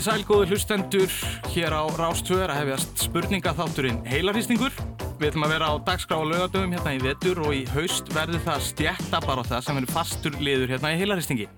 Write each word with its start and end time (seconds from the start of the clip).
Komið 0.00 0.14
í 0.14 0.16
sælgóðu 0.16 0.46
hlustendur 0.48 1.14
hér 1.52 1.74
á 1.76 1.84
Rástvöður 1.92 2.48
að 2.54 2.58
hefjast 2.62 3.02
spurningaþátturinn 3.04 3.98
heilarhýstingur. 4.08 4.72
Við 5.20 5.26
ætlum 5.28 5.44
að 5.44 5.50
vera 5.52 5.66
á 5.68 5.84
dagskrá 5.84 6.16
og 6.16 6.30
lögadöfum 6.30 6.70
hérna 6.72 6.94
í 6.96 7.00
vetur 7.02 7.40
og 7.44 7.50
í 7.52 7.58
haust 7.74 8.08
verður 8.14 8.40
það 8.46 8.62
stjætta 8.64 9.18
bara 9.26 9.42
það 9.44 9.66
sem 9.66 9.76
verður 9.76 9.92
fastur 9.92 10.38
liður 10.40 10.70
hérna 10.72 10.94
í 10.94 11.02
heilarhýstingi. 11.02 11.48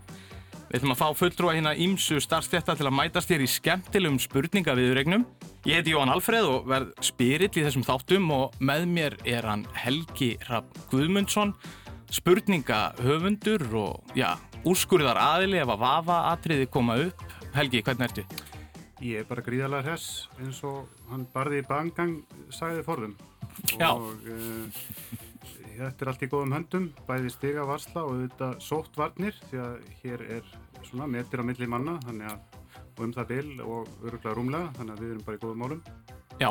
Við 0.56 0.74
ætlum 0.74 0.94
að 0.96 0.98
fá 1.04 1.20
fulltrúa 1.20 1.54
hérna 1.54 1.76
ímsu 1.86 2.18
starfstjætta 2.24 2.74
til 2.80 2.88
að 2.88 2.96
mætast 2.98 3.30
hér 3.30 3.44
í 3.44 3.50
skemmtilegum 3.52 4.18
spurningaviðuregnum. 4.24 5.26
Ég 5.70 5.78
heiti 5.78 5.94
Jóhann 5.94 6.10
Alfreð 6.10 6.48
og 6.50 6.66
verð 6.72 6.90
spyrill 7.12 7.52
í 7.52 7.62
þessum 7.68 7.86
þáttum 7.86 8.26
og 8.34 8.56
með 8.58 8.88
mér 8.90 9.18
er 9.22 9.46
hann 9.46 9.62
Helgi 9.84 10.32
Rapp 10.48 10.82
Guðmundsson, 10.90 11.54
spurningahöfundur 12.10 13.68
og 13.70 14.18
já, 14.18 14.32
úrskurðar 14.66 15.22
aðili 15.28 15.62
ef 15.62 15.76
að 15.76 15.86
vafa 15.86 16.18
atriði 16.32 16.66
koma 16.74 16.98
upp. 17.06 17.31
Helgi, 17.52 17.82
hvernig 17.84 18.06
ertu? 18.08 18.22
Ég 19.04 19.20
er 19.20 19.26
bara 19.28 19.42
gríðarlega 19.44 19.92
hess 19.92 20.28
eins 20.40 20.62
og 20.64 20.86
hann 21.10 21.26
barði 21.34 21.58
í 21.60 21.66
bangang 21.68 22.14
sagði 22.54 22.84
forðum 22.86 23.12
Já. 23.76 23.90
og 23.90 24.22
uh, 24.30 24.86
þetta 25.76 26.06
er 26.06 26.10
allt 26.12 26.24
í 26.24 26.28
góðum 26.32 26.54
höndum 26.56 26.86
bæði 27.08 27.32
stiga 27.34 27.66
varsla 27.68 28.06
og 28.08 28.22
þetta 28.22 28.48
sótt 28.64 28.96
varnir 28.96 29.36
því 29.50 29.60
að 29.66 29.76
hér 30.00 30.24
er 30.38 30.48
svona 30.86 31.10
metir 31.12 31.42
á 31.42 31.48
milli 31.50 31.68
manna 31.68 31.98
þannig 32.06 32.32
að 32.32 33.04
um 33.04 33.12
það 33.18 33.30
bil 33.34 33.52
og 33.66 33.92
öruglega 34.00 34.36
rúmlega 34.38 34.72
þannig 34.78 34.94
að 34.96 35.04
við 35.04 35.12
erum 35.12 35.26
bara 35.28 35.36
í 35.36 35.44
góðum 35.44 35.62
málum 35.66 35.84
Já, 36.40 36.50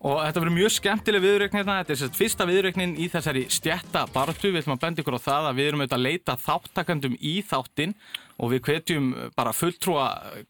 og 0.00 0.16
þetta 0.24 0.40
verður 0.40 0.56
mjög 0.56 0.72
skemmtileg 0.72 1.22
viðurreikn 1.24 1.58
hérna, 1.58 1.76
þetta 1.82 1.92
er 1.92 1.98
sérst 2.00 2.16
fyrsta 2.16 2.46
viðurreiknin 2.48 2.94
í 2.96 3.08
þessari 3.12 3.42
stjætta 3.52 4.06
bartu, 4.14 4.48
við 4.48 4.62
ætlum 4.62 4.76
að 4.78 4.84
benda 4.86 5.02
ykkur 5.02 5.18
á 5.20 5.26
það 5.26 5.48
að 5.50 5.58
við 5.58 5.68
erum 5.68 5.82
auðvitað 5.82 5.98
að 5.98 6.06
leita 6.06 6.36
þáttakandum 6.46 7.18
í 7.20 7.34
þáttin 7.50 7.92
og 8.40 8.54
við 8.54 8.62
hvetjum 8.64 9.10
bara 9.36 9.52
fulltrúa 9.52 10.06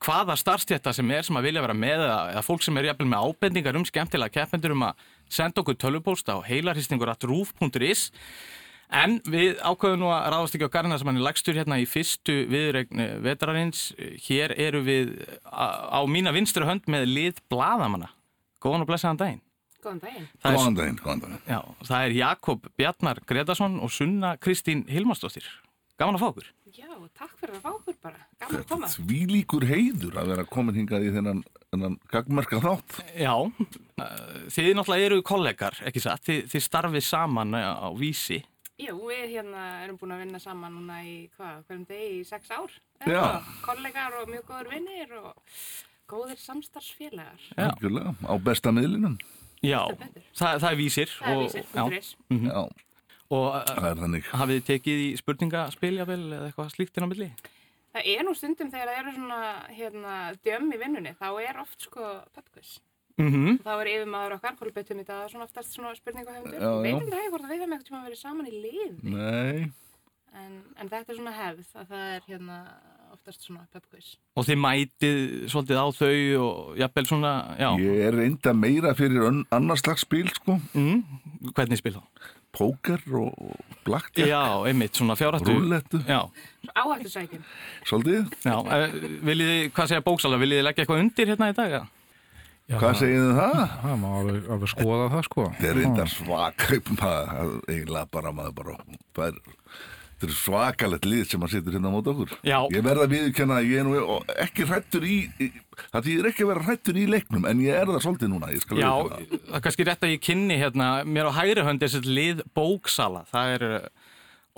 hvaða 0.07 0.39
starfstjætta 0.39 0.95
sem 0.95 1.11
er 1.11 1.27
sem 1.27 1.41
að 1.41 1.49
vilja 1.49 1.65
vera 1.67 1.75
með 1.75 2.05
eða, 2.07 2.21
eða 2.37 2.47
fólk 2.47 2.63
sem 2.63 2.79
er 2.79 2.91
jafnvel 2.93 3.11
með 3.11 3.27
ábendingar 3.27 3.81
um 3.81 3.89
skemmtilega 3.89 4.37
keppmendur 4.39 4.77
um 4.77 4.87
að 4.87 5.05
senda 5.31 5.65
okkur 5.65 5.79
tölvupóst 5.83 6.31
á 6.31 6.39
heilarhýstingur.ruf.is 6.47 8.07
En 8.91 9.21
við 9.31 9.61
ákveðum 9.63 10.01
nú 10.03 10.09
að 10.11 10.25
ráðast 10.35 10.57
ekki 10.57 10.67
á 10.67 10.75
garðina 10.75 10.97
sem 10.99 11.07
hann 11.07 11.21
er 11.21 11.27
lagstur 11.29 11.55
hérna 11.55 11.79
í 11.79 11.85
fyrstu 11.87 12.41
viðregn 12.51 13.05
vetrarins. 13.23 13.85
Hér 14.27 14.57
eru 14.59 14.81
við 14.83 15.13
á, 15.47 15.95
á 15.95 16.01
mína 16.11 16.35
vinstri 16.35 16.67
hönd 16.67 16.91
með 16.91 17.07
lið 17.07 17.39
bladamanna. 17.53 18.11
Góðan 18.61 18.85
og 18.85 18.91
blessaðan 18.91 19.21
daginn. 19.21 19.41
Góðan 19.81 20.01
daginn. 20.05 20.29
Er, 20.45 20.55
Góðan 20.57 20.77
daginn, 20.77 20.99
góðan 21.01 21.21
daginn. 21.25 21.43
já, 21.49 21.61
það 21.89 22.05
er 22.07 22.17
Jakob 22.19 22.67
Bjarnar 22.77 23.21
Gretarsson 23.27 23.79
og 23.81 23.93
Sunna 23.95 24.35
Kristín 24.37 24.83
Hilmarsdóttir. 24.91 25.47
Gaman 26.01 26.17
að 26.19 26.23
fá 26.25 26.29
okkur. 26.31 26.51
Já, 26.77 26.91
takk 27.17 27.33
fyrir 27.41 27.57
að 27.57 27.65
fá 27.65 27.71
okkur 27.73 27.97
bara. 28.05 28.21
Gaman 28.41 28.61
að 28.61 28.69
koma. 28.69 28.91
Því 28.93 29.19
líkur 29.33 29.67
heiður 29.69 30.21
að 30.21 30.31
vera 30.35 30.45
komin 30.49 30.77
hingað 30.77 31.09
í 31.09 31.11
þennan, 31.17 31.43
þennan 31.73 31.97
gagmerka 32.13 32.61
þátt. 32.65 33.01
Já, 33.17 33.35
eh, 33.41 34.47
þið 34.53 34.71
náttúrulega 34.79 35.09
eru 35.11 35.23
kollegar, 35.33 35.81
ekki 35.89 36.05
satt? 36.05 36.25
Þið, 36.29 36.41
þið 36.53 36.65
starfið 36.69 37.05
saman 37.09 37.55
eh, 37.59 37.69
á 37.69 37.89
vísi. 37.97 38.43
Jú, 38.81 38.95
við 39.11 39.27
hérna 39.35 39.65
erum 39.85 39.99
búin 40.01 40.15
að 40.15 40.23
vinna 40.25 40.39
saman 40.41 40.73
núna 40.73 41.03
í 41.05 41.29
hvað, 41.37 41.65
hverjum 41.69 41.85
degi 41.89 42.21
í 42.21 42.25
sex 42.25 42.49
ár. 42.57 42.73
Já. 43.09 43.43
Kollegar 43.65 44.17
og 44.23 44.29
mjög 44.33 44.47
góður 44.49 44.71
vinnir 44.73 45.13
og 45.21 45.35
góðir 46.11 46.41
samstarfsfélagar. 46.43 47.41
Já. 47.57 47.69
Algjörlega, 47.71 48.15
á 48.27 48.35
besta 48.43 48.73
miðlinum. 48.75 49.17
Já, 49.63 49.81
það, 50.35 50.59
það 50.63 50.69
er 50.73 50.79
vísir. 50.81 51.11
Það 51.21 51.31
er 51.31 51.37
og- 51.37 51.43
vísir, 51.47 51.65
já. 51.65 51.81
punktur 51.81 51.99
is. 51.99 52.13
Já, 52.31 52.63
Og 53.31 53.53
það 53.71 53.99
þannig. 54.03 54.25
hafið 54.35 54.57
þið 54.61 54.69
tekið 54.73 55.01
í 55.07 55.09
spurningaspiljavel 55.21 56.23
eða 56.35 56.47
eitthvað 56.51 56.71
slíkt 56.75 56.97
inn 56.99 57.05
á 57.07 57.11
milli? 57.13 57.29
Það 57.95 58.07
er 58.15 58.23
nú 58.27 58.33
stundum 58.39 58.71
þegar 58.71 58.89
það 58.91 58.99
eru 59.03 59.13
svona 59.17 59.41
hérna 59.75 60.15
djömm 60.47 60.73
í 60.75 60.79
vinnunni, 60.79 61.13
þá 61.19 61.29
er 61.43 61.61
oft 61.61 61.81
sko 61.87 62.09
pubquiz. 62.35 62.79
Mhm. 63.19 63.61
Þá 63.63 63.71
er 63.83 63.91
yfirmaður 63.93 64.35
okkar, 64.39 64.57
Kolbetur 64.57 64.97
í 65.01 65.05
dag, 65.05 65.29
svona 65.31 65.45
oftast 65.47 65.75
svona 65.77 65.95
spurningahöfundur. 65.99 66.83
Veitum 66.83 67.11
það 67.11 67.31
hvort 67.31 67.45
að 67.45 67.51
við 67.51 67.61
hefum 67.61 67.75
eitthvað 67.75 67.89
tíma 67.91 68.05
verið 68.07 68.21
saman 68.23 68.47
í 68.47 68.55
lið. 68.65 69.03
Nei, 69.05 69.73
En, 70.33 70.63
en 70.79 70.89
þetta 70.89 71.11
er 71.11 71.17
svona 71.19 71.33
hefð 71.35 71.73
að 71.75 71.87
það 71.91 72.05
er 72.15 72.21
hérna 72.31 72.59
oftast 73.13 73.45
svona 73.47 73.67
pubquiz. 73.73 74.15
Og 74.39 74.47
þið 74.49 74.59
mætið 74.63 75.21
svolítið 75.53 75.81
á 75.81 75.87
þau 75.99 76.11
og 76.45 76.77
jafnvel 76.81 77.07
svona, 77.11 77.33
já, 77.61 77.69
ég 77.83 78.03
er 78.09 78.17
reynda 78.19 78.53
meira 78.57 78.95
fyrir 78.99 79.45
annars 79.51 79.83
slags 79.85 80.05
spil, 80.07 80.29
sko. 80.35 80.59
mm, 80.75 81.03
hvernig 81.55 81.79
spil 81.83 81.97
þá? 81.99 82.03
Póker 82.51 82.99
og 83.15 83.55
blackjack, 83.87 84.27
Já, 84.27 84.41
einmitt, 84.67 84.97
svona 84.99 85.15
fjárhættu. 85.15 85.53
rúllettu, 85.55 86.01
Já, 86.09 86.25
Áhættu 86.75 87.09
sækjum. 87.13 87.45
svolítið. 87.87 88.27
já, 88.43 88.57
eh, 88.59 88.91
viljið 89.23 89.49
þið, 89.53 89.71
hvað 89.77 89.87
segja 89.93 90.03
bóksala, 90.03 90.39
viljið 90.43 90.59
þið 90.59 90.67
leggja 90.67 90.85
eitthvað 90.85 91.01
undir 91.05 91.27
hérna 91.31 91.51
í 91.53 91.55
dag? 91.55 91.71
Ja? 91.71 91.85
Já, 92.71 92.77
Hvað 92.79 92.95
segir 92.99 93.23
þið 93.23 93.39
það? 93.39 93.71
Það 93.83 93.95
má 94.03 94.09
alveg, 94.19 94.51
alveg 94.51 94.69
skoða 94.71 95.07
það 95.11 95.23
sko. 95.27 95.45
Þetta 95.59 95.71
er 95.71 95.79
reynda 95.79 96.05
svakaup, 96.07 96.91
maður, 97.01 97.55
eiginlega 97.71 98.11
bara 98.11 98.33
maður 98.33 98.55
bara, 98.55 98.77
það 99.15 99.27
er, 99.27 99.41
þetta 100.21 100.29
er 100.29 100.37
svakalegt 100.37 101.07
lið 101.09 101.23
sem 101.31 101.41
maður 101.41 101.55
setur 101.57 101.77
hérna 101.77 101.89
á 101.89 101.95
mót 101.95 102.11
okkur. 102.13 102.35
Já. 102.45 102.59
Ég 102.75 102.85
verða 102.85 103.07
að 103.07 103.15
viðkjanna 103.15 103.57
að 103.57 103.71
ég 103.71 103.81
er 103.81 103.87
nú 103.89 104.19
ekki 104.45 104.67
hrættur 104.69 105.07
í, 105.09 105.17
það 105.81 106.09
þýðir 106.09 106.29
ekki 106.31 106.45
að 106.45 106.51
vera 106.51 106.65
hrættur 106.69 107.01
í 107.01 107.07
leiknum, 107.09 107.49
en 107.49 107.65
ég 107.65 107.81
er 107.81 107.89
það 107.89 108.05
svolítið 108.05 108.33
núna, 108.35 108.53
ég 108.53 108.65
skal 108.65 108.81
Já, 108.81 108.91
viðurkenna 108.91 109.31
það. 109.31 109.43
það 109.49 109.59
er 109.61 109.65
kannski 109.67 109.87
rétt 109.89 110.07
að 110.07 110.15
ég 110.15 110.25
kynni 110.29 110.59
hérna, 110.61 110.89
mér 111.09 111.31
á 111.31 111.39
hægri 111.41 111.67
hönd 111.71 111.87
er 111.87 111.93
sér 111.95 112.09
lið 112.21 112.43
bóksala, 112.57 113.25
það 113.33 113.55
er 113.57 113.67
eh, 113.71 114.09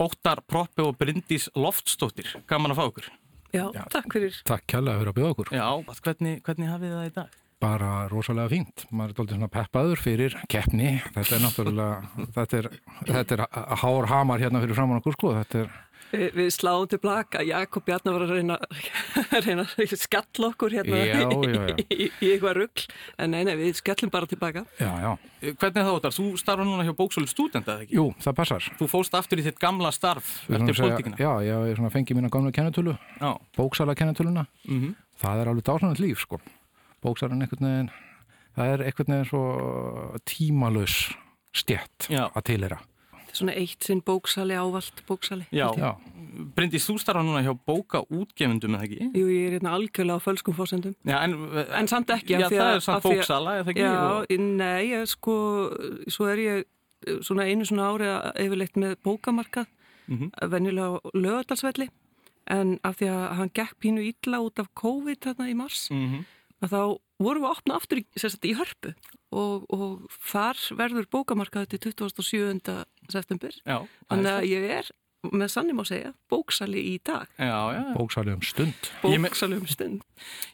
Óttar 0.03 0.43
Proppi 0.49 0.83
og 0.83 0.97
Bryndís 0.99 1.47
Loftsdóttir, 1.55 2.35
gaman 2.51 2.75
að 2.75 2.81
fá 2.81 2.85
okkur. 2.89 3.13
Já, 3.53 3.67
takk 3.93 4.09
fyrir. 4.17 4.37
Takk 4.49 4.65
kjærlega 4.73 5.03
fyrir 5.03 5.13
að 5.13 5.19
bjóða 5.21 5.35
okkur. 5.37 5.53
Já, 5.53 5.67
hvernig, 6.03 6.39
hvernig 6.47 6.73
hafið 6.73 6.95
það 6.97 7.07
í 7.07 7.15
dag? 7.21 7.39
Bara 7.63 7.93
rosalega 8.11 8.51
fínt. 8.51 8.85
Maður 8.91 9.13
er 9.13 9.19
doldið 9.21 9.37
svona 9.39 9.51
peppaður 9.55 10.01
fyrir 10.03 10.35
keppni. 10.51 10.97
Þetta 11.15 11.37
er 11.39 11.45
náttúrulega, 11.45 12.27
þetta 12.35 12.59
er, 12.59 12.69
þetta 13.07 13.37
er 13.39 13.47
hár 13.85 14.11
hamar 14.11 14.43
hérna 14.43 14.63
fyrir 14.65 14.79
framann 14.79 14.99
okkur 15.03 15.15
sko. 15.19 15.35
Þetta 15.39 15.65
er, 15.65 15.73
Vi, 16.13 16.27
við 16.37 16.49
sláum 16.53 16.85
til 16.93 16.99
blaka. 17.01 17.41
Jakob 17.47 17.87
Bjarnar 17.87 18.13
var 18.19 18.25
að 18.27 18.33
reyna, 18.37 18.57
reyna 19.47 19.63
að 19.65 19.95
skalla 19.97 20.51
okkur 20.51 20.75
hérna 20.77 20.99
Já, 20.99 21.23
já, 21.23 21.53
já. 21.57 21.77
í, 21.97 22.09
í 22.21 22.33
eitthvað 22.35 22.57
rugg. 22.59 22.83
En 23.17 23.33
nei, 23.33 23.41
nei, 23.49 23.55
við 23.57 23.79
skellum 23.79 24.13
bara 24.13 24.29
tilbaka. 24.29 24.65
já, 24.77 24.91
já. 25.07 25.13
Eh, 25.41 25.55
Hvernig 25.55 25.79
er 25.81 25.87
það 25.87 25.97
Óttar? 25.97 26.17
Þú 26.19 26.27
starfa 26.43 26.67
núna 26.69 26.85
hjá 26.85 26.93
bóksölu 26.99 27.31
stúdenda, 27.31 27.79
eða 27.79 27.87
ekki? 27.87 27.97
Jú, 27.97 28.05
það 28.27 28.37
passar. 28.43 28.69
Þú 28.83 28.91
fóst 28.93 29.17
aftur 29.17 29.41
í 29.41 29.47
þitt 29.47 29.63
gamla 29.63 29.93
starf 29.97 30.35
eftir 30.53 30.77
pólitíkina. 30.83 31.23
Já, 31.23 31.31
ég 31.49 31.81
fengið 31.97 32.19
mína 32.21 32.33
gamla 32.35 32.53
kennetölu, 32.59 32.99
Já. 33.23 33.31
bóksala 33.57 33.97
kennetöluna. 33.97 34.45
Mm 34.69 34.93
Það 35.23 35.39
er 35.39 35.49
alveg 35.53 35.63
dásanlega 35.69 36.03
líf 36.03 36.23
sko. 36.25 36.39
Bóksalan 37.03 37.43
einhvern 37.43 37.67
veginn, 37.67 37.91
það 38.57 38.73
er 38.77 38.85
einhvern 38.87 39.13
veginn 39.13 39.29
svo 39.31 39.43
tímalus 40.29 40.97
stjætt 41.57 42.09
Já. 42.13 42.29
að 42.33 42.45
tilera. 42.49 42.79
Þetta 43.13 43.33
er 43.33 43.39
svona 43.41 43.55
eitt 43.57 43.85
sinn 43.87 44.03
bóksali, 44.05 44.55
ávalt 44.61 45.03
bóksali. 45.09 45.47
Já. 45.53 45.71
Já, 45.79 45.93
Bryndís, 46.57 46.85
þú 46.89 46.95
starfa 47.01 47.21
núna 47.25 47.43
hjá 47.45 47.53
bóka 47.69 48.01
útgefundum, 48.09 48.77
eða 48.79 48.87
ekki? 48.87 49.09
Jú, 49.17 49.25
ég 49.29 49.47
er 49.51 49.55
hérna 49.59 49.73
algjörlega 49.77 50.17
á 50.17 50.25
fölskum 50.25 50.55
fósendum. 50.57 50.95
Já, 51.05 51.19
en, 51.25 51.35
En 51.77 51.89
samt 51.89 52.09
ekki. 52.13 52.37
Já, 52.39 52.47
af 52.47 52.53
því 52.53 52.57
það 52.61 52.69
að- 52.71 52.77
er 52.77 52.81
samt 52.87 53.03
bóksala, 53.05 53.51
eða 53.61 53.69
ekki? 53.73 53.83
Já, 53.83 53.97
Og- 54.13 54.39
nei, 54.41 54.83
ég, 54.93 55.09
sko, 55.09 55.35
svo 56.09 56.27
er 56.33 56.37
ég 56.39 56.65
eh, 57.07 57.19
svona 57.21 57.43
einu 57.51 57.65
svona 57.65 57.89
ári 57.93 58.07
að 58.07 58.37
yfirleitt 58.47 58.77
með 58.77 58.97
bókamarkað, 59.05 59.67
Mhm. 60.09 60.31
venjulega 60.51 60.89
á 60.89 61.01
lögadalsvelli, 61.15 61.89
en 62.47 62.79
af 62.85 62.97
því 62.97 63.07
að 63.09 63.33
hann 63.37 63.51
gekk 63.55 63.75
pínu 63.81 64.01
illa 64.13 64.39
út 64.41 64.59
af 64.59 64.69
COVID 64.75 65.21
þarna 65.21 65.51
í 65.51 65.55
mars, 65.57 65.89
Mhm. 65.91 66.25
Að 66.63 66.73
þá 66.73 66.81
vorum 67.23 67.45
við 67.45 67.49
að 67.51 67.55
opna 67.57 67.77
aftur 67.79 68.01
í, 68.01 68.07
í 68.51 68.57
hörpu 68.59 68.95
og, 69.33 69.69
og 69.73 70.19
þar 70.31 70.65
verður 70.79 71.09
bókamarkaði 71.13 71.79
til 71.79 71.95
27. 72.03 72.75
september, 73.13 73.57
Já, 73.67 73.79
þannig 74.11 74.33
að 74.33 74.49
ég 74.51 74.69
er 74.81 74.91
með 75.31 75.53
sannum 75.55 75.79
að 75.85 75.91
segja, 75.93 76.09
bóksali 76.33 76.81
í 76.83 76.95
dag, 77.07 77.29
Já, 77.39 77.59
já. 77.77 77.83
bóksali 77.95 78.33
um 78.35 78.41
stund. 78.43 78.89
Ég 79.07 79.23
bóksali 79.23 79.59
um 79.61 79.69
stund. 79.71 80.03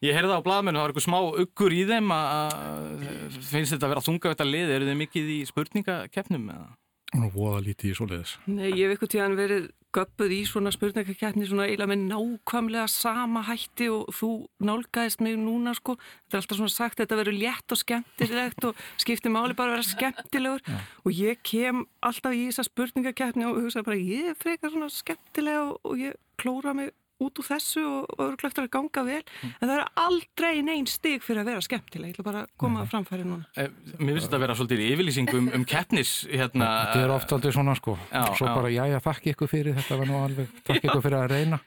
Ég 0.05 0.13
heyrði 0.13 0.29
það 0.35 0.43
á 0.45 0.47
blaðmennu, 0.49 0.77
það 0.77 0.85
var 0.85 0.93
eitthvað 0.93 1.07
smá 1.07 1.19
uggur 1.45 1.77
í 1.77 1.81
þeim 1.89 2.13
að 2.13 3.07
finnst 3.49 3.73
þetta 3.73 3.89
að 3.89 3.95
vera 3.95 4.05
þunga 4.05 4.35
þetta 4.35 4.49
lið, 4.51 4.75
eru 4.77 4.91
þið 4.91 5.01
mikið 5.07 5.33
í 5.33 5.39
spurningakeppnum 5.49 6.53
eða? 6.53 6.69
Nú 7.17 7.31
voða 7.33 7.63
lítið 7.65 7.93
í 7.93 7.97
svoleiðis. 7.97 8.35
Nei, 8.51 8.69
ég 8.77 8.85
hef 8.85 8.95
eitthvað 8.97 9.13
tíðan 9.15 9.37
verið 9.39 9.69
göppuð 9.97 10.33
í 10.37 10.41
svona 10.45 10.73
spurningakjarni 10.75 11.47
svona 11.49 11.65
eiginlega 11.65 11.89
með 11.89 12.03
nákvæmlega 12.11 12.85
sama 12.93 13.43
hætti 13.49 13.89
og 13.93 14.11
þú 14.19 14.31
nálgæðist 14.69 15.23
mig 15.25 15.39
núna 15.41 15.73
sko. 15.77 15.97
Þetta 15.97 16.37
er 16.37 16.43
alltaf 16.43 16.61
svona 16.61 16.75
sagt 16.75 16.99
að 16.99 17.07
þetta 17.07 17.21
verður 17.23 17.39
létt 17.41 17.75
og 17.75 17.81
skemmtilegt 17.81 18.69
og 18.69 18.85
skiptir 19.01 19.33
máli 19.33 19.57
bara 19.57 19.73
að 19.73 19.79
vera 19.79 19.89
skemmtilegur 19.89 20.85
og 21.09 21.17
ég 21.17 21.41
kem 21.49 21.87
alltaf 22.05 22.37
í 22.37 22.45
þessa 22.51 22.69
spurningakjarni 22.69 23.49
og 23.49 23.63
hugsa 23.63 23.87
bara 23.87 23.97
ég 23.97 24.35
er 24.35 24.39
frekar 24.39 24.75
svona 24.75 24.93
skemmtilega 24.93 25.65
og, 25.71 25.81
og 25.89 26.05
ég 26.05 26.21
klóra 26.39 26.77
mig 26.77 26.93
út 27.19 27.41
úr 27.43 27.47
þessu 27.49 27.83
og, 27.83 28.05
og 28.15 28.21
örglegt 28.29 28.59
að 28.63 28.69
ganga 28.77 29.03
vel 29.09 29.23
en 29.49 29.65
það 29.65 29.73
er 29.75 29.85
aldrei 30.05 30.53
neinn 30.63 30.87
stig 30.87 31.25
fyrir 31.27 31.43
að 31.43 31.51
vera 31.53 31.65
skemmtileg. 31.67 32.13
Ég 32.13 32.19
ætla 32.19 32.27
bara 32.29 32.43
að 32.47 32.53
koma 32.63 32.85
að 32.85 32.93
framfæri 32.93 33.25
núna. 33.27 33.49
Eh, 33.59 33.73
Mér 33.99 34.15
finnst 34.19 34.29
þetta 34.29 34.39
að 34.39 34.45
vera 34.47 34.59
svolítið 34.61 34.85
í 34.85 34.91
yfirlýsing 34.95 35.33
um, 35.35 35.49
um 35.59 35.65
keppnis 35.69 36.13
hérna. 36.31 36.69
Þetta 36.93 37.03
er 37.07 37.15
oft 37.17 37.35
aldrei 37.35 37.55
svona 37.57 37.75
sko. 37.79 37.97
Já, 38.13 38.23
Svo 38.39 38.47
já. 38.47 38.55
bara, 38.55 38.71
já, 38.75 38.85
já, 38.93 38.99
þakki 39.09 39.35
ykkur 39.35 39.51
fyrir 39.51 39.77
þetta 39.81 39.99
var 40.03 40.13
nú 40.13 40.21
alveg, 40.23 40.55
þakki 40.71 40.87
ykkur 40.93 41.05
fyrir 41.09 41.19
að 41.25 41.35
reyna. 41.35 41.61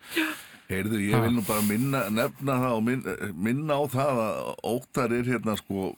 Heyrðu, 0.71 1.01
ég 1.03 1.19
vil 1.25 1.33
nú 1.35 1.41
bara 1.43 1.61
minna, 1.67 2.05
nefna 2.15 2.53
það 2.61 2.73
og 2.77 2.83
minna, 2.87 3.15
minna 3.35 3.75
á 3.75 3.83
það 3.91 4.19
að 4.23 4.51
Óttar 4.71 5.15
er 5.17 5.25
hérna 5.27 5.57
sko 5.59 5.89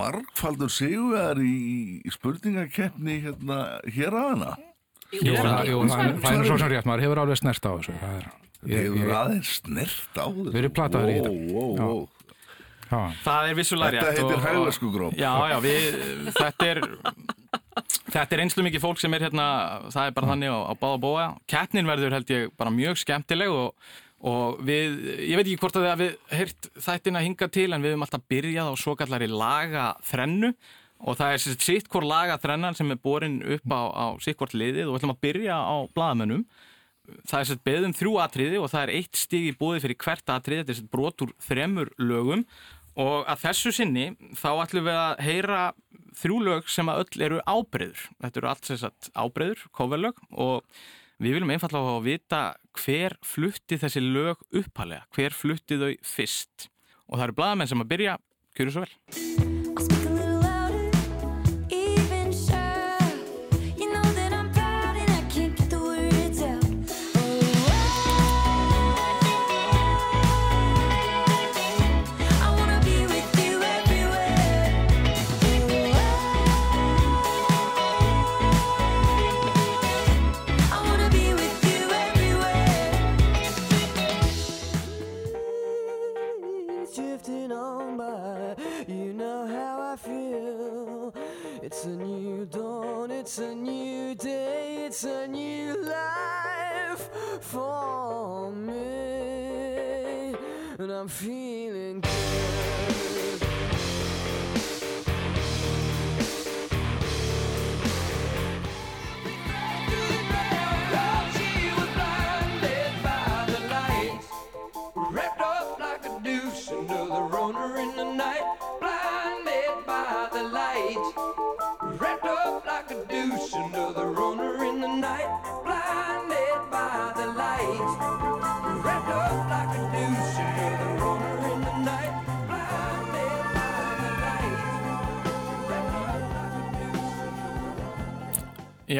margfaldur 0.00 0.72
sigurvegar 0.72 1.40
í, 1.44 2.00
í 2.00 2.12
spurningakeppni 2.14 3.18
hérna 3.26 3.58
hér 3.84 4.16
að 4.16 4.28
hana. 4.32 4.54
Jú, 5.10 5.34
það, 5.34 5.64
jú, 5.70 5.80
það, 5.90 6.04
er- 6.30 6.46
svo 6.46 6.56
sem 6.60 6.70
rétt, 6.70 6.86
maður 6.86 7.02
hefur 7.06 7.20
alveg 7.24 7.40
snert 7.40 7.66
á 7.66 7.70
þessu. 7.74 7.94
Það 8.00 8.16
er, 8.20 8.26
ég, 8.70 8.88
Hefur 8.94 9.14
aðeins 9.18 9.52
snert 9.60 10.18
á 10.20 10.26
þessu. 10.30 10.52
Verið 10.54 10.74
plataður 10.76 11.10
í 11.10 11.20
þetta. 11.20 12.08
Það 12.90 13.48
er 13.50 13.54
vissulega 13.54 13.90
Þetta 13.90 14.06
rétt 14.06 14.18
heitir 14.18 14.26
og- 14.26 14.38
og- 14.40 14.46
hæglaskugróp. 14.48 15.14
Já, 15.18 15.32
já, 15.50 15.56
við, 15.62 16.32
þetta 16.34 16.66
er 16.66 16.80
þetta 18.10 18.32
er 18.34 18.40
einslu 18.42 18.64
mikið 18.66 18.82
fólk 18.82 18.98
sem 18.98 19.14
er 19.14 19.20
hérna 19.28 19.46
það 19.94 20.06
er 20.06 20.14
bara 20.16 20.26
þannig 20.32 20.50
á, 20.50 20.58
á 20.66 20.74
báða 20.74 20.98
bóa 21.00 21.26
keppnin 21.46 21.86
verður 21.86 22.12
held 22.16 22.26
ég 22.34 22.50
bara 22.58 22.70
mjög 22.74 22.98
skemmtileg 22.98 23.48
og, 23.54 23.74
og 24.26 24.58
við, 24.66 24.96
ég 25.30 25.36
veit 25.38 25.46
ekki 25.46 25.60
hvort 25.62 25.78
að 25.78 25.86
hafið 25.92 26.16
heyrt 26.34 26.68
þættina 26.82 27.22
hinga 27.22 27.48
til 27.54 27.72
en 27.72 27.82
við 27.82 27.94
höfum 27.94 28.02
alltaf 28.08 28.26
byrjað 28.28 28.70
á 28.70 28.74
svo 28.82 28.96
kallari 28.98 29.28
laga 29.30 29.94
þrennu 30.02 30.50
og 31.00 31.16
það 31.16 31.34
er 31.34 31.42
sitt 31.42 31.64
sitt 31.64 31.88
hvort 31.92 32.08
laga 32.08 32.36
þrennan 32.40 32.76
sem 32.76 32.90
er 32.92 33.00
borin 33.00 33.40
upp 33.56 33.72
á, 33.72 33.82
á 33.88 34.06
sitt 34.20 34.36
hvort 34.40 34.56
liðið 34.56 34.88
og 34.88 34.94
við 34.94 35.00
ætlum 35.00 35.14
að 35.14 35.22
byrja 35.26 35.56
á 35.56 35.76
blaðamönnum. 35.96 36.44
Það 37.26 37.40
er 37.40 37.48
sett 37.48 37.64
beðum 37.66 37.94
þrjú 37.96 38.12
atriði 38.22 38.60
og 38.60 38.68
það 38.70 38.84
er 38.84 38.92
eitt 39.00 39.18
stig 39.18 39.48
í 39.48 39.56
bóði 39.56 39.80
fyrir 39.82 39.98
hvert 40.04 40.30
atriði, 40.30 40.62
þetta 40.62 40.74
er 40.74 40.78
sett 40.82 40.92
brot 40.92 41.24
úr 41.24 41.32
þremur 41.42 41.90
lögum. 41.98 42.44
Og 43.00 43.26
að 43.30 43.44
þessu 43.46 43.72
sinni 43.74 44.06
þá 44.38 44.50
ætlum 44.52 44.86
við 44.86 44.98
að 45.00 45.24
heyra 45.24 45.60
þrjú 46.20 46.38
lög 46.46 46.70
sem 46.70 46.90
að 46.90 47.04
öll 47.04 47.26
eru 47.26 47.42
ábreyður. 47.48 48.06
Þetta 48.20 48.42
eru 48.42 48.50
allt 48.50 48.68
sem 48.68 48.80
sagt 48.82 49.10
ábreyður, 49.14 49.62
coverlög. 49.76 50.20
Og 50.30 50.66
við 51.20 51.38
viljum 51.38 51.54
einfallega 51.54 51.94
að 51.96 52.08
vita 52.08 52.42
hver 52.80 53.16
flutti 53.26 53.78
þessi 53.80 54.02
lög 54.04 54.42
uppalega, 54.50 55.06
hver 55.16 55.36
flutti 55.36 55.80
þau 55.80 55.94
fyrst. 56.06 56.68
Og 57.08 57.18
það 57.18 57.28
eru 57.28 57.38
blaðamenn 57.40 57.72
sem 57.72 57.86
að 57.86 57.94
byrja, 57.94 58.18
kjöru 58.58 58.76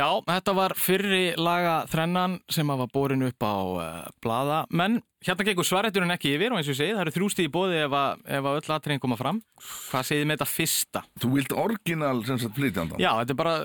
Já, 0.00 0.08
þetta 0.24 0.52
var 0.56 0.72
fyrri 0.80 1.24
laga 1.36 1.80
þrennan 1.90 2.38
sem 2.48 2.70
að 2.72 2.84
var 2.84 2.90
borin 2.94 3.24
upp 3.26 3.44
á 3.44 3.56
uh, 3.60 3.88
blada, 4.24 4.62
menn 4.72 5.00
hérna 5.26 5.44
gengur 5.44 5.66
svarætturinn 5.68 6.14
ekki 6.14 6.32
yfir 6.38 6.54
og 6.54 6.60
eins 6.60 6.70
og 6.70 6.72
ég 6.72 6.78
segi, 6.78 6.94
það 6.96 7.02
eru 7.02 7.14
þrjústi 7.18 7.44
í 7.44 7.50
bóði 7.52 7.82
ef 7.82 7.96
að, 7.98 8.22
ef 8.38 8.48
að 8.48 8.60
öll 8.62 8.74
atriðin 8.76 9.02
koma 9.02 9.18
fram. 9.20 9.42
Hvað 9.90 10.06
segið 10.08 10.24
með 10.30 10.38
þetta 10.38 10.48
fyrsta? 10.54 11.02
Þú 11.20 11.32
vilt 11.34 11.56
orginal 11.64 12.16
sem 12.28 12.40
sagt 12.40 12.56
flytjandan? 12.56 13.02
Já, 13.02 13.10
þetta 13.20 13.34
er 13.34 13.40
bara 13.42 13.56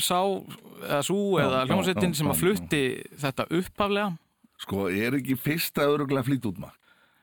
sá, 0.00 0.20
eða 0.86 1.02
sú, 1.10 1.18
eða 1.42 1.64
já, 1.68 2.06
sem 2.16 2.32
að 2.32 2.40
flutti 2.40 2.84
þetta 3.26 3.48
upphaflega. 3.60 4.14
Sko, 4.62 4.86
er 4.88 5.18
ekki 5.18 5.36
fyrsta 5.36 5.90
öruglega 5.90 6.24
flýt 6.24 6.48
út 6.48 6.62
maður? 6.62 6.81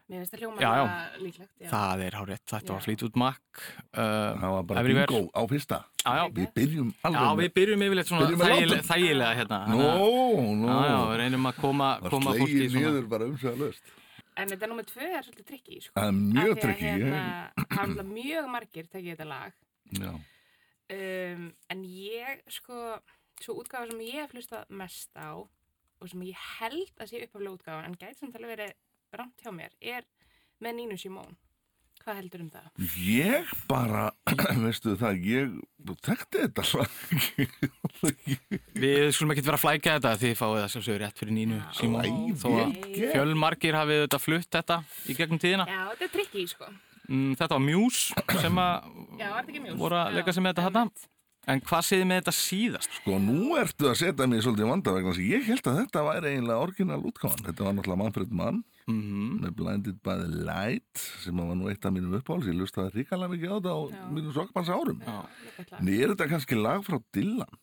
Mér 0.10 0.24
finnst 0.24 0.34
það 0.34 0.40
hljóma 0.42 0.62
Já, 0.64 0.70
já. 0.74 0.84
það 0.90 1.18
líklegt. 1.24 1.52
Já. 1.62 1.70
Það 1.70 2.02
er 2.08 2.16
hárétt, 2.18 2.44
þetta 2.50 2.74
var 2.74 2.80
Já. 2.80 2.86
Fleetwood 2.88 3.18
Mac. 3.22 3.40
Uh, 3.94 4.02
Það 4.42 4.54
var 4.56 4.64
bara 4.72 4.80
Everywhere. 4.82 5.08
bingo 5.12 5.30
á 5.38 5.42
fyrsta. 5.52 5.78
Já, 6.02 6.12
já. 6.18 6.24
Við 6.40 6.48
byrjum 6.56 6.90
Já, 6.90 7.10
alveg 7.20 7.44
við 7.46 7.54
byrjum 7.60 7.84
yfirleitt 7.86 8.10
svona 8.10 8.30
þægilega, 8.32 8.82
þægilega 8.90 9.36
hérna. 9.40 9.60
Nó, 9.70 9.78
Þannig 9.78 10.58
nó. 10.64 10.70
að- 10.74 10.82
Já, 10.82 10.90
já, 10.90 11.00
við 11.12 11.18
reynum 11.22 11.46
að 11.52 11.56
koma, 11.62 11.90
Það 12.02 12.10
koma 12.16 12.32
fólki 12.40 12.58
slegið 12.58 12.72
svona. 12.74 12.90
niður 12.90 13.08
bara 13.14 13.26
umsæðalöst. 13.30 13.94
En 14.40 14.48
þetta 14.48 14.68
nummer 14.72 14.84
tvö 14.90 15.06
er 15.20 15.24
svolítið 15.28 15.46
trikki, 15.52 15.82
sko. 15.84 15.94
Það 16.00 16.08
er 16.08 16.18
mjög 16.18 16.52
að, 16.56 16.62
trikki. 16.64 16.90
Hérna, 16.90 17.24
það 17.60 17.78
er 17.78 17.86
alltaf 17.86 18.10
mjög 18.10 18.50
margir 18.50 18.86
tekið 18.90 19.14
þetta 19.14 19.28
lag. 19.30 19.54
Já. 20.00 20.12
Um, 20.90 21.54
en 21.70 21.84
ég, 21.86 22.42
sko, 22.50 22.98
svo 23.44 23.54
útgáfa 23.62 23.92
sem 23.92 24.00
ég 24.02 24.14
hef 24.24 24.32
hlustað 24.34 24.66
mest 24.74 25.10
á 25.14 25.38
og 26.02 26.08
sem 26.10 26.22
ég 26.26 26.34
held 26.60 26.90
að 26.98 27.10
sé 27.12 27.20
upphaflega 27.28 27.58
útgáfa 27.60 27.86
en 27.86 27.94
gæti 28.00 28.18
samt 28.24 28.34
alveg 28.40 28.56
verið 28.58 28.74
ramt 29.18 29.42
hjá 29.44 29.52
mér 29.56 29.72
er 29.82 30.04
með 30.62 30.76
Nínu 30.82 30.98
Simón. 31.00 31.38
Hvað 32.00 32.16
heldur 32.22 32.42
um 32.46 32.50
það? 32.54 32.68
Ég 33.04 33.50
bara, 33.68 34.06
veistu 34.64 34.94
það, 34.98 35.18
ég 35.28 35.58
þekkti 36.06 36.46
þetta. 36.46 36.64
Við 38.80 39.10
skulum 39.16 39.34
ekki 39.36 39.44
vera 39.46 39.58
að 39.60 39.64
flækja 39.66 39.96
þetta 39.98 40.14
því 40.16 40.30
þið 40.32 40.38
fáið 40.40 40.60
það 40.62 40.72
sem 40.74 40.86
sögur 40.86 41.02
rétt 41.04 41.20
fyrir 41.20 41.36
Nínu 41.36 41.58
Simón. 41.76 42.22
Þó 42.40 42.48
að 42.64 42.78
fjölmargir 42.96 43.78
hafið 43.80 44.04
þetta 44.06 44.22
flutt 44.24 44.50
þetta 44.56 44.78
í 45.12 45.18
gegnum 45.20 45.42
tíðina. 45.44 45.68
Já, 45.68 45.82
þetta 45.92 46.08
er 46.08 46.14
trikki, 46.16 46.46
sko. 46.54 46.72
Mm, 47.10 47.32
Þetta 47.40 47.56
var 47.58 47.64
Muse 47.66 48.24
sem 48.38 48.60
að 48.62 48.90
Já, 49.18 49.30
var 49.34 49.40
þetta 49.40 49.50
ekki 49.50 49.62
mjög? 49.64 49.78
voru 49.82 49.98
að 49.98 50.12
leika 50.20 50.34
sig 50.36 50.44
með 50.46 50.52
þetta 50.54 50.66
þarna. 50.70 51.08
En 51.50 51.62
hvað 51.66 51.86
þið 51.88 52.02
með 52.06 52.20
þetta 52.20 52.34
síðast? 52.38 52.98
Sko, 53.00 53.16
nú 53.24 53.56
ertu 53.58 53.88
að 53.90 53.96
setja 53.98 54.28
mig 54.30 54.44
svolítið 54.46 54.68
vanda 54.70 54.94
vegna 54.94 55.10
þess 55.16 55.22
að 55.24 55.32
ég 55.34 55.48
held 55.50 55.70
að 55.72 55.80
þetta 55.80 56.04
væri 56.06 56.34
eiginlega 56.36 56.66
orginal 56.68 57.00
útgáfan. 57.10 57.42
Þetta 57.48 57.66
var 57.66 57.74
náttúrulega 57.80 58.02
Manfred 58.04 58.36
Mann 58.38 58.60
Mm 58.90 59.40
með 59.44 59.52
Blinded 59.60 59.98
by 60.04 60.16
the 60.20 60.30
Light 60.50 60.98
sem 61.24 61.38
var 61.38 61.56
nú 61.56 61.70
eitt 61.72 61.86
af 61.86 61.94
mínum 61.96 62.18
uppáhalds. 62.18 62.50
Ég 62.50 62.58
lustaði 62.60 62.90
ríkalega 63.04 63.32
mikið 63.36 63.50
á 63.54 63.56
þetta 63.60 63.72
á 63.72 63.80
Já. 63.94 64.04
mínum 64.18 64.34
sokkbans 64.36 64.70
árum. 64.74 65.00
En 65.80 65.88
er 65.94 66.08
þetta 66.16 66.28
kannski 66.34 66.56
lag 66.60 66.82
frá 66.88 66.98
Dylan? 67.16 67.54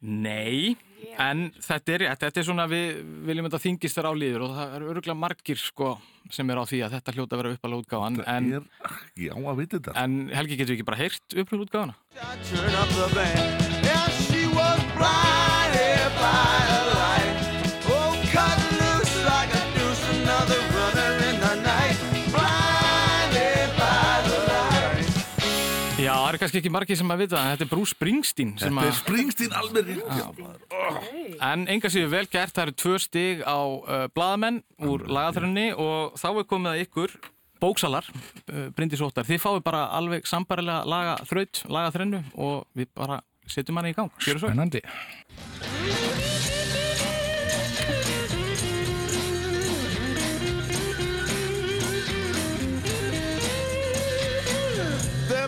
Nei, 0.00 0.76
en 1.20 1.50
þetta 1.60 1.92
er 1.92 2.00
rétt, 2.06 2.22
þetta 2.22 2.40
er 2.40 2.46
svona 2.48 2.64
við 2.72 3.02
viljum 3.28 3.44
þetta 3.50 3.60
þingist 3.60 3.98
þar 3.98 4.08
á 4.08 4.12
líður 4.16 4.44
og 4.46 4.54
það 4.56 4.72
eru 4.78 4.86
öruglega 4.94 5.18
margir 5.20 5.60
sko 5.60 5.90
sem 6.32 6.48
er 6.54 6.56
á 6.56 6.64
því 6.64 6.78
að 6.86 6.94
þetta 6.96 7.14
hljóta 7.18 7.36
að 7.36 7.40
vera 7.42 7.52
uppalega 7.58 7.82
útgáfan 7.84 8.16
en, 8.24 8.48
Er, 8.56 8.64
já, 9.26 9.34
að 9.36 9.60
vita 9.60 9.76
þetta. 9.76 9.92
en 10.00 10.16
Helgi 10.32 10.56
getur 10.56 10.74
ekki 10.78 10.88
bara 10.88 11.02
heyrt 11.02 11.36
uppalega 11.36 11.68
útgáfana? 11.68 11.94
Kannski 26.50 26.64
ekki 26.64 26.72
margir 26.74 26.98
sem 26.98 27.12
að 27.14 27.22
vita 27.22 27.38
en 27.38 27.52
þetta 27.54 27.66
er 27.66 27.70
Bruce 27.70 27.94
Springsteen 27.94 28.54
sem 28.58 28.74
Þetta 28.74 28.90
er 28.90 28.96
Springsteen 28.98 29.52
alveg. 29.54 29.90
En 31.46 31.66
enga 31.70 31.90
séu 31.92 32.08
vel 32.10 32.26
gert, 32.30 32.54
það 32.56 32.64
eru 32.64 32.76
tvö 32.82 32.94
stig 33.02 33.44
á 33.46 33.60
uh, 33.62 34.06
blaðamenn 34.16 34.62
úr 34.82 35.06
lagaþrönni 35.06 35.70
og 35.78 36.18
þá 36.18 36.28
er 36.32 36.48
komið 36.50 36.72
að 36.72 36.82
ykkur 36.86 37.16
bóksalar, 37.62 38.08
uh, 38.10 38.68
Bryndís 38.74 39.04
Óttar, 39.04 39.28
þið 39.28 39.42
fáið 39.44 39.64
bara 39.68 39.86
alveg 39.94 40.26
sambarilega 40.28 40.82
laga 40.90 41.18
þraut, 41.30 41.62
laga 41.70 41.94
þrennu 41.94 42.24
og 42.34 42.64
við 42.74 42.90
bara 42.98 43.20
setjum 43.50 43.78
hann 43.78 43.92
í 43.92 43.94
gang. 43.94 44.10
Spennandi. 44.18 44.82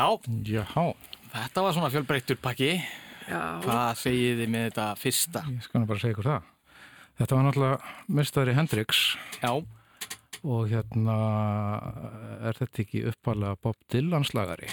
Já, 0.00 0.64
Já, 0.64 0.64
þetta 1.34 1.62
var 1.66 1.74
svona 1.76 1.90
fjölbreyttur 1.92 2.38
pakki. 2.40 2.70
Já, 3.28 3.40
Hvað 3.62 3.90
segið 4.00 4.40
þið 4.40 4.48
með 4.54 4.64
þetta 4.70 4.86
fyrsta? 4.98 5.42
ég 5.52 5.62
skal 5.66 5.84
bara 5.86 6.00
segja 6.02 6.14
ykkur 6.16 6.28
það. 6.30 6.48
Þetta 7.20 7.36
var 7.36 7.44
náttúrulega 7.44 7.92
mistari 8.16 8.54
Hendrix 8.56 9.00
Já, 9.42 9.50
og 10.40 10.70
hérna 10.70 11.16
er 12.48 12.56
þetta 12.56 12.80
ekki 12.84 13.02
uppalega 13.12 13.58
Bob 13.62 13.76
Dylan 13.92 14.24
slagari? 14.24 14.70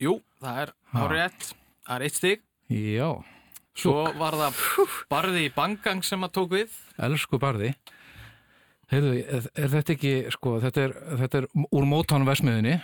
jú, 0.00 0.20
það 0.40 0.60
er 0.62 0.72
Ha. 0.92 1.00
hárétt. 1.02 1.48
Það 1.88 1.96
er 1.96 2.02
eitt 2.06 2.14
stig. 2.16 2.40
Já, 2.70 3.10
Svo 3.78 4.12
var 4.18 4.32
það 4.38 4.54
barði 5.10 5.44
í 5.48 5.52
bangang 5.54 6.02
sem 6.04 6.20
að 6.22 6.32
tók 6.38 6.50
við. 6.54 6.68
elsku 6.98 7.38
barði. 7.38 7.74
Heyrðu, 8.90 9.18
er, 9.28 9.42
er 9.54 9.68
þetta 9.68 9.92
ekki, 9.94 10.12
sko, 10.32 10.54
þetta 10.62 10.80
er, 10.86 10.92
þetta 11.20 11.38
er 11.42 11.46
úr 11.76 11.84
Motown 11.84 12.24
vesmiðinni 12.24 12.78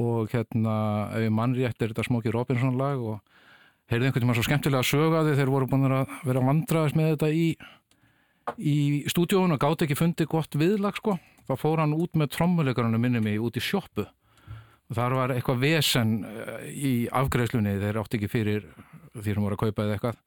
og 0.00 0.32
hérna, 0.32 0.74
ef 1.14 1.26
ég 1.26 1.34
mann 1.34 1.54
rétt 1.56 1.80
er 1.82 1.92
þetta 1.92 2.06
Smokey 2.08 2.32
Robinson 2.34 2.78
lag 2.80 3.00
og 3.00 3.20
heyrðu 3.90 4.08
einhvern 4.08 4.26
veginn 4.26 4.38
svo 4.38 4.46
skemmtilega 4.48 4.88
sögaði 4.88 5.36
þeir 5.38 5.52
voru 5.52 5.68
búin 5.70 5.86
að 5.90 6.12
vera 6.24 6.40
að 6.40 6.48
vandraðast 6.50 6.98
með 6.98 7.14
þetta 7.14 7.30
í, 7.30 7.46
í 8.58 8.76
stúdíónu 9.12 9.58
og 9.58 9.62
gátt 9.62 9.86
ekki 9.86 9.98
fundið 9.98 10.30
gott 10.32 10.58
viðlag, 10.58 10.98
sko. 11.00 11.18
þá 11.48 11.54
fór 11.60 11.84
hann 11.84 11.96
út 11.96 12.16
með 12.16 12.32
trommuleikarunum 12.38 13.02
minni 13.02 13.22
mig 13.24 13.40
út 13.42 13.58
í 13.60 13.64
sjoppu. 13.64 14.06
Og 14.90 14.98
þar 14.98 15.16
var 15.16 15.32
eitthvað 15.32 15.62
vesen 15.62 16.18
eh, 16.28 16.68
í 16.72 16.92
afgreiðslunni. 17.08 17.78
Þeir 17.80 17.98
átti 18.02 18.18
ekki 18.18 18.28
fyrir 18.32 18.66
því 19.16 19.32
sem 19.32 19.44
voru 19.46 19.56
að 19.56 19.62
kaupa 19.64 19.86
eða 19.86 19.96
eitthvað. 19.96 20.20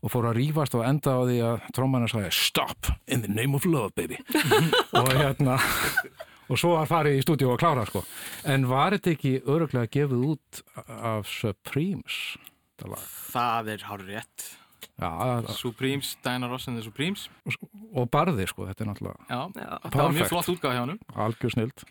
Og 0.00 0.12
fór 0.12 0.30
að 0.30 0.38
rífast 0.38 0.76
og 0.78 0.86
enda 0.88 1.12
á 1.12 1.20
því 1.28 1.38
að 1.44 1.66
trómmarna 1.76 2.08
sagði 2.08 2.30
Stop 2.32 2.88
in 3.04 3.20
the 3.24 3.28
name 3.28 3.56
of 3.56 3.66
love 3.68 3.92
baby. 3.96 4.16
Og 4.96 5.10
hérna 5.12 5.58
og 6.50 6.58
svo 6.58 6.72
var 6.76 6.88
farið 6.90 7.18
í 7.20 7.24
stúdíu 7.24 7.52
að 7.54 7.60
klára 7.62 7.84
sko 7.88 8.02
en 8.50 8.66
var 8.70 8.96
þetta 8.96 9.12
ekki 9.14 9.34
öruglega 9.46 9.90
gefið 9.94 10.24
út 10.34 10.62
af 10.86 11.28
Supremes? 11.30 12.16
Það 13.30 13.68
er 13.74 13.82
hárétt. 13.84 14.46
Já, 15.00 15.44
Supremes, 15.52 16.14
Diana 16.24 16.48
Ross 16.48 16.66
and 16.68 16.76
the 16.78 16.84
Supremes. 16.84 17.28
og 17.94 18.08
barði 18.12 18.46
sko, 18.48 18.66
þetta 18.68 18.84
er 18.84 18.88
náttúrulega 18.90 19.28
Já, 19.28 19.40
Já. 19.60 19.78
það 19.84 19.96
var 20.00 20.12
mjög 20.12 20.20
Perfect. 20.20 20.30
flott 20.34 20.50
útgáð 20.54 20.74
hjá 20.76 20.80
honum. 20.84 21.00
algjör 21.14 21.54
snild 21.54 21.84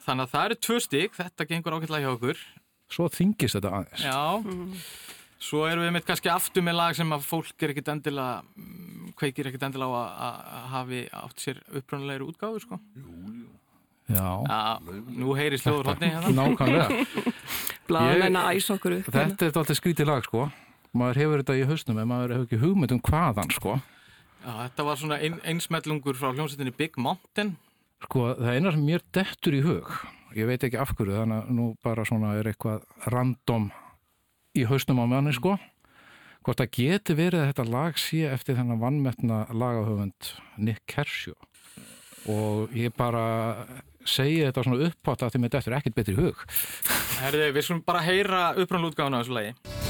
Þannig 0.00 0.24
að 0.26 0.30
það 0.32 0.44
eru 0.48 0.54
tvö 0.66 0.76
stig, 0.80 1.10
þetta 1.18 1.46
gengur 1.50 1.76
ágætlega 1.76 2.02
hjá 2.06 2.12
okkur. 2.16 2.38
svo 2.90 3.08
þingist 3.08 3.58
þetta 3.58 3.72
aðeins 3.78 4.04
Já, 4.06 4.20
svo 5.40 5.64
erum 5.66 5.84
við 5.86 5.92
með 5.98 6.06
kannski 6.06 6.30
aftur 6.32 6.62
með 6.66 6.78
lag 6.78 6.94
sem 6.98 7.10
að 7.14 7.26
fólk 7.26 7.62
er 7.62 7.74
ekkit 7.74 7.88
endilega, 7.94 8.42
mm, 8.56 9.12
kveikir 9.18 9.46
ekkit 9.50 9.62
endilega 9.68 9.90
á 9.90 10.02
að, 10.30 10.40
hafi 10.74 11.00
átt 11.12 11.38
sér 11.42 11.60
upprunalegri 11.74 12.26
útgáfu, 12.30 12.60
sko. 12.60 12.78
Já, 12.78 13.39
Já, 14.10 14.28
nú 15.14 15.36
heyrist 15.38 15.68
hljóður 15.68 15.92
hodni 15.92 16.10
hérna. 16.10 16.34
nákvæmlega 16.34 17.32
blaðamenn 17.90 18.40
að 18.40 18.50
æsa 18.58 18.74
okkur 18.76 18.98
upp. 18.98 19.08
Þetta 19.14 19.46
er 19.46 19.56
alltaf 19.62 19.78
skrítið 19.78 20.10
lag 20.10 20.26
sko 20.26 20.48
maður 20.96 21.20
hefur 21.22 21.42
þetta 21.42 21.58
í 21.60 21.66
hausnum 21.70 21.98
en 22.02 22.08
maður 22.10 22.32
hefur 22.34 22.46
ekki 22.48 22.60
hugmynd 22.64 22.94
um 22.96 23.02
hvaðan 23.06 23.52
sko 23.54 23.76
Já, 24.40 24.52
þetta 24.64 24.84
var 24.86 24.96
svona 24.96 25.18
ein, 25.20 25.36
einsmellungur 25.44 26.16
frá 26.16 26.30
hljómsveitinni 26.32 26.72
Big 26.72 26.96
Mountain. 26.96 27.52
Sko, 28.06 28.30
það 28.38 28.54
eina 28.56 28.70
sem 28.72 28.86
mér 28.86 29.02
dettur 29.12 29.56
í 29.58 29.60
hug, 29.66 29.90
ég 30.32 30.48
veit 30.48 30.64
ekki 30.64 30.78
af 30.80 30.94
hverju, 30.96 31.18
þannig 31.18 31.42
að 31.42 31.50
nú 31.58 31.66
bara 31.84 32.06
svona 32.08 32.30
er 32.38 32.48
eitthvað 32.48 32.86
random 33.12 33.68
í 34.56 34.64
hausnum 34.70 35.02
á 35.04 35.06
manni, 35.12 35.34
sko. 35.36 35.58
Hvort 36.40 36.62
það 36.62 36.72
geti 36.78 37.16
verið 37.18 37.42
að 37.42 37.50
þetta 37.50 37.66
lag 37.74 38.00
sé 38.00 38.22
eftir 38.32 38.56
þennan 38.56 38.80
vannmettna 38.80 39.42
lagahöfund 39.52 40.32
Nick 40.56 40.86
Kershaw. 40.88 41.36
Og 42.32 42.72
ég 42.72 42.96
bara 42.96 43.66
segi 44.10 44.42
þetta 44.46 44.66
svona 44.66 44.90
uppátt 44.90 45.24
að 45.26 45.34
því 45.34 45.42
mér 45.44 45.54
dettur 45.56 45.78
ekkert 45.78 46.00
betri 46.00 46.18
hug. 46.18 46.44
Herði, 47.20 47.48
við 47.56 47.66
skulum 47.66 47.86
bara 47.86 48.04
heyra 48.06 48.44
upprunalútgáfuna 48.56 49.20
á 49.20 49.22
þessu 49.22 49.38
lagi. 49.38 49.89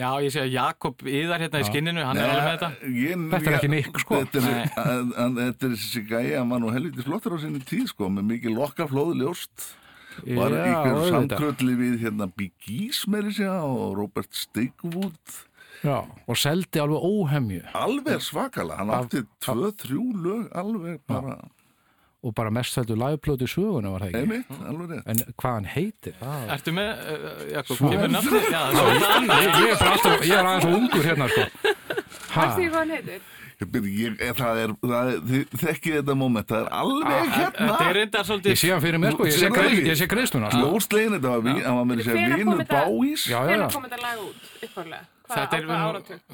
Já, 0.00 0.08
ég 0.24 0.32
sé 0.32 0.40
að 0.46 0.52
Jakob 0.54 1.02
Íðar 1.04 1.42
hérna 1.44 1.60
í 1.60 1.66
skinninu, 1.68 2.04
hann 2.06 2.16
er 2.20 2.30
alveg 2.32 2.46
með 2.46 2.54
þetta. 2.54 2.70
Ég, 2.96 3.24
Þetta 3.34 3.50
er 3.50 3.56
ekki 3.58 3.70
Nick, 3.74 3.98
sko. 4.00 4.20
Þetta 4.22 4.40
Nei. 4.46 4.54
er, 4.62 4.72
að- 4.84 5.12
að- 5.24 5.36
þetta 5.42 5.68
er 5.68 5.74
þessi 5.76 6.02
gæja, 6.08 6.38
hann 6.40 6.54
var 6.54 6.62
nú 6.64 6.72
helviti 6.72 7.04
flottur 7.06 7.36
á 7.36 7.38
sinni 7.42 7.60
tíð, 7.68 7.86
sko, 7.92 8.08
með 8.16 8.28
mikið 8.32 8.56
lokkaflóð 8.56 9.12
ljóst. 9.20 9.68
Var 10.26 10.50
Já, 10.56 10.64
ykkur 10.72 10.98
samkrölli 11.14 11.74
við 11.78 12.00
hérna 12.02 12.26
Big 12.36 12.52
Gees 12.66 13.04
meiri 13.08 13.30
segja 13.32 13.60
og 13.62 13.94
Robert 13.96 14.32
Stigwood. 14.34 15.36
Já, 15.84 16.02
og 16.28 16.36
seldi 16.36 16.76
alveg 16.82 17.00
óhemju 17.08 17.60
Alveg 17.78 18.20
svakalega, 18.20 18.76
hann 18.82 18.90
átti 18.92 19.22
tvö, 19.40 19.70
þrjú 19.80 20.02
lög, 20.24 20.50
alveg 20.52 20.98
bara, 21.08 21.38
og 22.20 22.34
bara 22.36 22.52
mest 22.52 22.76
seldu 22.76 22.96
liveplötu 23.00 23.46
í 23.48 23.50
söguna 23.50 23.94
var 23.94 24.04
það 24.04 24.10
ekki. 24.10 24.20
einmitt. 24.20 25.02
En 25.08 25.22
hvað 25.40 25.54
hann 25.56 25.68
heitir? 25.74 26.16
Það 26.20 26.54
Ertu 26.56 26.74
með, 26.76 26.90
uh, 27.00 27.42
Jakob, 27.54 27.82
er 27.90 28.06
annað. 28.06 28.30
ég, 28.30 29.58
ég, 29.64 29.74
er 29.74 29.92
alltaf, 29.94 30.24
ég 30.28 30.34
er 30.36 30.48
aðeins 30.50 30.66
svo 30.66 30.72
ungur 30.80 31.06
hérna 31.10 31.28
sko. 31.32 31.46
Ha, 32.30 32.40
Hvað 32.40 32.58
hvað 32.60 32.80
hann 32.80 32.96
heitir? 32.98 33.28
Ég 33.60 34.14
eh, 34.24 34.30
það 34.32 34.58
er, 34.62 34.70
það 34.80 35.08
er, 35.12 35.16
þið 35.30 35.56
þekkið 35.60 35.96
þetta 35.98 36.14
moment, 36.16 36.46
það 36.48 36.62
er 36.62 36.68
alveg 36.80 37.32
hérna. 37.34 37.50
Þetta 37.58 37.88
er 37.90 37.98
reyndar 37.98 38.22
ég 38.22 38.28
svolítið... 38.30 38.54
sé 38.56 38.70
hann 38.72 38.84
fyrir 38.84 39.02
mér 39.02 39.16
sko, 39.16 39.26
ég 39.28 39.34
sé, 39.34 39.40
Sérðu 39.42 39.58
greið, 39.58 39.74
ekki? 39.74 39.90
ég 39.90 39.98
sé 40.00 40.08
greiðsluna 40.14 40.52
sko. 40.54 40.60
Ljóslegin, 40.64 41.16
þetta 41.18 41.34
var, 41.34 41.58
hann 41.66 41.76
var 41.80 41.88
með 41.90 42.00
að 42.00 42.08
Hvenær 42.08 42.32
kom 42.32 42.40
vinur 42.40 42.62
Báís. 42.70 43.26
Já, 43.28 43.36
já, 43.36 43.36
já. 43.36 43.50
Hvernig 43.50 43.74
kom 43.76 43.88
þetta 43.88 44.00
lag 44.06 44.22
út 44.24 44.64
uppálega? 44.64 45.02
Þetta 45.30 45.58
er, 45.58 45.64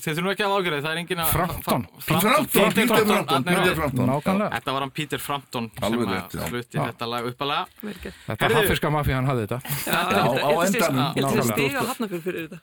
þið 0.01 0.07
þurfum 0.17 0.31
ekki 0.33 0.45
að 0.47 0.55
ágjöra 0.57 0.79
það 0.85 0.91
er 0.93 1.01
engin 1.03 1.21
að... 1.23 1.33
Frampton. 1.37 1.87
Frampton, 2.07 2.47
Peter 2.77 3.05
Frampton, 3.07 3.27
Þarna 3.27 3.53
er- 3.53 3.61
Peter 3.61 3.75
Frampton. 3.81 4.07
Nákvæmlega. 4.11 4.49
Þetta 4.57 4.75
var 4.77 4.85
hann 4.87 4.95
Peter 5.01 5.23
Frampton 5.27 5.69
sem 5.77 5.99
að 6.07 6.49
flutti 6.51 6.81
þetta 6.81 7.09
lag 7.13 7.29
uppalega. 7.31 7.67
Verkið. 7.83 8.17
Þetta 8.27 8.47
Heyrðu. 8.47 8.61
haffiska 8.63 8.93
mafían 8.97 9.29
hafði 9.31 9.45
þetta. 9.47 9.59
á- 9.87 10.41
á 10.47 10.51
endanum. 10.67 11.05
Ég 11.17 11.27
ætla 11.27 11.45
að 11.45 11.53
stiga 11.53 11.83
að 11.83 11.91
hafna 11.93 12.09
fyrir 12.15 12.41
þetta. 12.47 12.61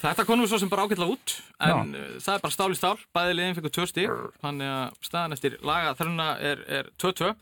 Þetta 0.00 0.24
konum 0.24 0.44
við 0.46 0.52
svo 0.54 0.58
sem 0.62 0.70
bara 0.72 0.86
ágætlega 0.88 1.12
út 1.12 1.32
en 1.60 1.90
það 2.24 2.34
er 2.34 2.44
bara 2.46 2.54
stál 2.54 2.70
í 2.72 2.76
stál, 2.78 2.96
bæði 3.14 3.34
liðin 3.36 3.56
fikk 3.58 3.66
tvö 3.76 3.84
stík, 3.90 4.14
þannig 4.40 4.70
að 4.72 4.94
staðan 5.04 5.36
eftir 5.36 5.58
laga 5.68 5.90
þrjuna 5.98 6.28
er, 6.40 6.62
er 6.78 6.88
2-2 6.96 7.34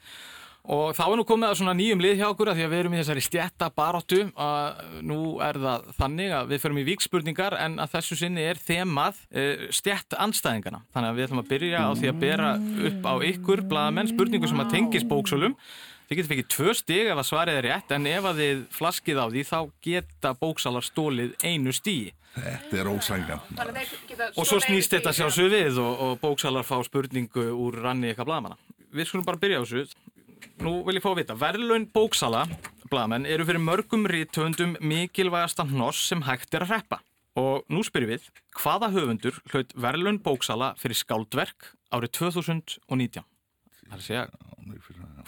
og 0.65 0.95
þá 0.97 1.03
er 1.05 1.17
nú 1.21 1.25
komið 1.29 1.51
að 1.51 1.59
svona 1.61 1.75
nýjum 1.77 2.01
lið 2.01 2.21
hjá 2.21 2.27
okkur 2.31 2.51
að 2.51 2.59
því 2.59 2.65
að 2.65 2.73
við 2.73 2.83
erum 2.83 2.95
í 2.95 3.01
þessari 3.03 3.25
stjætta 3.27 3.71
baróttu 3.77 4.21
að 4.41 4.85
nú 5.05 5.19
er 5.45 5.59
það 5.61 5.89
þannig 5.99 6.37
að 6.39 6.53
við 6.53 6.63
förum 6.63 6.81
í 6.81 6.87
víkspurningar 6.89 7.59
en 7.61 7.81
að 7.85 7.97
þessu 7.99 8.21
sinni 8.21 8.47
er 8.49 8.61
þemað 8.61 9.25
uh, 9.37 9.67
stjætt 9.75 10.17
anstæðingana 10.17 10.85
þannig 10.95 11.11
að 11.11 11.19
við 11.19 11.27
ætlum 11.29 11.43
að 11.43 11.51
byrja 11.53 11.83
á 11.85 11.91
því 12.01 12.13
að 12.13 12.23
bera 12.23 12.53
upp 12.91 13.11
á 13.11 13.15
ykkur 13.29 13.67
blaðamenn 13.69 14.13
spurningu 14.15 14.49
sem 14.49 14.65
að 14.65 14.73
tengis 14.79 15.09
bóksölum 15.09 15.59
Þið 16.05 16.19
getur 16.19 16.31
fengið 16.35 16.49
tvö 16.53 16.73
stig 16.77 17.07
ef 17.09 17.17
að 17.21 17.27
svarið 17.31 17.59
er 17.59 17.65
rétt 17.65 17.93
en 17.97 18.07
ef 18.11 18.27
að 18.29 18.41
þið 18.43 18.59
flaskið 18.77 19.21
á 19.25 19.27
því 19.33 19.45
þá 19.49 19.59
geta 19.87 20.33
bóksalar 20.37 20.85
stólið 20.85 21.33
einu 21.41 21.73
stíi. 21.73 22.11
Þetta 22.35 22.77
er 22.77 22.91
geta 24.11 24.29
Og 24.35 24.49
svo 24.51 24.59
snýst 24.61 24.93
þetta 24.93 25.15
stigi, 25.15 25.25
já. 25.25 25.31
sjálfsög 25.31 25.49
við 25.55 25.81
og, 25.81 26.03
og 26.05 26.19
bóksalar 26.21 26.67
fá 26.69 26.77
spurningu 26.85 27.47
úr 27.57 27.79
ranni 27.87 28.11
eitthvað 28.11 28.29
blaðamanna. 28.29 28.61
Við 28.93 29.09
skulum 29.09 29.25
bara 29.25 29.41
byrja 29.41 29.63
á 29.63 29.65
þessu. 29.65 30.03
Nú 30.65 30.73
vil 30.87 30.97
ég 30.99 31.05
fá 31.05 31.11
að 31.13 31.19
vita, 31.23 31.37
verðlaun 31.39 31.87
bóksala, 31.95 32.45
blaðamenn, 32.91 33.27
eru 33.29 33.47
fyrir 33.49 33.63
mörgum 33.63 34.07
rítöfundum 34.11 34.77
mikilvægasta 34.81 35.67
hnoss 35.71 36.07
sem 36.11 36.23
hægt 36.27 36.55
er 36.55 36.65
að 36.67 36.75
hreppa. 36.75 37.01
Og 37.41 37.65
nú 37.73 37.83
spyrjum 37.83 38.13
við, 38.15 38.29
hvaða 38.61 38.93
höfundur 38.95 39.41
hlaut 39.51 39.73
verðlaun 39.75 40.21
bóksala 40.23 40.73
fyrir 40.79 40.99
skáldverk 41.01 41.73
árið 41.95 42.13
2019? 42.21 43.25
Það 43.85 43.91
er 43.91 43.99
að 43.99 44.05
segja, 44.07 44.27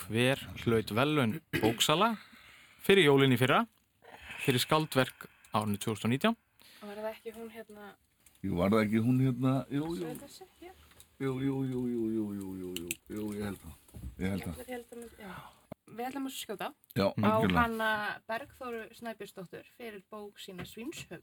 hver 0.07 0.43
hlaut 0.65 0.93
verðlaun 0.97 1.37
bóksala 1.59 2.13
fyrir 2.87 3.09
jólinn 3.09 3.35
í 3.35 3.41
fyrra, 3.41 3.65
fyrir 4.45 4.63
skáldverk 4.63 5.27
árið 5.57 5.81
2019? 5.89 6.37
Og 6.83 6.91
var 6.93 7.01
það 7.03 7.13
ekki 7.17 7.35
hún 7.35 7.51
hérna 7.57 7.91
Jú, 8.45 8.53
var 8.61 8.71
það 8.71 8.83
ekki 8.85 9.01
hún 9.03 9.21
hérna, 9.25 9.53
jú, 9.73 9.83
jú, 9.83 9.95
Svo 9.97 10.11
þetta 10.13 10.29
sé, 10.31 10.45
já. 10.63 10.71
jú, 11.25 11.33
jú, 11.43 11.57
jú, 11.67 11.81
jú, 11.91 12.03
jú, 12.15 12.27
jú, 12.37 12.51
jú, 12.61 12.73
jú, 12.85 12.91
jú, 13.17 13.25
ég 13.35 13.47
held 13.49 13.59
það, 13.65 13.73
ég 14.23 14.33
held 14.35 14.47
það. 14.47 14.65
Ég 14.65 14.73
held 14.75 14.97
að 14.97 15.23
já. 15.23 15.37
Við 15.87 16.09
ætlum 16.09 16.27
að 16.27 16.35
skjóta 16.35 16.69
Já, 16.99 17.07
á 17.15 17.35
hanna 17.55 17.91
Bergþóru 18.27 18.83
Snæbjörnsdóttur 18.99 19.69
fyrir 19.77 20.03
bók 20.11 20.41
sína 20.43 20.67
Svínshöfuð. 20.67 21.23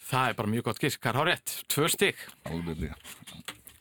Það 0.00 0.28
er 0.30 0.38
bara 0.38 0.52
mjög 0.54 0.68
gott 0.68 0.84
er 0.84 1.18
hár 1.18 1.28
rétt? 1.28 1.56
Tvö 1.68 1.88
stygg. 1.90 2.22
Alveg 2.48 2.86
rétt. 2.86 3.34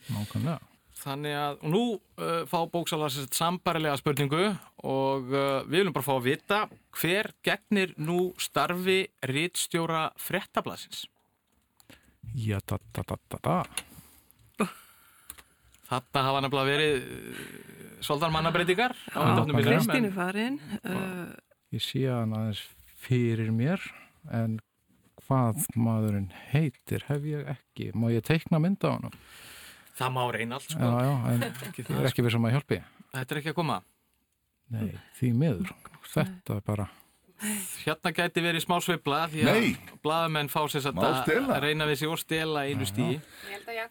Nákvæmlega. 0.10 0.58
Þannig 1.00 1.36
að 1.40 1.62
nú 1.72 1.84
uh, 1.96 2.42
fá 2.50 2.58
bóksalar 2.68 3.14
sér 3.14 3.30
sambarilega 3.32 4.00
spurningu 4.02 4.42
og 4.84 5.30
uh, 5.32 5.62
við 5.64 5.78
viljum 5.78 5.96
bara 5.96 6.08
fá 6.10 6.16
að 6.18 6.26
vita 6.26 6.60
hver 7.00 7.32
gegnir 7.46 7.94
nú 7.96 8.34
starfi 8.42 9.06
rítstjóra 9.30 10.10
frettablasins. 10.20 11.06
Já, 12.36 12.60
da, 12.68 12.82
da, 12.92 13.06
da, 13.08 13.20
da, 13.32 13.40
da. 13.40 13.89
Þetta 15.90 16.24
hafa 16.28 16.42
nefnilega 16.46 16.70
verið 16.70 16.98
uh, 17.02 17.44
svolítið 18.06 18.34
mannabreitingar 18.36 18.94
á 18.94 19.18
Já, 19.18 19.22
undanförnum 19.26 19.58
misserum, 19.58 19.78
Kristín 19.80 20.04
en- 20.04 20.10
er 20.10 20.16
farin. 20.18 20.60
Uh, 20.84 21.30
Ég 21.74 21.84
sé 21.86 22.04
hann 22.10 22.34
aðeins 22.34 22.62
fyrir 23.06 23.52
mér 23.54 23.84
en 24.34 24.58
hvað 25.28 25.66
maðurinn 25.78 26.30
heitir 26.52 27.04
hef 27.10 27.26
ég 27.30 27.46
ekki. 27.54 27.92
Má 27.94 28.10
ég 28.14 28.26
teikna 28.26 28.58
mynda 28.62 28.90
á 28.90 28.98
hann? 28.98 29.18
Það 30.00 30.14
má 30.16 30.22
reyna 30.34 30.58
allt, 30.58 30.70
sko. 30.72 30.80
Já, 30.80 31.06
já, 31.06 31.14
en 31.34 31.44
það, 31.60 32.00
er 32.00 32.10
ekki 32.10 32.26
við 32.26 32.34
sem 32.38 32.48
að 32.50 32.56
hjálpi. 32.56 32.80
Þetta 33.14 33.36
er 33.36 33.42
ekki 33.42 33.52
að 33.54 33.58
koma. 33.60 33.78
Nei, 34.74 34.90
því 35.20 35.30
miður. 35.42 35.74
Þetta 36.14 36.58
er 36.60 36.66
bara... 36.70 36.88
Hérna 37.86 38.12
gæti 38.12 38.42
verið 38.44 38.66
smá 38.66 38.82
sveibla 38.84 39.22
því 39.32 39.46
að 39.48 39.68
bladamenn 40.04 40.50
fá 40.52 40.60
sér 40.72 40.90
að 40.92 41.64
reyna 41.64 41.86
við 41.88 41.98
sér 42.02 42.12
og 42.12 42.20
stela 42.20 42.66
einu 42.68 42.84
stíi. 42.88 43.20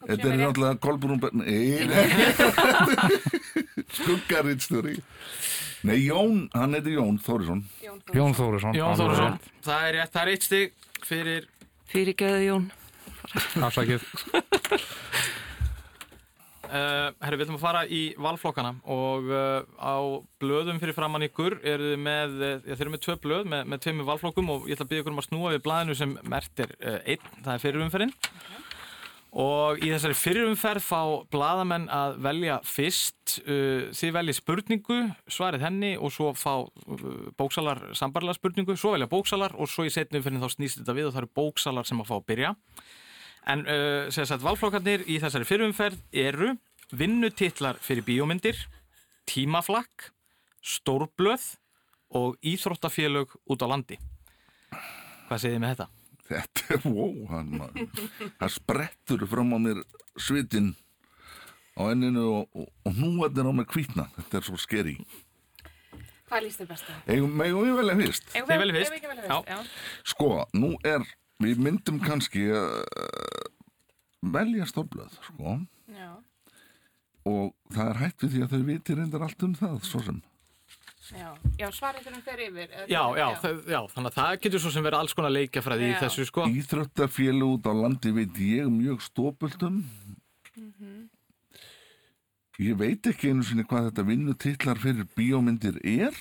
Þetta 0.05 0.26
er 0.28 0.37
náttúrulega 0.43 0.76
Kolbrún... 0.85 1.19
Skuggarriðstöri. 3.99 4.95
Nei, 5.88 5.99
Jón, 6.02 6.35
hann 6.52 6.75
heitir 6.76 6.93
Jón 6.99 7.17
Þórisson. 7.23 7.61
Jón 7.81 8.35
Þórisson. 8.37 8.73
Jón 8.76 8.97
Þórisson. 8.99 9.38
Það 9.64 9.81
er 9.88 9.93
rétt, 9.97 10.12
það 10.12 10.23
er 10.23 10.28
eitt 10.35 10.45
stíg 10.49 10.69
fyrir... 11.07 11.43
Fyrir 11.88 12.14
geðu 12.21 12.43
Jón. 12.45 12.64
Afsakið. 13.64 14.02
Uh, 16.69 17.15
herri, 17.25 17.39
við 17.39 17.47
ætlum 17.47 17.57
að 17.57 17.63
fara 17.63 17.81
í 17.89 18.01
valflokkana 18.21 18.75
og 18.92 19.31
uh, 19.33 19.62
á 19.81 19.97
blöðum 20.42 20.77
fyrir 20.83 20.92
framann 20.92 21.25
ykkur 21.25 21.55
eru 21.64 21.95
með, 21.97 22.35
uh, 22.42 22.66
þeir 22.66 22.83
eru 22.85 22.92
með 22.92 23.03
tvö 23.07 23.16
blöð 23.23 23.49
með, 23.49 23.62
með 23.73 23.81
tveimur 23.87 24.09
valflokkum 24.11 24.53
og 24.53 24.66
ég 24.69 24.77
ætla 24.77 24.85
að 24.85 24.90
byggja 24.90 25.05
ykkur 25.05 25.14
um 25.14 25.23
að 25.23 25.27
snúa 25.31 25.53
við 25.55 25.62
blaðinu 25.64 25.97
sem 25.97 26.12
mert 26.29 26.61
er 26.61 26.75
uh, 26.77 26.99
einn, 27.09 27.33
það 27.38 27.51
er 27.55 27.62
fyrirumferðin. 27.62 28.12
Og 29.40 29.81
í 29.81 29.88
þessari 29.95 30.19
fyrirumferð 30.21 30.85
fá 30.85 31.01
blaðamenn 31.33 31.88
að 31.92 32.21
velja 32.27 32.61
fyrst 32.64 33.35
þið 33.45 34.14
velji 34.16 34.35
spurningu, 34.38 35.01
svarið 35.29 35.66
henni 35.66 35.90
og 36.01 36.12
svo 36.14 36.31
fá 36.33 36.64
bóksalar 37.37 37.83
sambarlega 37.97 38.38
spurningu, 38.38 38.77
svo 38.81 38.95
velja 38.97 39.09
bóksalar 39.09 39.53
og 39.57 39.69
svo 39.69 39.85
í 39.85 39.92
setnum 39.92 40.25
fyrir 40.25 40.40
þá 40.40 40.57
snýst 40.57 40.81
þetta 40.81 40.97
við 40.97 41.11
og 41.11 41.12
það 41.12 41.23
eru 41.23 41.35
bóksalar 41.42 41.88
sem 41.88 42.01
að 42.01 42.09
fá 42.09 42.16
að 42.16 42.25
byrja. 42.33 42.55
En 43.53 43.69
sagt, 44.16 44.42
valflokkarnir 44.42 45.05
í 45.05 45.21
þessari 45.21 45.47
fyrirumferð 45.49 46.01
eru 46.25 46.57
vinnutitlar 46.92 47.79
fyrir 47.85 48.07
bíómyndir, 48.07 48.59
tímaflakk, 49.29 50.11
stórblöð 50.64 51.55
og 52.16 52.37
íþróttafélög 52.40 53.35
út 53.48 53.64
á 53.64 53.66
landi. 53.68 53.98
Hvað 55.29 55.42
segir 55.42 55.57
þið 55.59 55.62
með 55.64 55.74
þetta? 55.74 55.88
Þetta 56.29 56.64
er, 56.74 56.83
wow, 56.88 57.14
hann 57.31 57.55
maður. 57.57 58.11
Það 58.40 58.53
sprettur 58.57 59.24
fram 59.29 59.55
á 59.57 59.59
mér 59.64 59.81
svitinn 60.20 60.74
á 61.79 61.88
enninu 61.92 62.24
og, 62.40 62.51
og, 62.53 62.68
og 62.85 62.98
hnúarnir 62.98 63.48
á 63.48 63.53
mér 63.55 63.68
hvítna. 63.72 64.09
Þetta 64.16 64.40
er 64.40 64.48
svo 64.48 64.61
skeri. 64.61 64.96
Hvað 66.29 66.44
líst 66.44 66.61
þér 66.61 66.68
besta? 66.72 66.98
Megum 67.09 67.64
við 67.64 67.79
velja 67.79 67.96
fyrst? 68.03 68.29
Við 68.35 68.42
ekki 68.42 68.61
velja 68.61 68.77
fyrst? 68.77 69.48
Já. 69.48 69.59
Sko, 70.12 70.31
nú 70.57 70.74
er, 70.85 71.05
við 71.40 71.62
myndum 71.64 72.01
kannski 72.05 72.48
að 72.53 72.74
uh, 72.85 73.46
velja 74.37 74.68
stórblöð, 74.68 75.16
sko. 75.31 75.57
Og 77.29 77.55
það 77.75 77.93
er 77.93 78.03
hægt 78.03 78.25
við 78.25 78.35
því 78.35 78.43
að 78.45 78.53
þau 78.55 78.67
viti 78.73 78.99
reyndar 78.99 79.25
allt 79.27 79.47
um 79.47 79.55
það, 79.59 79.79
svo 79.88 80.03
sem. 80.07 80.21
Já. 81.09 81.29
Já, 81.57 81.69
svarið 81.73 82.05
fyrir 82.05 82.17
um 82.19 82.25
fer 82.25 82.41
yfir. 82.45 82.69
eða 82.69 82.87
Já, 82.91 83.03
já, 83.17 83.27
það, 83.43 83.61
já, 83.73 83.79
þannig 83.95 84.11
að 84.11 84.17
það 84.19 84.33
getur 84.45 84.62
svo 84.64 84.73
sem 84.75 84.85
verið 84.85 84.99
alls 84.99 85.14
konar 85.17 85.33
leikjafræði 85.33 85.87
í 85.88 85.95
þessu 86.03 86.27
sko. 86.29 86.49
Íþróttafélag 86.61 87.55
út 87.55 87.69
á 87.69 87.73
landi 87.79 88.12
veit 88.17 88.41
ég 88.45 88.69
mjög 88.73 89.05
stópult 89.07 89.64
um. 89.69 89.79
Ég 92.59 92.75
veit 92.75 93.07
ekki 93.07 93.31
einu 93.31 93.47
sinni 93.47 93.64
hvað 93.69 93.88
þetta 93.88 94.05
vinnutitlar 94.09 94.83
fyrir 94.83 95.07
bíómyndir 95.14 95.79
er, 95.87 96.17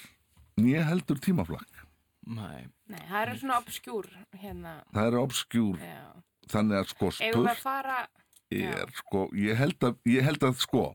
nýja 0.62 0.86
heldur 0.88 1.20
tímaflakk. 1.24 1.84
Nei. 2.28 2.68
Nei, 2.88 3.02
það 3.10 3.22
eru 3.24 3.36
svona 3.42 3.58
obskjúr 3.64 4.08
hérna. 4.38 4.78
Það 4.94 5.10
er 5.10 5.18
obskjúr, 5.20 5.82
Já. 5.84 6.04
þannig 6.54 6.80
að 6.80 6.90
sko 6.94 7.10
að 7.10 7.18
spurt 7.18 7.64
fara... 7.64 7.98
er 8.54 8.94
sko, 8.96 9.28
ég 9.36 9.58
held 9.60 9.84
að, 9.84 10.00
ég 10.08 10.24
held 10.28 10.48
að 10.48 10.58
sko, 10.64 10.86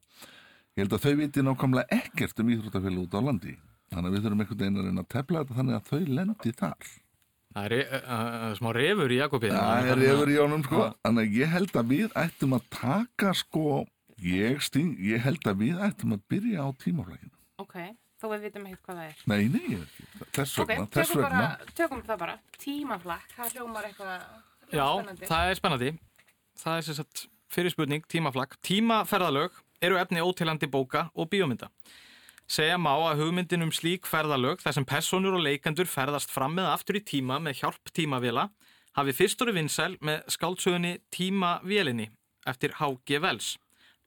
ég 0.77 0.85
held 0.85 0.97
að 0.97 1.05
þau 1.07 1.15
viti 1.21 1.45
nákvæmlega 1.45 2.01
ekkert 2.01 2.43
um 2.43 2.51
íþróttafélag 2.55 3.05
út 3.07 3.17
á 3.17 3.21
landi. 3.29 3.55
Þannig 3.93 4.09
að 4.09 4.15
við 4.17 4.25
þurfum 4.25 4.43
einhvern 4.43 4.61
veginn 4.63 4.81
að 4.81 4.87
reyna 4.89 5.03
að 5.05 5.11
tefla 5.13 5.43
þetta 5.43 5.57
þannig 5.59 5.79
að 5.79 5.89
þau 5.91 6.15
lendi 6.19 6.53
þar. 6.57 6.93
Það 7.53 7.67
er 7.67 7.75
uh, 7.83 7.97
uh, 8.17 8.45
smá 8.57 8.69
refur 8.73 9.13
í 9.13 9.17
Jakobi. 9.19 9.49
Það 9.53 9.89
er 9.93 10.05
yfir 10.07 10.31
í 10.33 10.37
honum 10.41 10.63
sko. 10.65 10.85
Þannig 11.05 11.27
að 11.27 11.35
ég 11.37 11.51
held 11.53 11.75
að 11.77 11.91
við 11.93 12.15
ættum 12.23 12.55
að 12.57 12.63
taka 12.73 13.35
sko, 13.37 13.65
ég, 14.25 14.63
sting, 14.65 14.95
ég 15.05 15.21
held 15.27 15.51
að 15.51 15.59
við 15.61 15.83
ættum 15.85 16.15
að 16.17 16.23
byrja 16.33 16.65
á 16.65 16.69
tímaflækinu. 16.81 17.35
Ok, 17.61 17.77
þó 18.23 18.25
við 18.33 18.47
vitum 18.47 18.65
ekkert 18.71 18.87
hvað 18.87 19.03
það 19.03 19.11
er. 19.11 19.21
Nei, 19.29 19.43
nei, 19.53 19.83
þess 20.33 20.57
Ok, 20.63 20.73
vegna, 20.73 20.89
þess 20.97 21.13
tökum, 21.13 21.27
bara, 21.27 21.75
tökum 21.83 22.01
það 22.09 22.23
bara. 22.25 22.39
Tímaflakk, 22.65 23.37
það 23.37 23.53
hljómar 23.59 23.91
eitthvað 23.91 24.25
Já, 24.73 24.87
spennandi. 24.89 25.29
það 25.29 25.51
er 25.53 25.61
spennandi. 25.61 25.93
Það 26.63 26.81
er 26.81 26.89
sem 26.89 26.99
sagt 27.03 27.27
fyrir 27.53 27.73
spurning, 27.75 28.05
tímaflakk. 28.09 28.57
Tímaferðalög 28.65 29.61
eru 29.83 29.99
efni 30.01 30.23
ótilandi 30.23 30.69
bóka 30.71 31.09
og 31.15 31.31
bíómynda. 31.33 31.69
Segja 32.51 32.77
má 32.77 32.93
að 32.97 33.23
hugmyndin 33.23 33.65
um 33.65 33.73
slík 33.73 34.09
ferðalög 34.09 34.61
þar 34.63 34.77
sem 34.77 34.87
personur 34.89 35.39
og 35.39 35.45
leikendur 35.47 35.89
ferðast 35.89 36.33
fram 36.33 36.57
með 36.59 36.71
aftur 36.73 36.99
í 36.99 37.05
tíma 37.07 37.39
með 37.41 37.63
hjálp 37.63 37.93
tímavila 37.97 38.49
hafi 38.99 39.15
fyrst 39.17 39.43
orði 39.45 39.57
vinsæl 39.61 39.95
með 40.05 40.25
skáldsögunni 40.35 40.97
Tímavélinni 41.15 42.11
eftir 42.49 42.75
H.G. 42.81 43.21
Wells. 43.23 43.55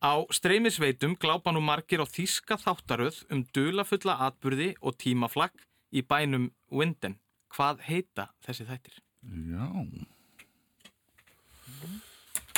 Á 0.03 0.21
streymisveitum 0.29 1.15
glápa 1.17 1.53
nú 1.55 1.63
margir 1.63 2.03
á 2.03 2.05
þýska 2.05 2.59
þáttaröð 2.61 3.23
um 3.33 3.45
dulafulla 3.55 4.19
atburði 4.27 4.73
og 4.81 4.99
tímaflakk 5.01 5.65
í 5.95 6.03
bænum 6.05 6.51
Winden. 6.69 7.17
Hvað 7.55 7.81
heita 7.87 8.29
þessi 8.45 8.67
þættir? 8.67 8.99
Já. 9.25 9.69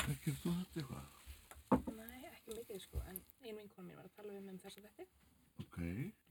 Ekki 0.08 0.32
þú 0.40 0.52
þetta 0.56 0.80
eitthvað? 0.82 1.06
Nei, 1.98 2.22
ekki 2.32 2.52
mikið 2.56 2.78
sko, 2.84 2.98
en 3.12 3.18
einu 3.44 3.58
vinkona 3.60 3.88
mín 3.88 3.98
var 3.98 4.06
að 4.08 4.14
tala 4.16 4.32
við 4.32 4.42
mig 4.46 4.54
um 4.54 4.62
þessa 4.64 4.80
þetta. 4.86 5.04
Ok. 5.64 5.78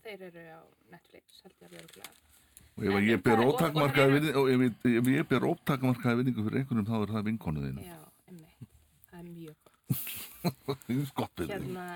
Þeir 0.07 0.21
eru 0.31 0.45
á 0.57 0.63
Netflix, 0.95 1.25
held 1.45 1.57
ég 1.61 1.67
að 1.67 1.75
vera 1.77 1.89
glæða. 1.93 2.15
Og 2.77 2.81
ef 2.87 2.93
að 2.97 3.05
ég 3.09 3.19
ber 3.25 3.39
ótakmarkaði 5.49 6.19
vinningu, 6.21 6.45
fyrir 6.45 6.59
einhvernum 6.61 6.89
þá 6.89 6.97
er 6.99 7.13
það 7.15 7.27
vinkonuðinu. 7.31 7.83
Já, 7.87 8.01
emmi, 8.29 8.51
það 9.11 9.19
er 9.19 9.27
mjög 9.33 9.57
gott. 9.65 9.81
Það 10.67 10.77
er 10.77 11.01
þig. 11.37 11.53
Hérna, 11.53 11.87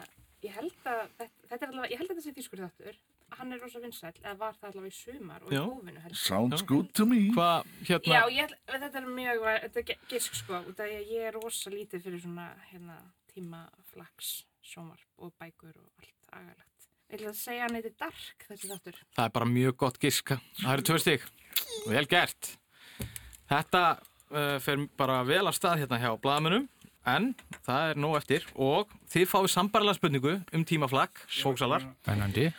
ég 0.45 0.53
held 0.57 0.79
að 0.89 1.03
þetta, 1.19 1.27
þetta 1.51 1.63
er 1.67 1.71
allavega, 1.73 1.93
ég 1.93 1.99
held 2.01 2.09
að 2.09 2.15
þetta 2.17 2.27
sé 2.27 2.37
þýskur 2.39 2.63
þáttur. 2.65 2.95
Hann 3.39 3.55
er 3.55 3.61
rosa 3.63 3.81
vinsæll, 3.83 4.17
eða 4.23 4.35
var 4.41 4.57
það 4.59 4.69
allavega 4.71 4.91
í 4.91 4.97
sumar 4.97 5.45
og 5.47 5.53
Já. 5.55 5.61
í 5.61 5.69
hófinu 5.69 6.03
held 6.05 6.15
ég. 6.15 6.21
Sounds 6.21 6.65
good 6.69 6.89
to 6.99 7.07
me. 7.09 7.21
Hvað, 7.37 7.69
hérna? 7.89 8.15
Já, 8.17 8.23
ég, 8.37 8.55
þetta 8.73 9.01
er 9.01 9.07
mjög, 9.19 9.47
þetta 9.67 9.83
er 9.83 10.01
gisk 10.11 10.39
sko, 10.41 10.63
út 10.71 10.81
af 10.81 10.91
því 10.91 10.99
að 10.99 11.13
ég 11.15 11.29
er 11.29 11.39
rosa 11.39 11.73
lítið 11.75 12.05
fyrir 12.07 12.25
svona, 12.25 12.49
hérna, 12.73 12.99
tímaflaks, 13.31 14.33
sjónvarp 14.67 15.25
og 15.25 15.33
bækur 15.41 15.77
og 15.77 16.03
allt 16.03 16.35
agalegt. 16.41 16.67
Ég 17.11 17.19
ætla 17.19 17.33
að 17.33 17.39
segja 17.41 17.67
hann 17.67 17.79
eitthvað 17.79 17.97
dark 18.05 18.45
þessi 18.47 18.69
þáttur. 18.71 18.99
Það 19.17 19.25
er 19.25 19.33
bara 19.39 19.51
mjög 19.51 19.77
gott 19.83 19.97
giska. 20.03 20.37
Það 20.61 20.73
eru 20.77 20.87
tvö 20.87 20.99
stík. 21.03 21.25
Vel 21.91 22.07
gert. 22.11 22.53
Þetta 23.51 23.83
uh, 24.31 24.59
fer 24.63 24.85
bara 25.01 25.23
vel 25.27 25.43
af 25.51 25.57
stað 25.59 25.83
hérna 25.83 25.99
hjá 25.99 26.11
blaðamönnum, 26.23 26.69
en 27.11 27.31
það 27.67 27.91
er 27.91 28.01
nóg 28.05 28.19
eftir 28.21 28.47
og 28.55 28.93
þið 29.11 29.31
fáið 29.33 29.53
sambarlega 29.57 29.99
spurningu 29.99 30.37
um 30.55 30.67
tímaflagg, 30.69 31.23
bóksalar. 31.41 31.87
Spennandi. 32.05 32.51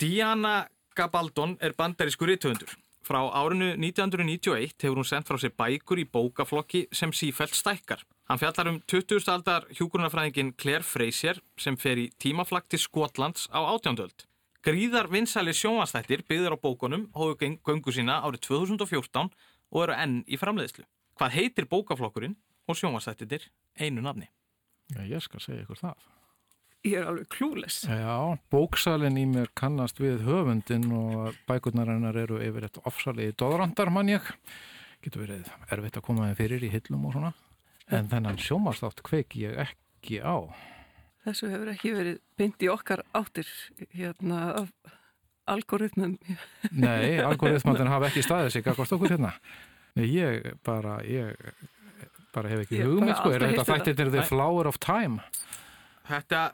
Diana 0.00 0.66
Gabaldon 0.96 1.56
er 1.62 1.74
bandarísku 1.78 2.26
rithöfundur. 2.26 2.72
Frá 3.06 3.20
árinu 3.30 3.74
1991 3.76 4.72
hefur 4.82 4.98
hún 4.98 5.06
sendt 5.06 5.28
frá 5.28 5.38
sér 5.38 5.52
bækur 5.54 6.00
í 6.02 6.06
bókaflokki 6.08 6.88
sem 6.90 7.12
sífælt 7.14 7.54
stækkar. 7.54 8.02
Hann 8.26 8.40
fjallar 8.40 8.70
um 8.72 8.80
20. 8.90 9.28
aldar 9.30 9.68
hjúgrunafræðingin 9.70 10.54
Claire 10.58 10.82
Fraser 10.82 11.38
sem 11.60 11.76
fer 11.76 12.00
í 12.00 12.08
tímaflagg 12.18 12.66
til 12.66 12.80
Skotlands 12.82 13.46
á 13.54 13.62
átjándöld. 13.62 14.26
Gríðar 14.64 15.10
vinsæli 15.12 15.54
sjónvastættir 15.54 16.24
byggður 16.26 16.56
á 16.56 16.62
bókunum 16.64 17.06
hóðu 17.14 17.54
göngu 17.62 17.94
sína 17.94 18.18
árið 18.24 18.48
2014 18.48 19.30
og 19.70 19.82
eru 19.84 19.94
enn 19.94 20.24
í 20.26 20.40
framleiðslu. 20.40 20.88
Hvað 21.14 21.36
heitir 21.38 21.70
bókaflokkurinn 21.70 22.34
og 22.66 22.80
sjónvastættir 22.80 23.46
einu 23.78 24.02
nafni? 24.02 24.26
Já, 24.90 25.04
ég 25.06 25.22
skal 25.22 25.44
segja 25.44 25.62
ykkur 25.62 25.84
það. 25.84 26.08
Ég 26.84 26.98
er 27.00 27.06
alveg 27.08 27.30
klúles. 27.32 27.78
Já, 27.88 28.36
bóksalinn 28.52 29.16
í 29.16 29.24
mér 29.24 29.48
kannast 29.56 29.96
við 30.02 30.20
höfundin 30.26 30.84
og 30.92 31.36
bækurnar 31.48 31.88
hennar 31.88 32.16
eru 32.20 32.36
yfir 32.44 32.66
eitt 32.66 32.76
ofsalegi 32.84 33.32
dóðrandar 33.40 33.88
mann 33.94 34.10
ég. 34.12 34.26
Getur 35.04 35.24
verið 35.24 35.48
erfitt 35.72 35.96
að 35.96 36.04
koma 36.04 36.26
þeim 36.28 36.36
fyrir 36.42 36.66
í 36.66 36.68
hillum 36.74 37.06
og 37.08 37.14
svona. 37.16 37.30
En 37.88 38.10
þennan 38.12 38.36
sjómarstátt 38.40 39.00
kveiki 39.04 39.46
ég 39.46 39.62
ekki 39.64 40.20
á. 40.20 40.44
Þessu 41.24 41.48
hefur 41.54 41.70
ekki 41.72 41.94
verið 41.96 42.18
beint 42.36 42.64
í 42.64 42.68
okkar 42.68 43.00
áttir 43.16 43.48
hérna 43.96 44.40
af 44.60 44.68
algoritmum. 45.48 46.18
Nei, 46.72 47.16
algoritmandinn 47.24 47.88
hafa 47.88 48.10
ekki 48.10 48.24
staðið 48.24 48.58
sig 48.58 48.68
akkvart 48.68 48.92
okkur 48.96 49.14
hérna. 49.16 49.32
Nei, 49.96 50.04
ég 50.10 50.52
bara, 50.68 50.98
ég 51.08 51.32
bara 52.36 52.52
hef 52.52 52.66
ekki 52.66 52.82
bara 52.84 53.16
sko. 53.16 53.32
Er 53.32 53.46
þetta 53.48 53.64
þetta. 53.64 53.80
þættir 53.88 54.12
The 54.12 54.20
Nei. 54.20 54.28
Flower 54.28 54.68
of 54.68 54.80
Time? 54.84 55.24
Þetta 56.04 56.44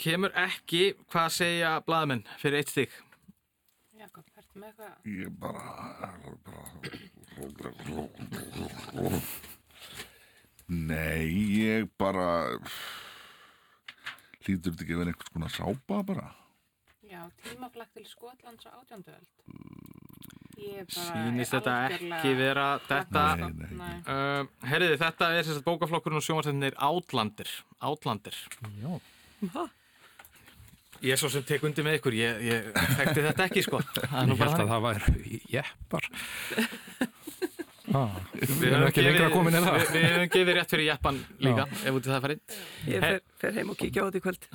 kemur 0.00 0.32
ekki, 0.38 0.94
hvað 1.12 1.28
segja 1.36 1.70
blaðamenn 1.86 2.24
fyrir 2.40 2.60
eitt 2.60 2.72
stygg? 2.72 2.92
Jakob, 4.00 4.24
ertu 4.40 4.60
með 4.60 4.68
eitthvað? 4.70 4.94
Ég 5.12 5.28
bara... 5.40 5.64
bara... 6.46 6.60
Nei, 10.70 11.24
ég 11.60 11.90
bara... 12.00 12.28
Lítur 14.46 14.72
þetta 14.72 14.82
ekki 14.86 14.94
að 14.94 15.00
vera 15.02 15.12
einhvers 15.12 15.32
konar 15.34 15.52
sápa 15.52 15.96
bara? 16.08 16.28
Já, 17.10 17.20
tímaflagg 17.44 17.90
til 17.94 18.06
Skotlands 18.08 18.64
á 18.66 18.72
átjánduöld. 18.80 19.28
Ég 20.60 20.88
bara 20.88 21.04
Sýnist 21.10 21.54
þetta 21.54 21.74
ekki 21.90 22.32
vera 22.38 22.66
þetta? 22.88 23.24
Uh, 23.36 24.42
herriði, 24.70 24.96
þetta 25.00 25.28
er 25.36 25.44
sérst 25.48 25.66
bókaflokkurinn 25.66 26.20
og 26.20 26.24
sjónvarsendinir 26.24 26.78
Outlander. 26.88 27.50
Outlander. 27.84 28.36
Já. 28.80 28.96
Ég 31.00 31.14
er 31.14 31.20
svo 31.20 31.30
sem 31.32 31.44
tek 31.48 31.62
undir 31.64 31.84
með 31.86 31.94
ykkur, 32.00 32.12
ég, 32.18 32.40
ég 32.44 32.66
þekkti 32.98 33.22
þetta 33.24 33.44
ekki 33.48 33.62
sko. 33.64 33.78
Það 34.10 34.18
er 34.20 34.26
nú 34.28 34.34
Ég 34.36 34.40
bara 34.42 34.50
held 34.50 34.64
að 34.66 34.72
það 34.74 34.86
væri 34.88 35.40
jeppar. 35.56 36.10
Ah, 37.90 38.12
Við 38.38 38.70
lengra 38.70 38.90
gefið- 38.94 39.32
komin 39.34 39.56
en 39.58 39.64
það. 39.66 39.76
Við, 39.80 39.88
við 39.96 40.04
höfum 40.06 40.28
gefið 40.30 40.54
rétt 40.60 40.70
fyrir 40.70 40.84
Jappan 40.86 41.16
líka, 41.42 41.64
ef 41.74 41.96
út 41.98 42.04
í 42.06 42.10
það 42.12 42.20
farið. 42.22 42.42
Ég 42.86 43.02
fer, 43.02 43.16
fer 43.42 43.56
heim 43.56 43.72
og 43.72 43.78
kíkja 43.80 44.04
á 44.04 44.06
þetta 44.06 44.20
í 44.20 44.22
kvöld. 44.22 44.46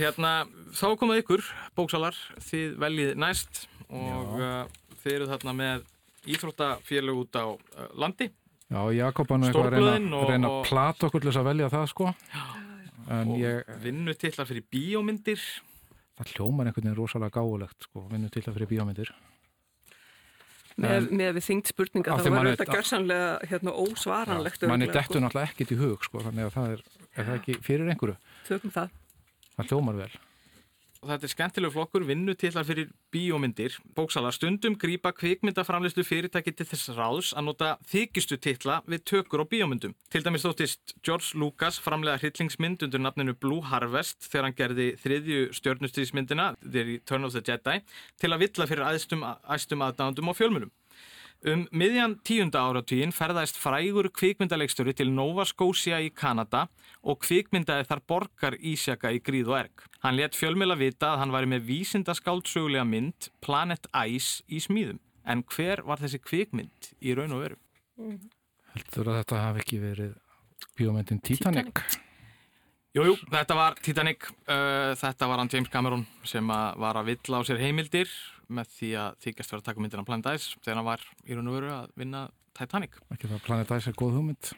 Hérna, 0.00 0.32
þá 0.74 0.86
komað 0.98 1.20
ykkur, 1.22 1.44
bóksalar, 1.78 2.18
þið 2.48 2.74
veljið 2.82 3.12
næst 3.22 3.60
og 3.94 4.34
uh, 4.42 4.64
þið 5.04 5.14
eru 5.20 5.28
þarna 5.30 5.54
með 5.60 5.86
íþróttafélög 6.34 7.20
út 7.22 7.38
á 7.38 7.46
uh, 7.46 7.86
landi. 7.94 8.26
Já, 8.74 8.80
Jakob 8.98 9.30
hann 9.36 9.46
er 9.46 9.52
eitthvað 9.54 9.70
að 9.70 9.78
reyna, 9.86 10.16
og- 10.24 10.28
reyna 10.34 10.50
að 10.56 10.60
plata 10.72 11.06
okkur 11.12 11.22
til 11.22 11.30
þess 11.30 11.42
að 11.44 11.48
velja 11.52 11.70
það 11.78 11.86
sko. 11.94 12.10
En 13.06 13.30
og 13.36 13.38
ég, 13.38 13.70
vinnutitlar 13.86 14.50
fyrir 14.50 14.66
bíómyndir. 14.66 15.46
Það 16.18 16.32
hljómar 16.34 16.66
einhvern 16.70 16.84
veginn 16.88 16.98
rosalega 16.98 17.36
gáulegt 17.40 17.86
sko, 17.88 18.06
vinnu 18.10 18.30
til 18.30 18.42
það 18.42 18.56
fyrir 18.58 18.70
bíómyndir. 18.74 19.12
Með, 20.80 21.10
með 21.12 21.34
við 21.36 21.44
þyngt 21.44 21.70
spurninga 21.74 22.14
þá 22.16 22.30
manni- 22.32 22.54
þetta 22.56 22.72
gjörsanlega 22.72 23.30
hérna, 23.50 23.72
ósvaranlegt. 23.84 24.62
Manni 24.70 24.86
dettur 24.88 25.20
náttúrulega 25.20 25.50
ekkit 25.52 25.74
í 25.74 25.78
hug 25.80 26.04
sko, 26.06 26.22
þannig 26.24 26.46
að 26.48 26.54
það 26.56 26.74
er, 26.76 26.82
er 27.16 27.24
það 27.28 27.38
ekki 27.40 27.56
fyrir 27.66 27.90
einhverju. 27.92 28.16
Tökum 28.48 28.72
það. 28.72 28.94
Það 29.58 29.72
hljómar 29.74 29.98
vel. 30.00 30.10
Og 31.00 31.08
þetta 31.08 31.24
er 31.24 31.32
skemmtilegu 31.32 31.72
flokkur, 31.72 32.02
vinnutitlar 32.04 32.66
fyrir 32.68 32.90
bíómyndir. 33.14 33.78
Bóksalar 33.96 34.34
stundum 34.36 34.74
grípa 34.76 35.14
kvikmyndaframlistu 35.16 36.04
fyrirtæki 36.04 36.52
til 36.52 36.66
þess 36.68 36.90
ráðs 36.92 37.30
að 37.32 37.46
nota 37.46 37.70
þykistu 37.88 38.36
titla 38.36 38.82
við 38.84 39.06
tökur 39.08 39.40
á 39.40 39.48
bíómyndum. 39.48 39.94
Til 40.12 40.20
dæmis 40.26 40.44
þóttist 40.44 40.92
George 41.00 41.40
Lucas 41.40 41.80
framlega 41.80 42.20
hryllingsmynd 42.20 42.84
undir 42.84 43.00
nafninu 43.00 43.32
Blue 43.32 43.64
Harvest 43.70 44.28
þegar 44.28 44.50
hann 44.50 44.58
gerði 44.58 44.90
þriðju 45.00 45.46
stjörnustíðismyndina, 45.56 46.50
The 46.60 46.84
Return 46.90 47.24
of 47.24 47.32
the 47.32 47.44
Jedi, 47.48 47.80
til 48.20 48.34
að 48.34 48.44
villa 48.44 48.68
fyrir 48.68 48.92
æðstum 48.92 49.88
aðdándum 49.88 50.28
og 50.34 50.36
fjölmunum. 50.36 50.74
Um 51.40 51.62
miðjan 51.72 52.18
tíunda 52.20 52.60
áratugin 52.68 53.14
ferðaðist 53.16 53.56
frægur 53.56 54.10
kvikmyndaleikstjóri 54.12 54.92
til 54.92 55.06
Nova 55.08 55.46
Scotia 55.48 55.96
í 56.04 56.10
Kanada 56.12 56.66
og 57.00 57.22
kvikmyndaði 57.24 57.86
þar 57.88 58.02
borgar 58.12 58.56
ísjaka 58.60 59.08
í 59.16 59.22
gríð 59.24 59.48
og 59.48 59.56
erg. 59.62 59.86
Hann 60.04 60.18
let 60.18 60.36
fjölmjöla 60.36 60.76
vita 60.76 61.14
að 61.14 61.22
hann 61.22 61.32
væri 61.32 61.48
með 61.48 61.64
vísindaskáldsögulega 61.70 62.84
mynd 62.84 63.30
Planet 63.40 63.88
Ice 64.04 64.44
í 64.52 64.60
smíðum. 64.60 64.98
En 65.24 65.40
hver 65.48 65.80
var 65.88 66.02
þessi 66.02 66.20
kvikmynd 66.20 66.90
í 67.00 67.16
raun 67.16 67.32
og 67.32 67.40
veru? 67.46 67.58
Heldur 68.74 69.08
að 69.08 69.22
þetta 69.22 69.40
hafi 69.46 69.64
ekki 69.64 69.80
verið 69.80 70.12
bíómyndin 70.76 71.22
Titanic? 71.24 71.80
Jújú, 72.92 73.14
þetta 73.32 73.56
var 73.56 73.80
Titanic, 73.80 74.28
uh, 74.44 74.92
þetta 74.98 75.30
var 75.30 75.40
hann 75.40 75.48
James 75.48 75.72
Cameron 75.72 76.04
sem 76.26 76.52
að 76.52 76.84
var 76.84 77.00
að 77.00 77.14
villa 77.14 77.40
á 77.40 77.42
sér 77.48 77.64
heimildir 77.64 78.12
með 78.50 78.70
því 78.76 78.90
að 79.00 79.18
þykjast 79.24 79.54
vera 79.54 79.62
að 79.62 79.68
taka 79.70 79.84
myndina 79.84 80.06
Planet 80.08 80.30
Ice 80.36 80.60
þegar 80.60 80.80
hann 80.80 80.88
var 80.90 81.04
í 81.26 81.36
raun 81.38 81.50
og 81.50 81.58
veru 81.58 81.72
að 81.74 81.90
vinna 82.02 82.22
Titanic. 82.58 82.96
Ekki 83.14 83.30
það 83.30 83.44
Planet 83.46 83.74
Ice 83.76 83.90
er 83.92 83.98
góð 83.98 84.16
hugmynd. 84.18 84.50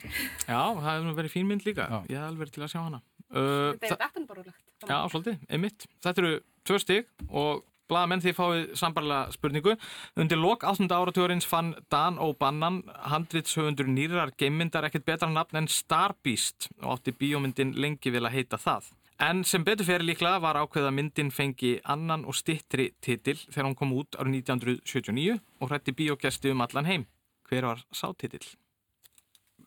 Já, 0.47 0.61
það 0.61 0.87
hefur 0.89 1.05
nú 1.07 1.17
verið 1.19 1.35
fín 1.35 1.49
mynd 1.49 1.67
líka. 1.67 1.89
Já. 1.89 1.99
Ég 2.09 2.17
hef 2.17 2.29
alveg 2.29 2.43
verið 2.43 2.55
til 2.57 2.65
að 2.65 2.73
sjá 2.73 2.81
hana. 2.81 3.03
Uh, 3.33 3.69
Þetta 3.81 3.93
er 3.95 4.07
Attenborough-legt. 4.07 4.65
Já, 4.83 4.97
svolítið, 5.09 5.37
einmitt. 5.49 5.85
Þetta 6.03 6.21
eru 6.23 6.33
tvö 6.67 6.79
stig 6.81 7.29
og 7.29 7.63
blaðamenn 7.91 8.23
því 8.23 8.33
fáið 8.37 8.63
sambarlega 8.79 9.33
spurningu. 9.35 9.75
Undir 10.19 10.39
lok 10.39 10.65
8. 10.67 10.87
áratugurins 10.89 11.47
fann 11.47 11.73
Dan 11.93 12.19
O'Bannon 12.21 12.81
handritshöfundur 13.11 13.89
nýrar 13.91 14.33
geimmyndar 14.39 14.87
ekkert 14.87 15.07
betra 15.07 15.29
nafn 15.31 15.61
en 15.63 15.69
Starbeast 15.71 16.69
og 16.81 16.97
átti 16.97 17.15
bíómyndin 17.19 17.75
lengi 17.77 18.13
vil 18.13 18.23
að 18.25 18.37
heita 18.37 18.59
það. 18.61 18.91
En 19.21 19.43
sem 19.45 19.63
betur 19.63 19.85
fyrir 19.85 20.05
líklega 20.07 20.39
var 20.41 20.57
ákveð 20.57 20.87
að 20.89 20.95
myndin 20.97 21.29
fengi 21.31 21.75
annan 21.85 22.25
og 22.25 22.35
stittri 22.35 22.89
titil 23.01 23.37
þegar 23.45 23.67
hún 23.69 23.77
kom 23.77 23.93
út 23.93 24.17
árið 24.17 24.39
1979 24.41 25.37
og 25.61 25.69
hrætti 25.69 25.93
bíógesti 25.93 26.51
um 26.51 26.63
allan 26.65 26.89
heim. 26.89 27.05
Hver 27.49 27.67
var 27.69 27.83
sá 27.93 28.09
titil? 28.17 28.41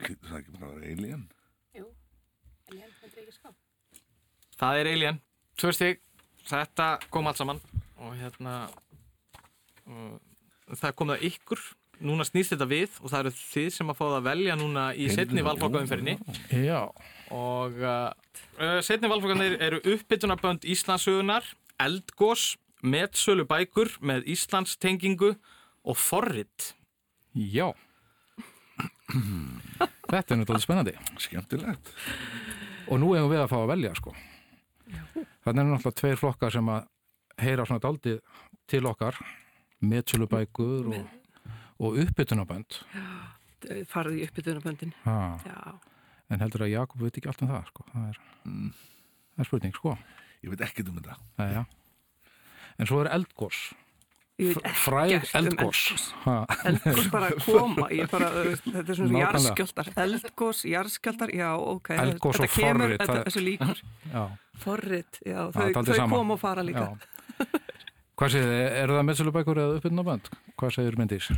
Lítur 0.01 0.29
það 0.29 0.41
ekki 0.41 0.57
bara 0.57 0.69
að 0.69 0.75
vera 0.81 0.93
alien? 0.97 1.23
Jú, 1.77 1.87
Alien, 2.71 2.91
þetta 3.01 3.21
er 3.21 3.23
ekki 3.23 3.37
ská. 3.37 3.55
Það 4.57 4.81
er 4.81 4.91
Alien, 4.93 5.21
tvö 5.61 5.73
stig, 5.77 6.03
þetta 6.49 6.89
kom 7.13 7.31
allt 7.31 7.41
saman 7.41 7.63
og 8.03 8.17
hérna 8.19 8.57
og 9.87 10.77
það 10.81 10.97
kom 10.99 11.13
það 11.13 11.27
ykkur, 11.31 11.63
núna 12.05 12.27
snýst 12.27 12.53
þetta 12.55 12.69
við 12.71 12.99
og 13.03 13.13
það 13.13 13.21
eru 13.23 13.33
þið 13.39 13.69
sem 13.77 13.91
að 13.93 13.99
fá 13.99 14.05
það 14.05 14.17
að 14.19 14.29
velja 14.29 14.57
núna 14.61 14.85
í 14.95 15.09
setni 15.13 15.45
valflokkaumferðinni 15.47 16.17
Já. 16.67 16.81
og 17.35 17.81
uh, 17.81 18.11
uh, 18.61 18.79
setni 18.85 19.11
valflokkanir 19.13 19.57
eru 19.65 19.81
uppbytunarbönd 19.95 20.67
Íslandsugunar, 20.69 21.49
eldgós, 21.83 22.55
metsölu 22.85 23.47
bækur 23.49 23.97
með 24.05 24.29
Íslands 24.37 24.77
tengingu 24.81 25.35
og 25.87 25.99
forrit. 26.01 26.73
Já. 27.33 27.71
Þetta 29.07 30.35
er 30.35 30.41
náttúrulega 30.41 30.63
spennandi. 30.63 30.95
Skemmtilegt. 31.23 31.93
Og 32.91 33.01
nú 33.03 33.13
hefum 33.17 33.31
við 33.33 33.43
að 33.43 33.51
fá 33.53 33.57
að 33.61 33.71
velja, 33.73 33.93
sko. 33.99 34.15
Þannig 35.47 35.61
er 35.63 35.69
náttúrulega 35.71 35.99
tveir 36.01 36.21
flokkar 36.21 36.55
sem 36.55 36.71
að 36.71 36.89
heyra 37.43 37.67
svona 37.69 37.83
daldið 37.85 38.21
til 38.71 38.83
okkar, 38.89 39.19
metsölubækur 39.85 40.91
og, 40.91 41.09
og 41.83 41.99
uppbytunabönd 42.03 42.81
farði 43.91 44.21
í 44.21 44.27
uppbytunaböndin 44.29 44.95
en 45.07 46.43
heldur 46.43 46.67
að 46.67 46.75
Jakob 46.75 47.03
veit 47.03 47.17
ekki 47.19 47.31
allt 47.31 47.43
um 47.45 47.51
það 47.53 47.67
sko. 47.71 47.89
það, 47.93 48.07
er, 48.11 48.21
mm. 48.45 48.71
það 49.35 49.43
er 49.45 49.51
spurning 49.51 49.75
sko. 49.77 49.97
Ég 50.45 50.53
veit 50.53 50.63
ekkert 50.67 50.91
um 50.91 51.01
þetta. 51.01 51.19
Æ, 51.41 51.45
ja. 51.55 51.65
en 52.77 52.89
svo 52.91 53.03
er 53.03 53.13
eldgórs 53.15 53.67
fræg 54.37 55.15
eldgórs 55.33 55.85
um 56.27 56.43
eldgórs 56.69 57.07
bara 57.09 57.31
að 57.31 57.39
koma. 57.47 57.87
Bara, 58.11 58.29
þetta 58.61 58.83
er 58.85 58.99
svona 58.99 59.23
jarðskjöldar 59.23 59.93
eldgórs, 60.05 60.65
jarðskjöldar, 60.69 61.33
já 61.33 61.49
ok. 61.57 61.93
Eldgórs 61.97 62.43
og 62.45 62.53
forrið 62.53 62.99
forrið, 64.57 65.21
já. 65.25 65.41
Þau, 65.53 65.83
þau 65.85 66.09
kom 66.13 66.33
og 66.33 66.41
fara 66.41 66.65
líka. 66.65 66.85
Já. 66.93 67.47
hvað 68.17 68.33
segir 68.33 68.49
þið, 68.49 68.65
er 68.83 68.93
það 68.97 69.07
meðsölubækur 69.09 69.63
eða 69.63 69.79
uppbyrnabönd, 69.81 70.31
hvað 70.57 70.77
segir 70.77 71.01
myndis? 71.01 71.33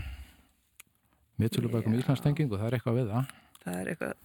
Meðsölubækur 1.39 1.93
með 1.93 2.03
Íslands 2.03 2.25
tengingu, 2.25 2.59
það 2.59 2.71
er 2.71 2.79
eitthvað 2.79 2.99
við 2.99 3.13
það. 3.13 3.37
Það 3.65 3.79
er 3.83 3.93
eitthvað, 3.93 4.17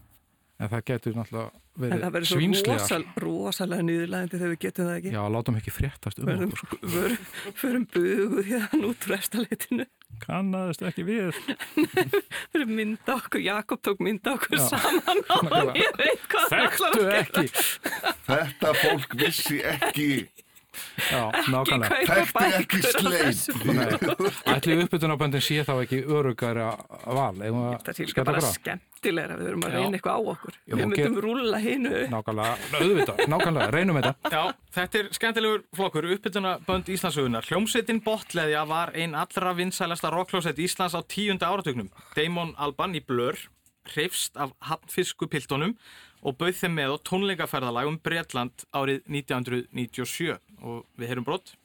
En 0.61 0.69
það 0.69 0.83
getur 0.87 1.15
náttúrulega 1.17 1.49
en 1.73 2.03
það 2.03 2.13
verið 2.13 2.13
verður 2.13 2.27
svo 2.29 2.73
rosal, 2.77 3.03
rosalega 3.23 3.85
nýðurlægandi 3.87 4.37
þegar 4.37 4.51
við 4.51 4.59
getum 4.61 4.85
það 4.87 4.97
ekki. 4.99 5.13
Já, 5.15 5.21
látum 5.33 5.55
ekki 5.57 5.71
fréttast 5.73 6.19
um 6.21 6.51
sko. 6.59 6.77
förum, 6.93 7.23
förum 7.57 7.85
buguð 7.95 8.49
hérna 8.51 8.89
út 8.91 9.07
úr 9.07 9.15
efstaleitinu. 9.17 9.87
Kannaðist 10.21 10.85
ekki 10.85 11.05
við. 11.07 11.39
Fyrir 12.53 12.69
mynda 12.69 13.17
okkur, 13.17 13.41
Jakob 13.41 13.81
tók 13.83 14.03
mynda 14.05 14.35
okkur 14.37 14.61
Já. 14.61 14.67
saman 14.75 15.23
og 15.33 15.81
ég 15.81 15.97
veit 15.97 16.27
hvað 16.29 16.53
hann 16.53 16.67
ætlar 16.69 16.95
Þekktu 16.99 17.09
að 17.09 17.17
ekki. 17.17 17.45
Þetta 18.29 18.73
fólk 18.83 19.17
vissi 19.23 19.59
ekki, 19.73 20.09
Já, 21.11 21.31
nákvæmlega. 21.53 21.99
kaupa 22.07 22.45
þekkti 22.53 22.79
ekki 22.89 23.11
þessu. 23.13 23.53
Ætli 24.53 24.77
uppbytunaböndin 24.83 25.43
sé 25.43 25.61
þá 25.67 25.73
ekki 25.83 25.99
örugara 26.05 26.71
val? 27.05 27.35
Að 27.37 27.93
sé 27.97 28.07
líka 28.07 28.25
bara 28.25 28.41
frá? 28.41 28.51
skemmtilegra, 28.57 29.37
við 29.39 29.49
verum 29.49 29.65
að 29.67 29.75
reyna 29.77 29.97
eitthvað 29.99 30.17
á 30.17 30.21
okkur. 30.33 30.57
Já, 30.67 30.75
Við 30.75 30.83
myndum 30.91 31.15
get- 31.17 31.23
rúlla 31.25 31.59
hinu. 31.63 31.93
Nákvæmlega, 32.13 32.53
auðvitað, 32.79 33.23
nákvæmlega, 33.33 33.71
reynum 33.75 33.99
þetta. 34.01 34.13
Já, 34.31 34.43
þetta 34.77 34.99
er 35.03 35.09
skemmtilegur 35.19 35.63
flokkur, 35.75 36.09
uppbytunabönd 36.17 36.89
Íslandsugunar. 36.95 37.43
Hljómsveitin 37.49 38.01
Botleðja 38.03 38.65
var 38.67 38.91
ein 38.95 39.13
allra 39.15 39.53
vinsælasta 39.57 40.09
rockljósett 40.13 40.57
Íslands 40.59 40.95
á 40.97 41.01
tíunda 41.05 41.47
áratugnum. 41.51 41.89
Damon 42.15 42.55
Alban 42.57 42.95
í 42.95 43.01
Blur 43.05 43.35
hrifst 43.93 44.37
af 44.39 44.53
hafnfiskupiltunum 44.63 45.73
og 46.23 46.37
bauð 46.39 46.55
þeim 46.55 46.77
með 46.77 46.93
á 46.95 46.97
tónleikaferðalag 47.03 47.87
um 47.89 47.97
Bretland 47.99 48.63
árið 48.71 49.01
1997 49.11 50.37
og 50.63 50.83
við 50.97 51.11
heyrum 51.11 51.27
brott 51.27 51.55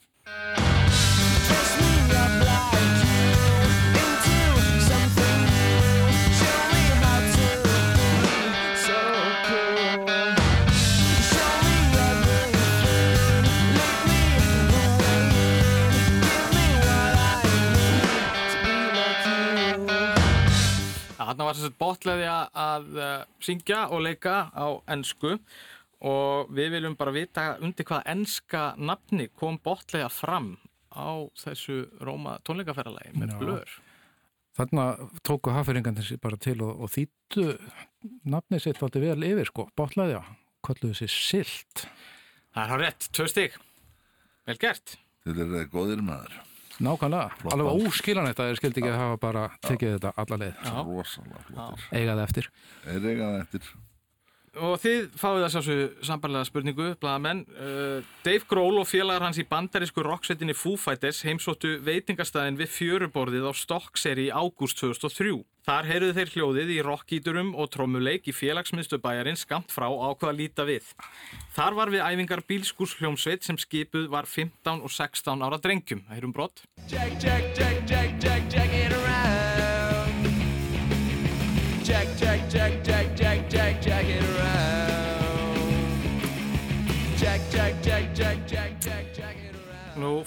Þarna 21.28 21.44
var 21.44 21.56
þess 21.58 21.68
að 21.68 21.74
botlaði 21.78 22.28
að 22.32 22.86
syngja 23.44 23.82
og 23.92 24.00
leika 24.00 24.36
á 24.48 24.80
ennsku 24.90 25.34
og 26.06 26.50
við 26.54 26.72
viljum 26.76 26.96
bara 26.98 27.14
vita 27.14 27.44
undir 27.64 27.86
hvaða 27.88 28.06
ennska 28.14 28.64
nafni 28.78 29.28
kom 29.34 29.58
Botleðja 29.64 30.08
fram 30.12 30.56
á 30.94 31.26
þessu 31.38 31.86
Róma 32.04 32.38
tónleikaferðalagi 32.46 33.14
með 33.18 33.34
Já. 33.34 33.38
Blur. 33.42 33.78
Þarna 34.58 34.84
tóku 35.22 35.52
hafðfyrringarnir 35.54 36.06
sér 36.06 36.20
bara 36.22 36.38
til 36.42 36.56
og, 36.66 36.80
og 36.82 36.90
þýttu 36.90 37.44
nafnið 38.26 38.64
sitt 38.64 38.82
alltaf 38.82 39.04
vel 39.04 39.26
yfir, 39.26 39.50
sko, 39.52 39.68
botlaðja, 39.78 40.24
kalluðu 40.66 40.98
sér 40.98 41.12
silt. 41.14 41.84
Það 42.54 42.62
er 42.64 42.72
hár 42.72 42.82
rétt, 42.82 43.08
tvö 43.14 43.28
stig. 43.30 43.58
Vel 44.48 44.58
gert. 44.58 44.96
Þetta 45.26 45.44
er 45.44 45.58
eh, 45.60 45.68
góðir 45.70 46.02
maður, 46.02 46.34
Nákvæmlega, 46.78 47.34
Flott 47.40 47.54
alveg 47.56 47.86
óskilan 47.88 48.28
þetta 48.30 48.44
er 48.46 48.58
skildi 48.58 48.82
ekki 48.82 48.90
að 48.92 49.00
hafa 49.00 49.16
bara 49.22 49.40
tekið 49.66 49.94
þetta 49.96 50.12
alla 50.22 50.36
leið, 50.44 50.58
Já. 50.62 50.74
rosalega 50.86 51.40
flottir. 51.48 51.86
eigað 51.98 52.20
eftir. 52.22 52.50
Er 52.86 53.08
eigað 53.12 53.38
eftir. 53.40 53.70
Og 54.58 54.78
þið 54.82 55.04
fáið 55.18 55.42
það 55.42 55.52
sjálfsög 55.54 56.06
sambarlega 56.08 56.48
spurningu, 56.48 56.88
blaðamenn. 57.02 57.44
Uh, 57.54 58.06
Dave 58.24 58.46
Grohl 58.50 58.80
og 58.80 58.88
félagar 58.90 59.26
hans 59.26 59.38
í 59.38 59.46
bandarísku 59.48 60.02
rocksveitinni 60.06 60.56
Foo 60.56 60.78
Fighters 60.80 61.22
heimsóttu 61.26 61.76
veitingastæðin 61.86 62.58
við 62.58 62.72
fjöruborðið 62.74 63.46
á 63.46 63.52
Stokkseri 63.54 64.28
í 64.28 64.34
ágúst 64.34 64.80
2003. 64.82 65.38
Þar 65.68 65.88
heyrðu 65.90 66.12
þeir 66.16 66.30
hljóðið 66.32 66.70
í 66.72 66.78
rockíturum 66.86 67.50
og 67.52 67.68
trommuleik 67.74 68.30
í 68.30 68.32
félagsmiðstu 68.32 69.00
bæjarins 69.04 69.44
skamt 69.44 69.74
frá 69.74 69.84
ákvaða 69.90 70.38
líta 70.38 70.64
við. 70.64 70.86
Þar 71.52 71.76
var 71.76 71.92
við 71.92 72.06
æfingar 72.06 72.44
bílskús 72.48 72.96
hljómsveit 72.96 73.44
sem 73.44 73.60
skipuð 73.60 74.08
var 74.14 74.24
15 74.24 74.80
og 74.80 74.94
16 74.94 75.44
ára 75.44 75.60
drengjum. 75.60 76.06
Það 76.08 76.16
heyrum 76.16 76.34
brott. 76.38 76.64
Jack, 76.88 77.20
Jack, 77.20 77.52
Jack, 77.52 77.84
Jack, 77.84 78.16
Jack, 78.22 78.48
Jack 78.48 78.72
it 78.72 79.07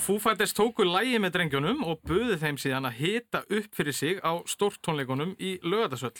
Foo 0.01 0.19
Fighters 0.21 0.53
tóku 0.57 0.85
lægi 0.87 1.19
með 1.21 1.35
drengjunum 1.35 1.83
og 1.87 2.01
buðu 2.07 2.37
þeim 2.41 2.57
síðan 2.61 2.87
að 2.89 2.97
hita 3.01 3.43
upp 3.45 3.77
fyrir 3.77 3.95
sig 3.95 4.19
á 4.23 4.31
stórtónleikunum 4.49 5.35
í 5.39 5.55
lögadagsöll. 5.63 6.15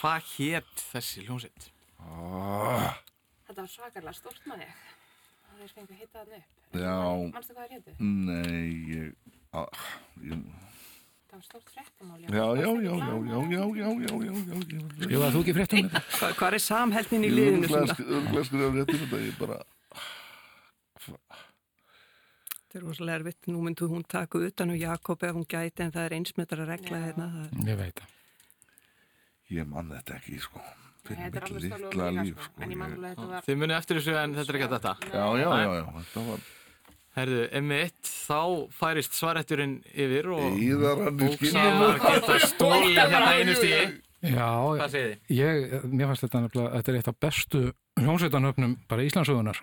Hvað 0.00 0.28
hétt 0.36 0.84
þessi 0.92 1.24
hljómsveit? 1.26 1.70
Þetta 3.46 3.62
var 3.62 3.72
svakalega 3.72 4.14
stórt 4.16 4.46
maður 4.50 4.66
ég. 4.66 4.84
Það 5.46 5.64
er 5.64 5.74
fengið 5.74 5.96
að 5.96 6.00
hitta 6.04 6.20
þarna 6.20 6.38
upp. 6.38 6.54
Já. 6.76 6.96
Manstu 7.34 7.56
hvað 7.56 7.66
það 7.66 7.76
hétu? 7.76 7.96
Nei, 8.02 8.66
ég, 8.92 9.36
að, 9.56 9.84
ég 10.26 10.46
Það 11.26 11.38
var 11.38 11.46
stórt 11.46 11.70
fréttamál. 11.74 12.20
Já, 12.22 12.44
já, 12.56 12.68
já, 12.80 12.92
já, 12.96 13.16
já, 13.26 13.38
já, 13.52 13.64
já, 13.76 13.88
já, 14.00 14.12
já, 14.16 14.34
já, 14.46 14.58
já. 14.72 14.84
Skrifaði 15.00 15.32
þú 15.34 15.40
ekki 15.42 15.54
fréttum 15.56 15.88
þetta? 15.92 16.30
Hvað, 16.38 16.54
er 16.56 16.62
samheldnin 16.64 17.26
í 17.26 17.32
liðinu? 17.32 17.70
svona? 17.72 17.96
Örglega 18.06 18.44
skrifa 18.48 18.70
réttir 18.76 19.00
þetta, 19.02 19.20
ég 19.26 19.40
bara, 19.40 19.58
Þetta 22.76 22.84
er 22.84 22.90
rosalega 22.90 23.16
erfitt. 23.22 23.46
Nú 23.48 23.60
myndu 23.64 23.86
hún 23.88 24.02
taka 24.04 24.38
utan 24.44 24.70
um 24.70 24.76
Jakob 24.76 25.22
ef 25.24 25.32
hún 25.32 25.46
gæti 25.48 25.80
en 25.86 25.92
það 25.94 26.04
er 26.10 26.14
einsmetara 26.18 26.66
regla 26.68 26.98
hérna. 27.06 27.28
Það 27.32 27.70
Ég 27.70 27.78
veit 27.80 28.00
það. 28.02 28.10
ég 29.56 29.66
man 29.70 29.88
þetta 29.94 30.16
ekki, 30.18 30.40
sko. 30.44 30.60
Fyrir 31.06 31.22
Þetta 31.22 31.38
er 31.38 31.46
alveg 31.46 31.62
litla 31.64 32.10
líka 32.10 32.24
sko. 32.34 32.42
sko. 32.50 32.62
En 32.66 32.74
ég 32.74 32.82
að 32.84 33.30
var... 33.30 33.44
Þið 33.46 33.56
munið 33.62 33.76
eftir 33.78 33.96
þessu 34.00 34.16
en 34.20 34.34
þetta 34.36 34.52
er 34.52 34.58
ekki 34.60 34.68
þetta. 34.74 34.92
Já, 35.06 35.24
já, 35.40 35.48
já, 35.48 35.70
já, 35.78 35.84
þetta 36.02 36.24
var 36.28 36.44
Herðu, 37.16 37.44
M1, 37.62 37.92
þá 38.28 38.40
færist 38.76 39.14
svarætturinn 39.16 39.76
yfir 39.96 40.26
og 40.36 40.58
skinninu. 40.58 41.86
geta 42.02 42.34
stólið 42.44 42.98
hérna 42.98 43.30
einu 43.38 43.54
stíði. 43.56 43.86
Já, 44.26 44.50
Hvað 44.76 44.90
segir 44.92 45.08
þið? 45.14 45.32
ég, 45.38 45.86
mér 45.96 46.10
fannst 46.10 46.26
þetta 46.26 46.42
nefnilega, 46.44 46.74
þetta 46.76 46.92
er 46.92 46.98
eitt 47.00 47.08
af 47.08 47.18
bestu 47.24 47.62
hljómsveitanöfnum 48.02 48.76
bara 48.90 49.06
Íslandsögunar. 49.08 49.62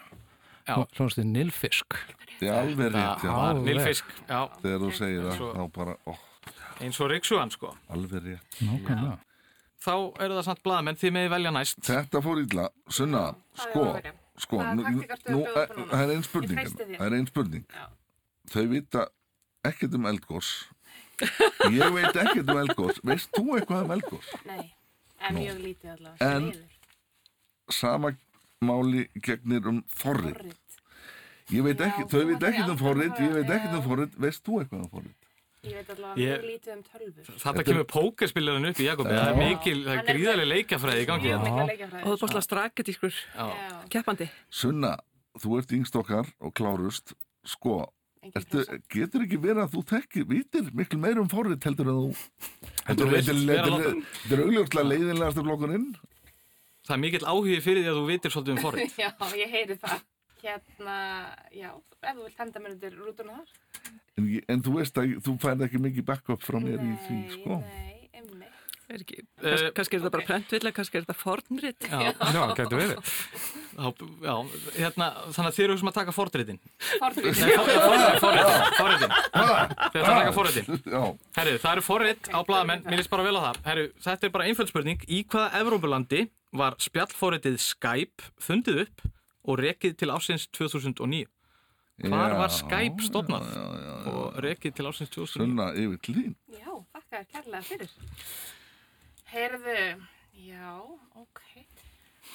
Já. 0.68 0.76
Hljómsveitin 0.96 1.34
Nilfisk. 1.36 1.98
Það 2.40 2.48
er 2.50 2.58
alveg 2.60 2.92
rétt, 2.94 3.20
Það 3.24 3.44
já. 3.44 3.64
nilfisk, 3.68 4.06
já, 4.30 4.40
Þegar 4.62 4.80
þú 4.84 4.90
segir 4.98 5.26
það, 5.28 5.42
þá 5.58 5.64
bara, 5.78 5.96
ó, 6.08 6.14
eins 6.84 7.00
og 7.04 7.10
Ríksugan, 7.12 7.52
sko. 7.54 7.72
alveg 7.94 8.24
rétt. 8.26 8.58
Nákvæmlega. 8.64 9.18
Þá 9.84 9.94
eru 10.24 10.38
það 10.40 10.46
samt 10.48 10.62
blaðamenn, 10.64 11.00
þið 11.00 11.12
meði 11.18 11.30
velja 11.34 11.52
næst. 11.52 11.80
Þetta 11.84 12.22
fór 12.24 12.42
illa, 12.44 12.70
Sunna, 12.90 13.24
sko, 13.60 13.84
sko, 14.40 14.62
nú, 14.74 14.84
það 14.88 16.00
er 16.00 16.14
einn 16.14 16.24
Ég 16.24 16.28
spurning, 16.28 16.58
hérna, 16.60 16.78
þér. 16.80 16.96
það 16.98 17.08
er 17.10 17.18
einn 17.20 17.28
spurning. 17.28 17.66
Já. 17.68 17.86
Þau 18.54 18.64
vita 18.72 19.06
ekkert 19.64 19.94
um 20.00 20.06
eldgós. 20.12 20.54
Ég 21.72 21.94
veit 21.94 22.16
ekkert 22.24 22.50
um 22.50 22.58
eldgós. 22.64 23.00
Veist 23.04 23.30
þú 23.36 23.58
eitthvað 23.60 23.84
um 23.86 23.92
eldgós? 23.96 24.32
Nei, 24.50 24.74
en 25.30 25.36
mjög 25.38 25.60
lítið 25.64 25.92
allavega. 25.98 26.32
En-. 26.32 26.70
Sama 27.72 28.12
máli 28.68 29.08
gegnir 29.24 29.68
um 29.70 29.82
forrið. 29.92 30.54
Ég 31.52 31.66
veit 31.66 31.82
ekki, 31.84 32.06
Já, 32.06 32.10
þau 32.14 32.24
veit 32.30 32.48
ekki 32.48 32.64
um 32.64 32.80
forrið, 32.80 33.20
ég 33.20 33.34
veit 33.36 33.52
ekki 33.58 33.70
um 33.76 33.84
forrið, 33.84 34.18
veist 34.24 34.44
þú 34.48 34.62
eitthvað 34.62 34.84
um 34.86 34.92
forrið? 34.94 35.16
Ég 35.64 35.78
veit 35.80 35.90
alltaf 35.94 36.10
að 36.12 36.18
það 36.20 36.46
lítið 36.50 36.72
um 36.74 36.84
tölvur. 36.90 37.28
Þetta 37.44 37.64
kemur 37.70 37.86
pókerspillirinn 37.92 38.70
upp 38.70 38.80
í 38.84 38.88
Jakobi, 38.88 39.16
það 39.16 39.30
er 39.32 39.38
mikil, 39.40 39.76
það 39.86 39.94
er 39.94 40.08
gríðarlega 40.10 40.50
leikafræði 40.52 41.04
í 41.04 41.08
gangi. 41.08 41.30
Já, 41.30 41.38
mikil 41.44 41.68
leikafræði. 41.70 42.04
Og 42.04 42.08
þú 42.08 42.16
er 42.16 42.32
búin 42.34 42.40
að 42.40 42.48
straka 42.48 42.86
tískur, 42.90 43.20
keppandi. 43.94 44.30
Sunna, 44.62 44.94
þú 45.40 45.60
ert 45.60 45.76
yngst 45.78 46.00
okkar 46.00 46.32
og 46.44 46.56
klárust, 46.60 47.16
sko, 47.48 47.78
ertu, 48.32 48.66
getur 48.92 49.24
ekki 49.28 49.40
verið 49.44 49.64
að 49.66 49.78
þú 49.78 49.86
tekir, 49.94 50.28
vitir 50.32 50.72
mikil 50.76 51.00
meir 51.04 51.20
um 51.24 51.32
forrið 51.32 51.64
heldur 51.68 51.92
en 51.92 52.02
þú, 52.02 52.12
þetta 52.88 53.08
er 53.08 54.44
auðvitað 54.44 54.92
leiðinlegast 54.92 55.40
af 55.40 55.48
blokkurinn 55.48 55.90
Það 56.84 56.96
er 56.98 57.02
mikill 57.06 57.26
áhugi 57.32 57.60
fyrir 57.64 57.86
því 57.86 57.92
að 57.94 58.00
þú 58.02 58.08
vitir 58.12 58.34
svolítið 58.36 58.56
um 58.58 58.64
forrið. 58.66 58.98
Já, 59.04 59.12
ég 59.40 59.54
heyri 59.58 59.78
það. 59.80 60.02
Hérna, 60.44 60.96
já, 61.56 61.70
ef 62.04 62.18
þú 62.18 62.24
vilt 62.26 62.40
henda 62.42 62.60
mér 62.60 62.74
undir 62.76 62.96
rútuna 63.00 63.38
þar. 63.38 63.52
En, 64.20 64.26
en 64.52 64.64
þú 64.66 64.74
veist 64.76 64.98
að 65.00 65.14
þú 65.24 65.38
færð 65.40 65.62
ekki 65.70 65.80
mikið 65.80 66.06
backup 66.10 66.44
frá 66.44 66.58
mér 66.60 66.82
í 66.84 66.98
því, 67.06 67.20
sko. 67.38 67.60
Nei, 67.64 68.10
einmitt. 68.20 68.60
Er 68.92 69.00
ekki, 69.06 69.22
Eh, 69.24 69.48
kannski, 69.48 69.70
kannski 69.78 69.96
er 69.96 70.02
þetta 70.04 70.12
bara 70.18 70.24
ok. 70.26 70.28
prentvilla, 70.34 70.74
kannski 70.76 71.00
er 71.00 71.06
þetta 71.06 71.16
fornrit. 71.22 71.88
Já, 71.88 72.02
Já, 72.12 72.42
getur 72.60 72.76
verið. 72.82 73.14
já, 73.72 73.88
já, 74.28 74.36
hérna, 74.82 75.08
þannig 75.32 75.48
að 75.48 75.56
þið 75.56 75.66
eru 75.70 75.78
sem 75.80 75.92
að 75.94 75.98
taka 76.02 76.16
forritin. 76.20 76.60
Forrit. 77.00 77.24
Nei, 77.24 77.56
forritin, 77.64 78.20
forritin, 78.28 78.70
forritin. 78.84 79.18
Þið 79.32 80.00
eru 80.04 80.04
að 80.04 80.20
taka 80.20 80.36
forritin. 80.42 80.70
Já, 80.84 81.02
Herru, 81.40 81.56
það 81.64 81.72
eru 81.78 81.88
forrit 81.88 82.32
á 82.36 82.40
blaðamenn, 82.52 82.84
mér 82.92 83.00
líst 83.00 83.16
bara 83.16 83.24
vel 83.32 83.40
á 83.40 83.42
það. 83.48 83.64
Herru, 83.72 83.88
þetta 84.12 84.28
er 84.30 84.36
bara 84.36 84.52
einföld 84.52 84.76
spurning. 84.76 85.08
Í 85.08 85.24
hvaða 85.32 85.64
Evrópulandi 85.64 86.26
var 86.54 86.76
spjallforritið 86.82 87.58
Skype 87.64 88.28
fundið 88.42 88.84
upp 88.86 89.06
og 89.50 89.60
rekið 89.60 89.96
til 90.00 90.12
ásins 90.14 90.46
2009? 90.56 91.26
Hvar 92.04 92.34
Já, 92.34 92.38
var 92.40 92.50
Skype 92.54 93.06
stofnað? 93.06 93.46
já, 93.54 93.66
já. 93.84 93.96
Og 94.14 94.38
rekið 94.44 94.76
til 94.80 94.90
ásins 94.90 95.12
2009. 95.14 95.34
Sunna 95.38 95.68
yfir 95.78 96.00
til 96.06 96.16
þín. 96.20 96.36
Já, 96.58 96.72
þakka 96.96 97.20
þér 97.20 97.28
kærlega 97.34 97.64
fyrir. 97.68 97.94
Heyrðu, 99.34 99.78
já, 100.46 100.74
ok. 101.22 101.42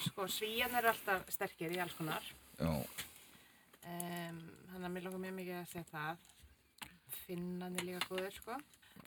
Sko, 0.05 0.27
svíjan 0.31 0.75
er 0.79 0.91
alltaf 0.93 1.29
sterkir 1.33 1.75
í 1.75 1.81
alls 1.85 1.95
konar. 1.99 2.25
Já, 2.59 2.73
Um, 3.89 4.41
þannig 4.69 4.85
að 4.85 4.91
mér 4.93 5.05
langar 5.07 5.21
mjög 5.23 5.35
mikið 5.39 5.55
að 5.57 5.69
segja 5.71 5.85
það. 5.89 6.17
Finnan 7.25 7.77
er 7.79 7.85
líka 7.87 8.01
góður, 8.11 8.35
sko. 8.37 8.57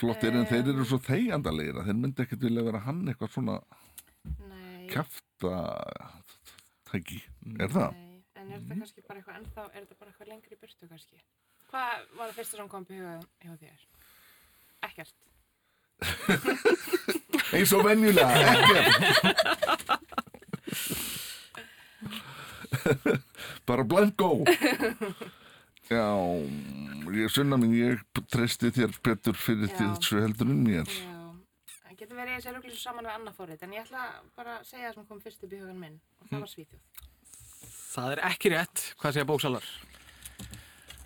flottir 0.02 0.34
en 0.40 0.48
þeir 0.50 0.72
eru 0.72 0.86
svo 0.90 0.98
þeigjandalegir 1.06 1.78
að 1.78 1.86
þeir 1.92 2.00
myndi 2.00 2.24
ekkert 2.24 2.46
vilja 2.48 2.64
vera 2.66 2.80
hann 2.88 3.04
eitthvað 3.12 3.34
svona 3.36 3.58
Nei. 4.40 4.71
Kjafta 4.90 5.54
tæki. 6.92 7.20
Er 7.60 7.70
það? 7.72 7.92
Nei, 7.96 8.24
en 8.36 8.48
er 8.52 8.58
þetta 8.60 8.76
kannski 8.82 9.00
bara 9.08 9.18
eitthvað 9.22 9.38
ennþá, 9.42 9.64
er 9.72 9.80
þetta 9.86 10.00
bara 10.00 10.10
eitthvað 10.12 10.32
lengri 10.34 10.56
burtu 10.62 10.84
kannski? 10.92 11.18
Hvað 11.72 11.94
var 12.18 12.26
það 12.32 12.38
fyrsta 12.42 12.56
sem 12.60 12.72
kom 12.72 12.84
upp 12.86 12.92
í 12.92 13.00
huga 13.00 13.16
hjá 13.46 13.54
þér? 13.62 13.80
Ekkert. 14.90 15.18
Eins 17.56 17.72
og 17.76 17.82
venjulega, 17.86 18.34
ekkert. 18.56 19.92
Bara 23.68 23.84
blanko. 23.84 24.30
Já, 25.92 26.08
ég 27.12 27.32
sunna 27.34 27.58
mín, 27.60 27.74
ég 27.76 28.00
treysti 28.32 28.72
þér 28.74 28.96
betur 29.04 29.36
fyrir 29.38 29.70
Já. 29.70 29.76
þessu 29.82 30.22
heldur 30.24 30.48
en 30.52 30.62
mér. 30.66 30.88
Já, 30.88 31.21
það 32.02 32.08
getur 32.08 32.18
verið 32.18 32.38
þessi 32.40 32.54
rugglis 32.56 32.82
saman 32.82 33.06
við 33.06 33.14
annað 33.14 33.36
fórið, 33.38 33.64
en 33.68 33.74
ég 33.78 33.84
ætla 33.86 34.04
bara 34.36 34.56
að 34.58 34.66
segja 34.72 34.88
það 34.90 34.96
sem 34.98 35.06
kom 35.12 35.20
fyrst 35.22 35.44
upp 35.46 35.52
í 35.54 35.60
hugan 35.62 35.78
minn 35.82 35.98
og 36.22 36.30
það 36.32 36.40
var 36.42 36.50
Svíþjóð. 36.50 37.08
Það 37.92 38.12
er 38.16 38.22
ekki 38.32 38.52
rétt, 38.56 38.84
hvað 39.02 39.14
segja 39.18 39.28
bóksalar? 39.30 39.68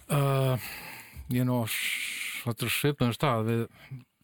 Uh, 0.06 0.68
ég 1.34 1.42
er 1.42 1.48
nú 1.50 1.58
á 1.60 1.66
s- 1.66 2.44
þetta 2.46 2.68
er 2.68 2.74
svipuðum 2.76 3.16
stað 3.18 3.48
við, 3.50 3.64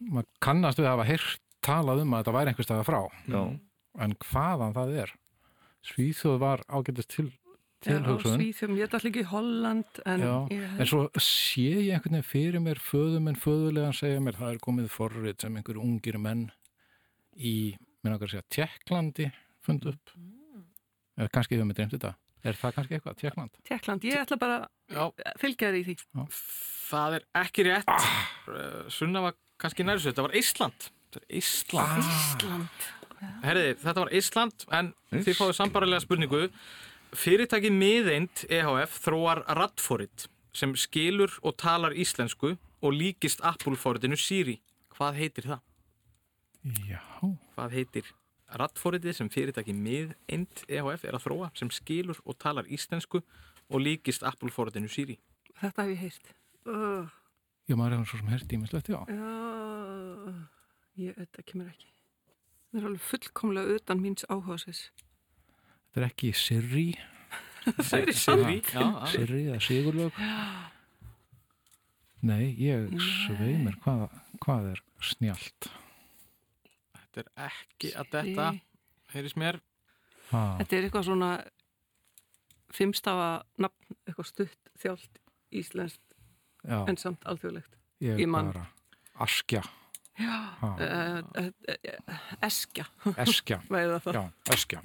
maður 0.08 0.30
kannast 0.46 0.78
við 0.80 0.86
að 0.88 0.94
hafa 0.96 1.08
heyrt 1.10 1.42
talað 1.66 2.02
um 2.06 2.14
að 2.14 2.22
þetta 2.24 2.36
væri 2.38 2.52
einhver 2.54 2.68
staða 2.68 2.86
frá. 2.88 3.02
Já. 3.28 3.42
en 4.00 4.14
hvaðan 4.24 4.74
það 4.78 4.94
er? 5.04 5.12
Svíþjóð 5.84 6.38
var 6.40 6.62
ágætist 6.70 7.10
til 7.12 7.26
Já, 7.82 7.98
tilhugsun. 7.98 8.38
Svíþjóð, 8.38 8.78
ég 8.78 8.86
ætla 8.88 9.10
ekki 9.10 9.24
í 9.26 9.30
Holland 9.32 10.00
en 10.06 10.22
Já, 10.22 10.36
ég, 10.54 10.80
en 10.80 10.86
svo 10.88 11.02
sé 11.18 11.66
ég 11.82 11.96
einhvern 11.98 12.14
veginn 12.22 12.30
fyrir 12.30 12.62
mér 12.62 12.78
föðum 12.80 13.28
en 13.28 13.36
föðulegan 13.42 13.98
segja 13.98 14.22
mér 14.22 14.38
það 14.38 14.54
er 14.54 14.60
komið 14.62 14.90
forrið 14.94 15.42
sem 15.42 15.58
einhver 15.58 15.82
ungir 15.82 16.20
menn 16.22 16.46
í, 17.42 17.56
minn 18.04 18.16
okkar 18.16 18.30
að 18.30 18.36
segja, 18.36 18.48
Tjekklandi 18.58 19.32
fundu 19.66 19.94
upp 19.94 20.14
eða 21.18 21.32
kannski 21.34 21.58
hefur 21.58 21.68
mig 21.70 21.78
dreymt 21.78 21.96
þetta 21.96 22.16
er 22.42 22.58
það 22.58 22.74
kannski 22.78 22.98
eitthvað, 22.98 23.18
Tjekkland? 23.20 23.60
Tjekkland, 23.68 24.06
ég 24.10 24.24
ætla 24.24 24.38
bara 24.42 24.58
Já, 24.90 25.04
að 25.06 25.36
fylgja 25.42 25.70
þér 25.70 25.78
í 25.78 25.84
því. 25.86 25.96
það 26.90 27.18
er 27.18 27.26
ekki 27.44 27.66
rétt. 27.68 27.92
Ah. 27.94 28.16
Sunna 28.90 29.22
var 29.28 29.36
kannski 29.62 29.86
nærsu, 29.86 30.10
þetta 30.10 30.26
var 30.26 30.38
Ísland. 30.40 30.88
Þetta 31.12 31.22
er 31.22 31.38
Ísland. 31.42 32.02
Ísland. 32.02 32.88
Herriði, 33.44 33.76
þetta 33.84 34.06
var 34.06 34.14
Ísland, 34.18 34.66
en 34.74 34.94
þið 35.12 35.38
fáið 35.38 35.56
sambarilega 35.60 36.02
spurningu. 36.02 36.44
Fyrirtækið 37.22 37.76
miðeind 37.76 38.46
EHF 38.50 38.98
þróar 39.06 39.44
Radforit 39.60 40.26
sem 40.58 40.74
skilur 40.80 41.34
og 41.46 41.58
talar 41.62 41.94
íslensku 41.94 42.56
og 42.82 42.96
líkist 42.96 43.44
Apple-fóritinu 43.46 44.18
Siri. 44.20 44.58
Hvað 44.96 45.20
heitir 45.20 45.48
það? 45.52 45.62
Já, 46.62 47.02
Hvað 47.56 47.74
heitir 47.74 48.10
Radforitið 48.52 49.16
sem 49.18 49.30
fyrirtækið 49.32 49.78
miðeind 49.80 50.62
EHF 50.68 51.06
er 51.08 51.16
að 51.18 51.24
þróa 51.24 51.48
sem 51.58 51.70
skilur 51.74 52.20
og 52.28 52.36
talar 52.42 52.68
íslensku 52.68 53.22
og 53.72 53.80
líkist 53.82 54.26
Apple-fóritinu 54.28 54.92
Siri? 54.92 55.16
Þetta 55.62 55.86
hef 55.88 55.94
ég 55.94 56.02
heyrt. 56.04 56.34
Uh, 56.68 57.08
ég 57.72 57.80
maður 57.80 57.96
hefur 58.02 58.12
svo 58.12 58.20
sem 58.22 58.34
herti 58.34 58.58
ímislegt, 58.60 58.92
já 58.92 59.00
já, 59.08 60.36
ég, 61.08 61.16
þetta 61.18 61.46
kemur 61.48 61.72
ekki. 61.72 61.88
Það 62.72 62.82
er 62.82 62.90
alveg 62.92 63.08
fullkomlega 63.08 63.80
utan 63.80 64.04
míns 64.04 64.28
áhugaðsins. 64.28 64.84
þetta 65.90 66.04
er 66.04 66.08
ekki 66.12 66.34
Sirri, 66.38 66.88
já, 67.72 68.22
alveg. 68.28 68.70
Sirri 69.16 69.42
eða 69.48 69.62
Sigurlög 69.66 70.22
Nei, 72.22 72.52
ég 72.62 72.92
svei 73.02 73.56
mér 73.64 73.80
hvað, 73.82 74.10
hvað 74.44 74.74
er 74.76 74.84
snjált 75.02 75.72
Þetta 77.12 77.24
er 77.26 77.50
ekki 77.50 77.90
að 78.00 78.12
detta, 78.16 78.46
heyrðis 79.12 79.36
mér. 79.36 79.58
ha, 80.32 80.42
Þetta 80.62 80.78
er 80.78 80.86
eitthvað 80.88 81.08
svona 81.10 81.32
fimmstafa 82.72 83.26
nafn, 83.60 83.98
eitthvað 84.08 84.30
stutt, 84.30 84.72
þjált, 84.80 85.20
íslenskt, 85.60 86.16
en 86.64 86.98
samt 87.02 87.26
alþjóðlegt. 87.28 87.76
ég 88.00 88.22
ég 88.24 88.30
man. 88.32 88.52
bara 88.54 88.70
Askja, 89.22 89.60
uh, 90.22 90.70
uh, 90.72 91.20
uh, 91.38 92.22
eskja, 92.48 92.86
Eskja 93.20 93.60
það. 94.06 94.22
Eskja 94.56 94.80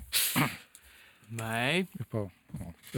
Nei, 1.31 1.87
upp 2.01 2.15
á, 2.15 2.23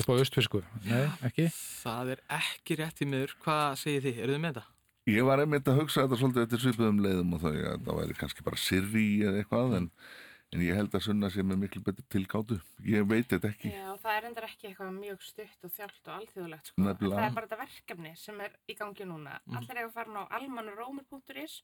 á 0.09 0.13
austfisku 0.17 0.61
Nei, 0.85 1.05
ekki 1.25 1.47
það 1.53 2.11
er 2.17 2.25
ekki 2.41 2.77
rétt 2.81 3.01
í 3.05 3.07
miður. 3.09 3.37
Hvað 3.45 3.79
segir 3.81 4.03
þið? 4.09 4.19
Eru 4.25 4.35
þið 4.35 4.43
með 4.43 4.59
þetta? 4.59 4.67
Ég 5.09 5.25
var 5.25 5.41
einmitt 5.41 5.69
að 5.71 5.79
hugsa 5.83 6.03
þetta 6.05 6.17
svolítið 6.21 6.43
eftir 6.45 6.61
svipuðum 6.67 6.99
leiðum 7.05 7.31
og 7.37 7.41
þau 7.45 7.53
að 7.55 7.85
það 7.87 7.99
væri 8.01 8.17
kannski 8.19 8.45
bara 8.45 8.59
sirri 8.61 9.05
eða 9.25 9.39
eitthvað 9.41 9.77
en, 9.79 9.87
en 10.53 10.65
ég 10.67 10.77
held 10.77 10.97
að 10.99 11.05
sunna 11.07 11.31
sér 11.33 11.47
með 11.49 11.61
miklu 11.63 11.83
betur 11.87 12.05
tilgátu. 12.13 12.59
Ég 12.85 13.07
veit 13.09 13.29
þetta 13.33 13.49
ekki. 13.55 13.71
Já, 13.73 13.89
það 14.03 14.19
er 14.19 14.27
endar 14.29 14.47
ekki 14.51 14.69
eitthvað 14.69 14.93
mjög 14.99 15.25
stutt 15.25 15.65
og 15.65 15.73
þjált 15.79 16.11
og 16.11 16.15
alþjóðlegt, 16.19 16.71
sko. 16.73 16.85
Það 16.85 17.25
er 17.25 17.37
bara 17.39 17.47
þetta 17.49 17.61
verkefni 17.63 18.13
sem 18.21 18.43
er 18.45 18.57
í 18.69 18.77
gangi 18.83 19.07
núna. 19.09 19.39
Allir 19.49 19.81
eiga 19.81 19.89
að 19.89 19.97
fara 19.97 20.25
á 20.29 20.33
almanurómur.is 20.41 21.57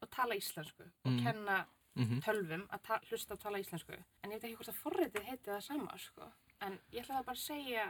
og 0.00 0.10
tala 0.16 0.36
íslensku 0.40 0.84
og 0.84 1.10
Mm. 1.10 1.22
kenna 1.24 1.58
Mhm. 1.96 2.20
tölvum 2.22 2.66
að 2.70 2.82
ta 2.86 3.00
hlusta 3.08 3.34
og 3.34 3.40
tala 3.40 3.58
íslensku. 3.58 3.96
En 4.24 4.30
ég 4.30 4.40
veit 4.40 4.44
ekki 4.50 4.56
hvort 4.60 4.68
að 4.70 4.82
forritið 4.84 5.24
heiti 5.26 5.50
það 5.50 5.62
sama, 5.62 5.96
sko. 5.98 6.28
En 6.60 6.78
ég 6.92 7.00
ætla 7.02 7.16
það 7.18 7.26
bara 7.26 7.36
að 7.36 7.48
segja 7.48 7.86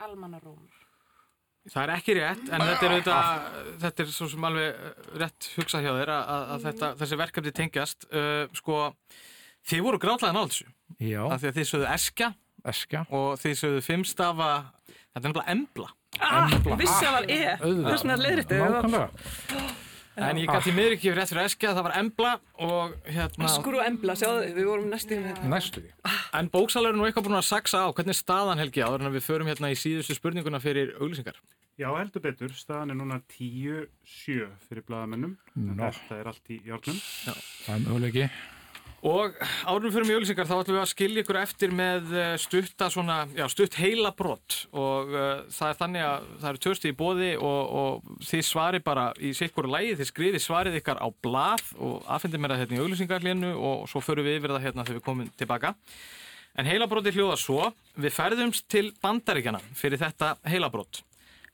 almanurómur. 0.00 0.72
Það 1.70 1.82
er 1.84 1.90
ekki 1.94 2.14
rétt, 2.18 2.46
en 2.50 2.62
þetta 2.66 2.86
er, 2.86 2.92
auðvitað, 2.96 3.58
þetta 3.84 4.02
er 4.02 4.08
svo 4.10 4.26
sem 4.32 4.46
alveg 4.48 4.80
uh, 4.82 5.02
rétt 5.22 5.50
hugsað 5.54 5.84
hjá 5.84 5.92
þér 5.94 6.10
að, 6.16 6.54
þetta, 6.64 6.88
þessi 6.98 7.18
verkefni 7.20 7.52
tengjast. 7.54 8.06
Uh, 8.10 8.40
sko, 8.58 8.78
þið 9.70 9.84
voru 9.86 10.00
grátlega 10.02 10.34
nátt 10.34 10.56
þessu. 10.56 10.66
Já, 10.98 11.20
Af 11.28 11.38
því 11.44 11.52
að 11.52 11.60
þið 11.60 11.68
sögðu 11.70 11.90
eskja 11.92 12.32
Eskja 12.72 13.00
og 13.10 13.40
þið 13.42 13.54
sögðu 13.58 13.80
fimmstafa, 13.82 14.50
þetta 14.86 15.18
er 15.18 15.24
nefnilega 15.24 15.54
embla. 15.56 15.88
Ah, 16.22 16.52
vissi 16.78 16.92
að 16.92 17.08
það 17.08 17.16
var 17.16 17.24
e. 17.26 17.38
Auðvitað. 17.56 17.88
Þess 17.88 18.04
vegna 18.04 18.18
leiðrétti. 18.20 18.60
Nákvæmlega 18.62 19.88
En 20.28 20.40
ég 20.40 20.50
gæti 20.50 20.74
miður 20.76 20.96
ekki 20.96 21.14
rétt 21.16 21.32
fyrir 21.32 21.48
eskja, 21.48 21.72
það 21.76 21.86
var 21.88 21.96
embla 22.00 22.32
og 22.66 22.94
hérna... 23.08 23.50
Skur 23.52 23.78
og 23.78 23.86
embla, 23.86 24.16
sjáðu, 24.18 24.52
við 24.56 24.68
vorum 24.70 24.86
næstu 24.92 25.18
um 25.18 25.26
þetta. 25.28 25.50
Næstu 25.52 25.82
því 25.84 26.14
En 26.38 26.52
bóksal 26.52 26.86
eru 26.88 26.98
nú 26.98 27.08
eitthvað 27.08 27.28
búin 27.28 27.40
að 27.40 27.48
saksa 27.48 27.82
á, 27.84 27.88
hvernig 27.92 28.14
er 28.14 28.20
staðan 28.20 28.62
Helgi 28.62 28.84
áður 28.84 29.06
en 29.08 29.16
við 29.16 29.26
förum 29.26 29.50
hérna 29.50 29.72
í 29.72 29.76
síðustu 29.78 30.16
spurninguna 30.16 30.62
fyrir 30.62 30.94
auglýsingar? 31.00 31.36
Já, 31.80 31.88
heldur 31.96 32.22
betur. 32.24 32.52
Staðan 32.56 32.92
er 32.92 32.98
núna 33.00 33.20
10-7 33.32 34.48
fyrir 34.68 34.84
bladamennum. 34.88 35.36
Nó. 35.56 35.88
Þetta 35.88 36.18
er 36.20 36.32
allt 36.32 36.52
í 36.52 36.58
járnum. 36.68 36.98
Það 37.24 37.72
er 37.74 37.86
möguleiki 37.86 38.26
Og 39.02 39.34
árum 39.66 39.90
fyrir 39.90 40.06
mjög 40.06 40.20
auglýsingar 40.20 40.46
þá 40.46 40.52
ætlum 40.60 40.76
við 40.76 40.80
að 40.84 40.90
skilja 40.92 41.22
ykkur 41.24 41.38
eftir 41.40 41.72
með 41.74 42.12
eh, 42.14 42.34
stutta 42.38 42.86
svona, 42.94 43.16
já, 43.34 43.48
stutt 43.50 43.74
heila 43.80 44.12
brott 44.14 44.60
og 44.70 45.10
uh, 45.10 45.40
það 45.50 45.70
er 45.72 45.78
þannig 45.80 46.04
að 46.06 46.26
það 46.28 46.50
eru 46.52 46.60
törsti 46.66 46.92
í 46.92 46.94
bóði 47.00 47.30
og, 47.34 47.72
og 47.80 48.20
þið 48.28 48.42
svari 48.46 48.80
bara 48.86 49.08
í 49.18 49.32
sikkur 49.34 49.66
lægi, 49.72 49.96
þið 49.98 50.08
skriði 50.12 50.40
svarið 50.44 50.76
ykkar 50.78 51.02
á 51.02 51.08
blað 51.24 51.64
og 51.82 52.06
aðfendir 52.06 52.42
mér 52.44 52.54
það 52.54 52.62
hérna 52.62 52.76
í 52.76 52.82
auglýsingarlínu 52.84 53.50
og 53.58 53.82
svo 53.90 54.02
förum 54.06 54.28
við 54.28 54.38
yfir 54.38 54.54
það 54.54 54.66
hérna 54.68 54.84
þegar 54.86 55.00
við 55.00 55.06
komum 55.08 55.32
tilbaka. 55.40 55.72
En 56.54 56.68
heilabróti 56.70 57.14
hljóða 57.16 57.38
svo, 57.42 57.72
við 57.98 58.14
ferðumst 58.14 58.68
til 58.70 58.84
bandaríkjana 59.02 59.58
fyrir 59.74 59.98
þetta 59.98 60.36
heilabrott. 60.46 61.00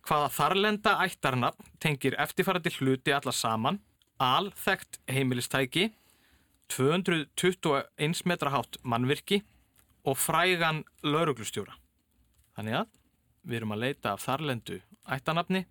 Hvaða 0.05 0.29
þarlenda 0.37 0.99
ættarnafn 1.07 1.73
tengir 1.81 2.19
eftirfærandi 2.21 2.75
hluti 2.77 3.17
alla 3.17 3.33
saman, 3.33 3.81
alþekkt 4.21 5.01
heimilistæki, 5.09 5.89
221 6.73 8.25
metra 8.29 8.53
hátt 8.53 8.79
mannvirki 8.83 9.43
og 10.05 10.19
frægan 10.21 10.85
lauruglustjóra. 11.03 11.75
Þannig 12.57 12.81
að 12.83 12.95
við 13.49 13.61
erum 13.61 13.75
að 13.75 13.85
leita 13.85 14.15
af 14.15 14.25
þarlendu 14.27 14.81
ættanafni 15.09 15.65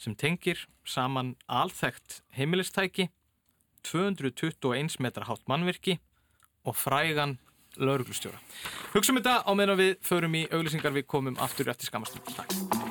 sem 0.00 0.16
tengir 0.18 0.66
saman 0.88 1.34
alþekkt 1.46 2.22
heimilistæki, 2.36 3.10
221 3.86 4.98
metra 5.02 5.26
hátt 5.28 5.44
mannvirki 5.50 5.98
og 6.64 6.76
frægan 6.78 7.38
lauruglustjóra. 7.76 8.40
Hugsum 8.92 9.18
þetta 9.20 9.42
á 9.46 9.50
meðan 9.56 9.80
við 9.80 9.98
förum 10.04 10.38
í 10.38 10.46
auglýsingar 10.50 10.94
við 10.94 11.08
komum 11.10 11.38
aftur 11.42 11.72
eftir 11.72 11.90
skamastum. 11.90 12.24
Takk. 12.36 12.81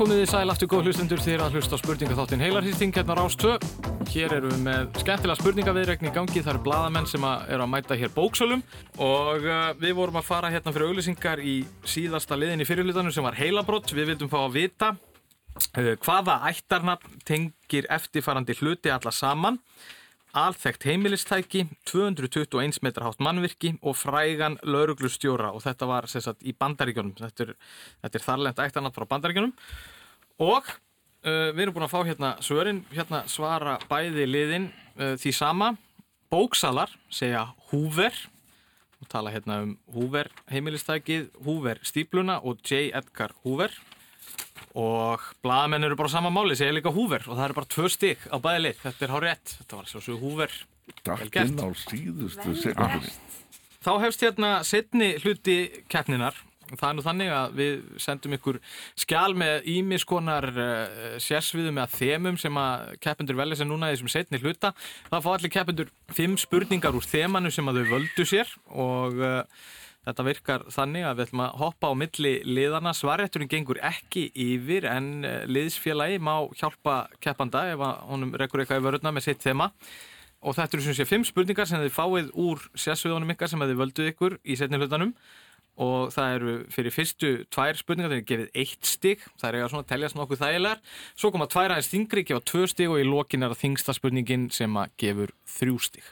Komið 0.00 0.22
þið 0.22 0.30
sæl 0.30 0.48
aftur 0.48 0.68
góð 0.70 0.86
hlustendur 0.88 1.20
þegar 1.20 1.42
að 1.44 1.56
hlusta 1.58 1.76
á 1.76 1.82
spurningaþáttin 1.82 2.40
heilarhýsting 2.40 2.94
hérna 2.96 3.12
á 3.12 3.18
Rás 3.18 3.34
2. 3.36 3.50
Hér 4.08 4.32
erum 4.38 4.54
við 4.54 4.62
með 4.64 4.94
skemmtilega 5.02 5.36
spurningaviðregn 5.42 6.08
í 6.08 6.12
gangi. 6.14 6.40
Það 6.40 6.52
eru 6.54 6.62
bladamenn 6.64 7.08
sem 7.10 7.26
að 7.28 7.50
eru 7.52 7.66
að 7.66 7.72
mæta 7.74 7.98
hér 8.00 8.14
bóksölum 8.14 8.62
og 8.96 9.44
uh, 9.44 9.58
við 9.76 9.92
vorum 9.98 10.16
að 10.16 10.24
fara 10.30 10.52
hérna 10.54 10.72
fyrir 10.72 10.88
auglýsingar 10.94 11.42
í 11.44 11.58
síðasta 11.84 12.38
liðin 12.40 12.64
í 12.64 12.68
fyrirlutanum 12.70 13.12
sem 13.12 13.26
var 13.28 13.36
heilabrott. 13.36 13.92
Við 13.92 14.14
vildum 14.14 14.32
fá 14.32 14.38
að 14.40 14.56
vita 14.56 14.90
uh, 14.96 15.92
hvaða 16.06 16.38
ættarnafn 16.48 17.20
tengir 17.28 17.90
eftirfarandi 17.92 18.56
hluti 18.62 18.94
alla 18.94 19.12
saman. 19.12 19.60
Alþekkt 20.30 20.84
heimilistæki, 20.86 21.64
221 21.90 22.78
metra 22.86 23.08
hátt 23.08 23.22
mannvirki 23.24 23.72
og 23.82 23.96
frægan 23.98 24.60
lauruglustjóra 24.62 25.48
og 25.50 25.64
þetta 25.64 25.88
var 25.90 26.06
sagt, 26.06 26.44
í 26.46 26.54
bandaríkjunum. 26.54 27.16
Þetta 27.18 27.48
er, 27.48 27.50
þetta 28.04 28.18
er 28.20 28.24
þarlend 28.26 28.62
ættarnafn 28.62 28.94
frá 28.94 29.08
bandaríkjunum 29.10 29.54
og 30.46 30.70
uh, 30.70 31.50
við 31.50 31.64
erum 31.64 31.74
búin 31.74 31.86
að 31.88 31.94
fá 31.96 32.00
hérna 32.06 32.30
svörin, 32.46 32.84
hérna 32.94 33.24
svara 33.26 33.74
bæði 33.90 34.28
liðin 34.30 34.68
uh, 34.70 35.16
því 35.18 35.34
sama. 35.34 35.72
Bóksalar 36.30 36.94
segja 37.10 37.48
Hoover 37.72 38.14
og 39.02 39.10
tala 39.10 39.34
hérna 39.34 39.64
um 39.64 39.74
Hoover 39.90 40.30
heimilistækið, 40.52 41.32
Hoover 41.42 41.82
stípluna 41.82 42.38
og 42.46 42.62
J. 42.62 42.92
Edgar 42.94 43.34
Hoover 43.42 43.74
og 44.78 45.24
blaðamenn 45.42 45.88
eru 45.88 45.96
bara 45.98 46.10
á 46.12 46.16
sama 46.16 46.30
máli, 46.30 46.54
segja 46.58 46.74
líka 46.76 46.92
Hoover 46.94 47.24
og 47.26 47.34
það 47.34 47.46
eru 47.48 47.58
bara 47.58 47.72
tvö 47.74 47.88
stygg 47.90 48.28
á 48.30 48.36
bæði 48.38 48.60
lið, 48.66 48.82
þetta 48.84 49.06
er 49.06 49.14
hár 49.16 49.26
rétt, 49.26 49.56
þetta 49.58 49.80
var 49.80 49.90
svo 49.90 50.04
svo 50.04 50.50
Datt 51.04 51.30
gert. 51.30 51.50
inn 51.50 51.60
á 51.62 51.68
síðustu 51.78 52.54
sekundinni. 52.58 53.12
Þá 53.80 53.92
hefst 54.02 54.22
hérna 54.24 54.52
setni 54.66 55.14
hluti 55.22 55.58
keppninar. 55.88 56.36
Það 56.70 56.84
er 56.86 56.94
nú 56.94 57.02
þannig 57.02 57.30
að 57.34 57.54
við 57.58 57.78
sendum 57.98 58.34
ykkur 58.36 58.58
skjál 59.02 59.32
með 59.34 59.64
ímis 59.72 60.04
konar 60.06 60.46
uh, 60.54 61.16
sérsviðum 61.18 61.80
eða 61.80 61.90
þemum 61.96 62.38
sem 62.38 62.60
að 62.62 62.92
keppendur 63.02 63.38
velja 63.40 63.58
sér 63.58 63.70
núna 63.72 63.88
í 63.90 63.96
þessum 63.96 64.12
setni 64.12 64.38
hluta. 64.38 64.70
Það 65.08 65.24
fá 65.24 65.30
allir 65.32 65.54
keppendur 65.56 65.90
fimm 66.14 66.36
spurningar 66.38 66.94
úr 66.94 67.08
þemanu 67.10 67.50
sem 67.50 67.72
að 67.72 67.80
þau 67.80 67.90
völdu 67.96 68.28
sér 68.28 68.52
og 68.70 69.18
uh, 69.18 69.64
þetta 70.08 70.26
virkar 70.26 70.64
þannig 70.72 71.06
að 71.06 71.18
við 71.18 71.26
ætlum 71.26 71.42
að 71.44 71.58
hoppa 71.60 71.90
á 71.90 71.94
milli 72.02 72.32
liðana. 72.48 72.94
Svarrétturinn 72.96 73.50
gengur 73.50 73.82
ekki 73.84 74.28
yfir 74.32 74.88
en 74.90 75.10
uh, 75.24 75.34
liðsfélagi 75.50 76.22
má 76.22 76.34
hjálpa 76.56 77.02
keppanda 77.20 77.66
ef 77.74 77.84
honum 78.08 78.32
rekur 78.40 78.64
eitthvað 78.64 78.82
í 78.82 78.86
vörðuna 78.88 79.14
með 79.16 79.28
sitt 79.28 79.44
þema. 79.44 79.70
Og 80.40 80.56
þetta 80.56 80.76
eru 80.76 80.86
sem 80.86 80.96
sé 80.96 81.04
fimm 81.04 81.26
spurningar 81.28 81.68
sem 81.68 81.82
þið 81.82 81.92
fáið 81.92 82.32
úr 82.40 82.62
sérsviðunum 82.72 83.34
ykkar 83.34 83.52
sem 83.52 83.60
þið 83.60 83.80
völduð 83.82 84.12
ykkur 84.14 84.40
í 84.40 84.56
setni 84.56 84.80
hlutanum 84.80 85.12
og 85.80 86.12
það 86.12 86.34
eru 86.36 86.54
fyrir 86.74 86.94
fyrstu 86.94 87.30
tvær 87.52 87.78
spurningar 87.78 88.12
þegar 88.12 88.28
gefið 88.28 88.62
eitt 88.62 88.88
stig 88.88 89.22
það 89.40 89.48
er 89.48 89.58
eiga 89.58 89.68
svona 89.72 89.84
að 89.86 89.92
teljast 89.92 90.18
nokkuð 90.18 90.42
þægilegar 90.42 90.80
svo 91.14 91.30
koma 91.32 91.48
tvær 91.50 91.74
aðeins 91.74 91.90
þingri, 91.92 92.24
gefa 92.28 92.44
tvö 92.50 92.66
stig 92.70 92.90
og 92.92 93.00
í 93.00 93.06
lokin 93.08 93.46
er 93.46 93.54
það 93.54 93.62
þingsta 93.64 93.96
spurningin 93.96 94.48
sem 94.54 94.80
að 94.80 94.96
gefur 95.00 95.34
þrjú 95.56 95.78
stig 95.86 96.10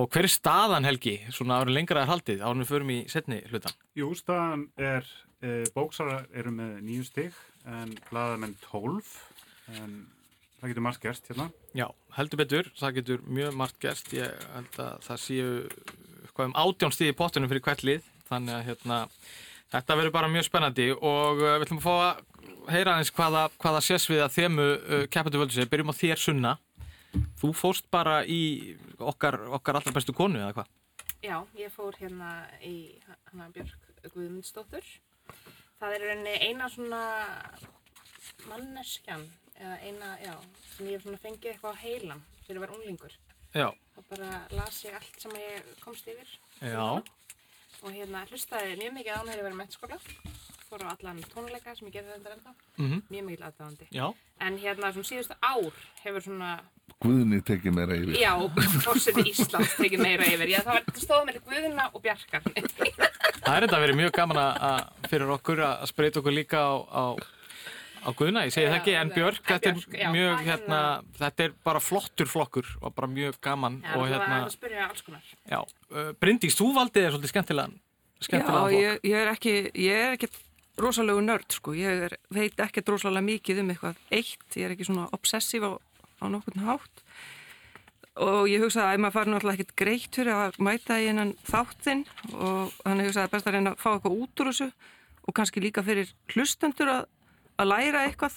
og 0.00 0.08
hver 0.08 0.28
er 0.28 0.32
staðan 0.32 0.88
Helgi, 0.88 1.18
svona 1.34 1.60
árið 1.60 1.76
lengra 1.76 2.04
er 2.04 2.10
haldið 2.10 2.44
árið 2.44 2.64
við 2.64 2.72
förum 2.72 2.94
í 2.94 2.98
setni 3.12 3.42
hlutan 3.50 3.76
Jú, 3.98 4.12
staðan 4.16 4.66
er, 4.80 5.08
e, 5.44 5.62
bóksarar 5.74 6.26
eru 6.32 6.54
með 6.54 6.80
nýju 6.86 7.08
stig 7.10 7.38
en 7.68 7.92
blaðamenn 8.08 8.56
12 8.64 9.12
en 9.76 9.94
það 10.62 10.70
getur 10.70 10.84
margt 10.86 11.02
gerst 11.02 11.28
hérna. 11.30 11.48
Já, 11.74 11.88
heldur 12.16 12.38
betur, 12.38 12.68
það 12.78 12.98
getur 13.00 13.22
mjög 13.26 13.56
margt 13.58 13.78
gerst. 13.82 14.12
Ég 14.14 14.44
held 14.54 14.76
að 14.82 15.06
það 15.08 15.22
séu 15.24 15.48
hvað 16.32 16.48
um 16.48 16.58
átján 16.62 16.94
stig 16.94 17.10
í 17.10 17.16
pottunum 17.18 17.50
fyrir 17.50 17.64
hvert 17.66 17.82
lið 17.86 18.04
þannig 18.28 18.54
að 18.54 18.68
hérna, 18.68 18.98
þetta 19.74 19.96
verður 19.98 20.14
bara 20.14 20.30
mjög 20.30 20.46
spennandi. 20.46 20.88
Og 20.94 21.42
uh, 21.42 21.56
við 21.56 21.66
ætlum 21.66 21.82
að 21.82 21.88
fá 21.88 21.94
að 21.96 22.70
heyra 22.70 22.94
aðeins 22.94 23.14
hvaða, 23.16 23.42
hvaða 23.58 23.82
sérsvið 23.88 24.22
að 24.22 24.36
þemu 24.36 24.68
uh, 24.68 25.02
Capital 25.10 25.42
Völdu 25.42 25.58
sér, 25.58 25.70
byrjum 25.72 25.90
á 25.90 25.94
þér 25.98 26.22
sunna 26.22 26.54
þú 27.40 27.52
fóst 27.54 27.88
bara 27.90 28.22
í 28.24 28.76
okkar, 28.98 29.40
okkar 29.58 29.76
allra 29.80 29.92
bestu 29.92 30.12
konu 30.16 30.38
eða 30.40 30.52
hvað? 30.56 30.70
Já, 31.22 31.36
ég 31.58 31.70
fór 31.70 31.94
hérna 32.00 32.32
í 32.66 32.98
hana 33.30 33.48
Björk 33.54 33.90
Guðmundsdóttur. 34.14 34.82
Það 35.78 35.94
er 35.96 36.04
rauninni 36.06 36.34
eina 36.48 36.68
svona 36.70 37.02
manneskjan 38.50 39.24
eða 39.60 39.76
eina, 39.86 40.12
já, 40.24 40.34
sem 40.76 40.88
ég 40.90 41.04
fengið 41.22 41.52
eitthvað 41.52 41.76
á 41.78 41.82
heilan 41.82 42.22
þegar 42.42 42.56
ég 42.56 42.62
var 42.64 42.74
unglingur. 42.76 43.16
Já, 43.52 43.68
Þá 43.92 44.00
bara 44.08 44.28
las 44.56 44.78
ég 44.86 44.94
allt 44.96 45.18
sem 45.20 45.34
ég 45.36 45.66
komst 45.84 46.06
yfir. 46.08 46.30
já, 46.64 47.02
Og 47.82 47.90
hérna 47.90 48.22
hlustaði 48.30 48.76
mjög 48.78 48.92
mikið 48.94 49.12
á 49.12 49.16
hann 49.18 49.26
þegar 49.26 49.38
ég 49.40 49.46
var 49.48 49.54
í 49.54 49.58
mennskóla. 49.58 49.96
Fór 50.68 50.84
á 50.86 50.94
allan 50.94 51.18
tónleika 51.34 51.74
sem 51.76 51.88
ég 51.88 51.92
gerði 51.96 52.14
þetta 52.16 52.32
enda. 52.36 52.54
mhm, 52.78 53.02
Mjög 53.10 53.24
mikið 53.28 53.46
aðdáðandi. 53.48 53.86
já 53.92 54.06
En 54.40 54.58
hérna 54.58 54.92
svona 54.92 55.08
síðustu 55.10 55.36
ár 55.42 55.72
hefur 56.04 56.22
svona, 56.22 56.60
Guðni 57.02 57.40
tekið 57.46 57.74
meira 57.76 57.96
yfir. 57.96 58.16
já, 58.20 58.32
fórseti 58.84 59.24
Íslands 59.32 59.76
tekið 59.78 60.02
meira 60.02 60.26
yfir. 60.28 60.48
Já, 60.52 60.58
það 60.66 60.72
var, 60.76 60.84
það 60.90 61.02
stóð 61.06 61.22
með 61.28 61.38
Guðina 61.48 61.86
og 61.92 62.02
Bjarkar. 62.04 62.42
Það 63.42 63.54
er 63.56 63.66
þetta 63.66 63.80
verið 63.82 63.98
mjög 64.02 64.12
gaman 64.18 64.40
að, 64.42 64.58
að 64.70 65.08
fyrir 65.12 65.32
okkur 65.36 65.62
að 65.66 65.86
spreita 65.90 66.20
okkur 66.22 66.36
líka 66.36 66.60
á, 66.62 66.72
á, 66.92 67.04
á 68.02 68.08
Guðna, 68.18 68.44
ég 68.46 68.54
segi 68.54 68.68
það 68.70 68.78
ekki, 68.80 68.94
en 69.00 69.10
Já, 69.10 69.14
Björk, 69.16 69.40
en 69.42 69.50
þetta 69.56 69.70
er 69.72 69.78
Björk, 69.80 69.96
já, 70.02 70.10
mjög, 70.14 70.30
það 70.32 70.42
er 70.42 70.48
hérna, 70.52 70.80
þetta 71.22 71.46
er 71.48 71.56
bara 71.66 71.82
flottur 71.82 72.30
flokkur 72.30 72.70
og 72.82 72.94
bara 72.98 73.10
mjög 73.10 73.40
gaman 73.42 73.80
Já, 73.82 73.92
og 73.96 74.04
það 74.06 74.12
hérna, 74.14 74.38
var 74.38 74.46
að 74.46 74.54
spyrja 74.56 74.86
alls 74.88 75.04
konar. 75.06 75.34
já, 75.50 75.58
uh, 75.96 76.12
Bryndís, 76.22 76.56
þú 76.58 76.70
valdið 76.78 77.08
er 77.08 77.14
svolítið 77.16 77.34
skemmtilegan, 77.34 77.76
skemmtilegan 78.22 78.54
Já, 78.54 78.62
flokk. 78.62 78.78
ég, 78.78 79.04
ég 79.12 79.20
er 79.24 79.32
ekki, 79.34 79.54
ég 79.86 80.02
er 80.06 80.16
ekki 80.18 80.30
rosalegu 80.82 81.20
nörd, 81.20 81.50
sko. 81.52 81.74
Ég 81.76 82.06
er, 82.08 82.14
veit 82.32 82.62
ekki 82.64 82.80
rosalega 82.88 83.20
mikið 83.26 83.58
um 83.60 83.72
eitthvað 83.74 83.98
eitt. 84.16 84.46
Ég 84.56 84.64
er 84.64 84.72
ekki 84.72 84.86
svona 84.88 85.04
obsessív 85.12 85.66
á, 85.68 85.72
á 86.22 86.26
nokkurn 86.30 86.66
hátt. 86.66 87.04
Og 88.22 88.44
ég 88.50 88.60
hugsaði 88.60 88.92
að 88.92 89.02
maður 89.02 89.16
fari 89.16 89.32
náttúrulega 89.32 89.58
ekkert 89.58 89.76
greitt 89.82 90.16
fyrir 90.18 90.36
að 90.36 90.58
mæta 90.60 90.98
í 91.00 91.08
hennan 91.08 91.34
þáttinn 91.48 92.02
og 92.34 92.74
þannig 92.82 93.08
hugsaði 93.08 93.24
að 93.24 93.34
best 93.34 93.48
að 93.48 93.56
reyna 93.56 93.72
að 93.72 93.80
fá 93.80 93.88
eitthvað 93.94 94.18
út 94.20 94.42
úr 94.42 94.50
þessu 94.50 94.68
og 95.22 95.36
kannski 95.38 95.62
líka 95.64 95.84
fyrir 95.86 96.12
hlustendur 96.34 96.92
að, 96.92 97.06
að 97.56 97.70
læra 97.72 98.04
eitthvað. 98.08 98.36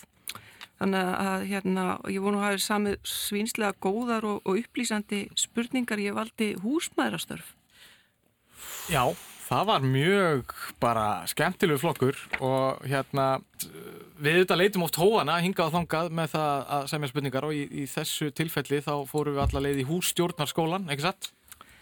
Þannig 0.75 1.11
að 1.15 1.43
hérna, 1.49 1.83
ég 2.11 2.23
vonu 2.23 2.39
að 2.39 2.49
hafa 2.49 2.63
samið 2.65 2.95
svínslega 3.07 3.77
góðar 3.83 4.25
og, 4.27 4.41
og 4.43 4.59
upplýsandi 4.59 5.21
spurningar. 5.39 6.01
Ég 6.03 6.17
valdi 6.17 6.49
húsmaðurastörf. 6.63 7.53
Já, 8.91 9.07
það 9.45 9.63
var 9.69 9.83
mjög 9.85 10.53
bara 10.81 11.05
skemmtilegu 11.29 11.81
flokkur 11.81 12.17
og 12.43 12.83
hérna 12.89 13.25
við 14.17 14.39
auðvitað 14.39 14.61
leitum 14.61 14.85
oft 14.87 14.97
hóana 14.99 15.39
hingað 15.43 15.67
og 15.69 15.75
þangað 15.79 16.11
með 16.19 16.31
það 16.35 16.69
að 16.77 16.85
semja 16.93 17.09
spurningar 17.11 17.47
og 17.49 17.55
í, 17.57 17.63
í 17.83 17.87
þessu 17.91 18.29
tilfelli 18.35 18.79
þá 18.85 18.93
fórum 19.09 19.35
við 19.37 19.43
alla 19.45 19.63
leið 19.67 19.81
í 19.83 19.89
hússtjórnarskólan, 19.89 20.87
ekki 20.93 21.05
satt? 21.07 21.31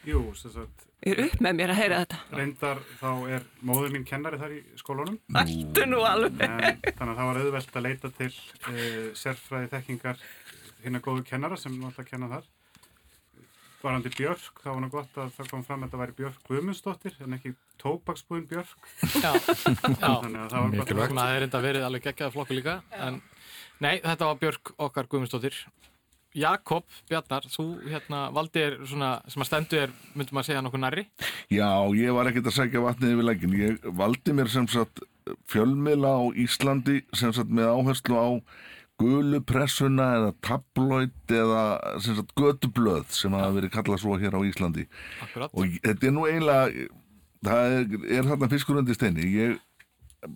Jú, 0.07 0.25
sem 0.35 0.51
sagt, 0.55 0.87
Ég 1.03 1.17
er 1.19 1.25
upp 1.25 1.41
með 1.43 1.55
mér 1.59 1.71
að 1.73 1.79
heyra 1.81 1.97
þetta. 2.03 2.17
reyndar 2.39 2.77
þá 3.01 3.07
er 3.35 3.45
móður 3.67 3.89
mín 3.91 4.05
kennari 4.07 4.37
þar 4.39 4.53
í 4.55 4.59
skólanum 4.79 5.17
Ættu 5.35 5.83
nú 5.91 5.99
alveg. 6.07 6.37
en 6.39 6.77
þannig 6.95 7.11
að 7.11 7.17
það 7.17 7.27
var 7.29 7.39
auðvelt 7.41 7.75
að 7.79 7.83
leita 7.89 8.11
til 8.19 8.29
uh, 8.31 9.09
sérfræði 9.19 9.71
þekkingar 9.73 10.21
hérna 10.83 11.01
góðu 11.03 11.25
kennara 11.27 11.57
sem 11.59 11.75
náttúrulega 11.75 12.07
kenna 12.13 12.29
þar 12.31 12.47
varandi 13.83 14.11
Björk, 14.15 14.61
þá 14.63 14.69
var 14.69 14.81
nú 14.81 14.89
gott 14.93 15.17
að 15.19 15.31
það 15.37 15.49
kom 15.51 15.63
fram 15.67 15.83
að 15.83 15.89
þetta 15.89 16.01
væri 16.01 16.17
Björk 16.19 16.49
Guðmundsdóttir 16.49 17.15
en 17.23 17.37
ekki 17.37 17.53
tópaksbúin 17.81 18.45
Björk. 18.49 18.89
Já, 19.19 19.31
já. 20.01 20.11
þannig 20.23 20.41
að 20.41 20.53
það 20.53 20.59
var 20.59 20.75
gott 20.77 20.93
að 20.93 21.15
Það 21.19 21.37
er 21.37 21.47
enda 21.47 21.63
verið 21.67 21.87
alveg 21.87 22.05
geggjaða 22.07 22.35
flokku 22.35 22.57
líka 22.57 22.77
en 22.97 23.21
nei, 23.83 23.97
þetta 23.99 24.29
var 24.29 24.43
Björk 24.43 24.75
okkar 24.87 25.09
Guðmundsdóttir. 25.11 25.57
Jakob 26.33 26.87
Bjarnar, 27.11 27.45
þú 27.45 27.65
hérna 27.85 28.23
valdir 28.33 28.79
svona 28.89 29.15
sem 29.29 29.43
að 29.43 29.49
stendu 29.51 29.79
er, 29.83 29.91
myndum 30.17 30.39
að 30.41 30.47
segja 30.47 30.63
nokkuð 30.65 30.81
nærri. 30.81 31.03
Já, 31.53 31.69
ég 31.93 32.15
var 32.15 32.29
ekkert 32.29 32.49
að 32.49 32.55
segja 32.57 32.81
vatnið 32.81 33.13
yfir 33.13 33.27
leggin. 33.27 33.57
Ég 33.59 33.89
valdi 33.99 34.33
mér 34.33 34.49
sem 34.49 34.65
sagt 34.71 35.03
fjölmiðla 35.51 36.15
á 36.17 36.23
Íslandi 36.41 37.03
sem 37.13 37.33
sagt 37.35 37.53
með 37.53 37.69
áherslu 37.75 38.17
á 38.17 38.29
gulupressuna 39.03 40.07
eða 40.19 40.31
tabloid 40.45 41.35
eða 41.43 41.63
sem 42.03 42.17
sagt 42.19 42.33
götublöð 42.39 43.11
sem 43.15 43.35
hafa 43.35 43.53
verið 43.57 43.75
kallað 43.75 44.01
svo 44.03 44.17
hér 44.21 44.37
á 44.37 44.41
Íslandi. 44.47 44.87
Akkurat 45.25 45.53
Og 45.53 45.77
þetta 45.83 46.09
er 46.09 46.15
nú 46.15 46.25
eiginlega, 46.29 46.89
það 47.43 47.77
er, 47.77 48.01
er 48.17 48.31
þarna 48.31 48.51
fiskur 48.53 48.79
undir 48.81 48.97
steini. 48.97 49.27
Ég, 49.33 49.61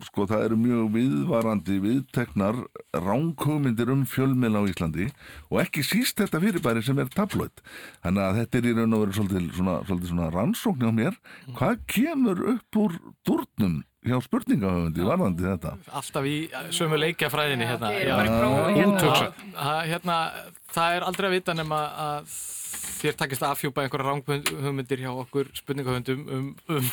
sko, 0.07 0.27
það 0.29 0.45
eru 0.49 0.59
mjög 0.59 0.87
viðvarandi 0.95 1.79
viðteknar 1.83 2.61
ránkugmyndir 3.07 3.91
um 3.93 4.03
fjölmiðla 4.09 4.63
á 4.63 4.69
Íslandi 4.69 5.09
og 5.49 5.61
ekki 5.63 5.85
síst 5.87 6.19
þetta 6.21 6.41
fyrirbæri 6.43 6.83
sem 6.85 6.99
er 7.01 7.11
tabloid. 7.13 7.63
Þannig 8.05 8.25
að 8.25 8.39
þetta 8.41 8.59
er 8.59 8.69
í 8.69 8.77
raun 8.77 8.97
og 8.97 9.05
veru 9.05 9.19
svolítið 9.19 9.51
svona, 9.59 9.77
svolítið 9.87 10.13
svona 10.13 10.31
rannsókn 10.35 10.89
á 10.89 10.91
mér. 11.01 11.21
Hvað 11.57 11.85
kemur 11.93 12.43
upp 12.55 12.81
úr 12.83 12.97
durnum 13.27 13.79
hjá 14.09 14.17
spurningahöfundi 14.25 15.07
varðandi 15.07 15.47
þetta? 15.47 15.75
Alltaf 16.01 16.27
í 16.29 16.35
sömu 16.75 16.99
leikjafræðinni 17.03 17.67
hérna 17.69 17.93
hérna. 17.93 18.51
úthugsa. 18.83 19.31
Það, 19.57 19.81
hérna, 19.93 20.17
það 20.75 20.95
er 20.99 21.07
aldrei 21.11 21.27
að 21.29 21.35
vita 21.39 21.53
nema 21.57 21.81
að 22.07 22.37
þér 22.97 23.13
takist 23.19 23.43
að 23.45 23.51
afhjúpa 23.53 23.83
einhverja 23.83 24.05
ranghugmyndir 24.07 25.01
hjá 25.03 25.09
okkur 25.21 25.49
spurningahöndum 25.53 26.23
um, 26.33 26.45
um 26.73 26.87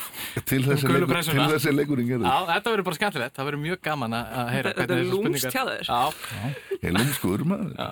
Til 0.45 0.59
þessi, 0.67 0.85
gulu 0.85 0.99
leikur, 0.99 1.07
til 1.07 1.09
pressuna. 1.15 1.47
þessi 1.55 1.73
leikurinn 1.73 2.11
gerði. 2.11 2.29
Já, 2.29 2.37
þetta 2.51 2.75
verður 2.75 2.87
bara 2.91 2.99
skemmtilegt, 2.99 3.35
það 3.39 3.49
verður 3.49 3.63
mjög 3.65 3.81
gaman 3.89 4.17
að 4.19 4.35
að 4.43 4.51
heyra 4.53 4.73
Þetta- 4.75 4.83
þetta 4.83 4.99
hvernig 4.99 5.07
er 5.07 5.15
spurningar- 5.15 5.55
hjá 5.55 5.65
þér. 5.71 5.89
Já, 5.89 6.79
Ég 6.85 6.93
lúmskur 6.99 7.45
maður. 7.49 7.73
já, 7.79 7.89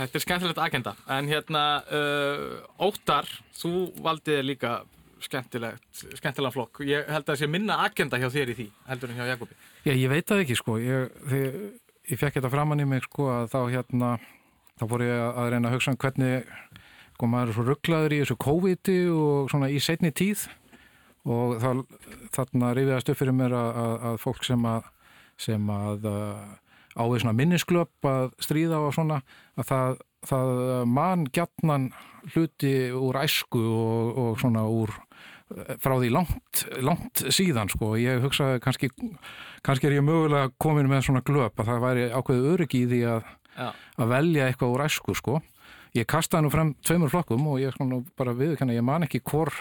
þetta 0.00 0.18
er 0.18 0.24
skemmtilegt 0.26 0.62
agenda 0.66 0.94
En 1.18 1.28
hérna, 1.30 1.62
uh, 1.86 2.88
Óttar, 2.88 3.30
þú 3.62 3.72
valdið 4.02 4.34
þér 4.40 4.48
líka 4.50 4.72
skemmtilega 5.26 6.52
flokk. 6.54 6.82
Ég 6.86 7.08
held 7.08 7.24
að 7.24 7.32
það 7.32 7.40
sé 7.42 7.48
minna 7.50 7.78
agenda 7.86 8.20
hjá 8.20 8.28
þér 8.32 8.52
í 8.52 8.58
því 8.60 8.68
heldur 8.90 9.12
en 9.12 9.20
hjá 9.20 9.30
Jakobi. 9.32 9.58
Já, 9.86 9.92
ég 9.92 10.12
veit 10.12 10.28
það 10.28 10.44
ekki 10.44 10.58
sko. 10.58 10.78
Ég, 10.82 11.18
þegar, 11.30 11.58
ég 12.12 12.22
fekk 12.22 12.38
þetta 12.38 12.52
framann 12.52 12.84
í 12.84 12.88
mig 12.88 13.04
sko 13.08 13.28
að 13.32 13.50
þá 13.54 13.60
hérna 13.74 14.14
þá 14.80 14.86
fór 14.90 15.06
ég 15.06 15.26
að 15.28 15.52
reyna 15.52 15.70
að 15.70 15.76
hugsa 15.76 15.94
um 15.94 16.00
hvernig 16.02 16.50
sko 17.12 17.30
maður 17.30 17.52
er 17.52 17.58
svo 17.58 17.66
rugglaður 17.68 18.16
í 18.16 18.22
þessu 18.22 18.38
COVID-i 18.42 18.98
og 19.14 19.52
svona 19.52 19.70
í 19.70 19.78
setni 19.82 20.10
tíð. 20.14 20.48
Og 21.22 21.60
þá, 21.62 21.70
þarna 22.34 22.72
rifiðast 22.74 23.12
upp 23.12 23.20
fyrir 23.20 23.36
mér 23.38 23.54
að, 23.54 23.76
að, 23.78 23.92
að 24.10 24.16
fólk 24.24 24.42
sem 24.46 24.64
að 24.66 24.90
sem 25.42 25.70
að 25.72 26.08
uh, 26.08 26.40
ávið 26.98 27.22
svona 27.22 27.36
minnisklöp 27.36 28.08
að 28.08 28.32
stríða 28.42 28.80
og 28.84 28.94
svona 28.96 29.20
að 29.56 29.68
það, 29.70 30.02
það 30.28 30.52
mann 30.92 31.24
gjarnan 31.34 31.88
hluti 32.34 32.74
úr 32.94 33.18
æsku 33.22 33.62
og, 33.62 34.18
og 34.22 34.42
svona 34.42 34.66
úr 34.68 34.92
frá 35.82 35.94
því 35.98 36.10
langt, 36.14 36.64
langt 36.84 37.24
síðan 37.34 37.70
sko. 37.72 37.94
ég 38.00 38.22
hugsaði 38.24 38.60
kannski 38.64 38.90
kannski 39.62 39.88
er 39.90 39.98
ég 39.98 40.06
mögulega 40.06 40.52
komin 40.62 40.90
með 40.90 41.06
svona 41.08 41.24
glöp 41.26 41.58
að 41.62 41.72
það 41.72 41.82
væri 41.86 42.06
ákveðið 42.12 42.50
öryggi 42.54 42.84
í 42.84 42.90
því 42.92 43.02
að, 43.14 43.32
Já. 43.56 43.68
að 43.98 44.14
velja 44.16 44.46
eitthvað 44.48 44.76
úr 44.76 44.86
æsku 44.86 45.16
sko. 45.18 45.40
ég 45.94 46.08
kastaði 46.08 46.46
nú 46.46 46.54
frem 46.54 46.72
tveimur 46.80 47.12
flokkum 47.12 47.50
og 47.52 47.60
ég 47.60 47.74
svona 47.76 48.00
bara 48.16 48.32
viðkenni, 48.36 48.78
ég 48.78 48.86
man 48.86 49.04
ekki 49.08 49.20
hvor 49.20 49.52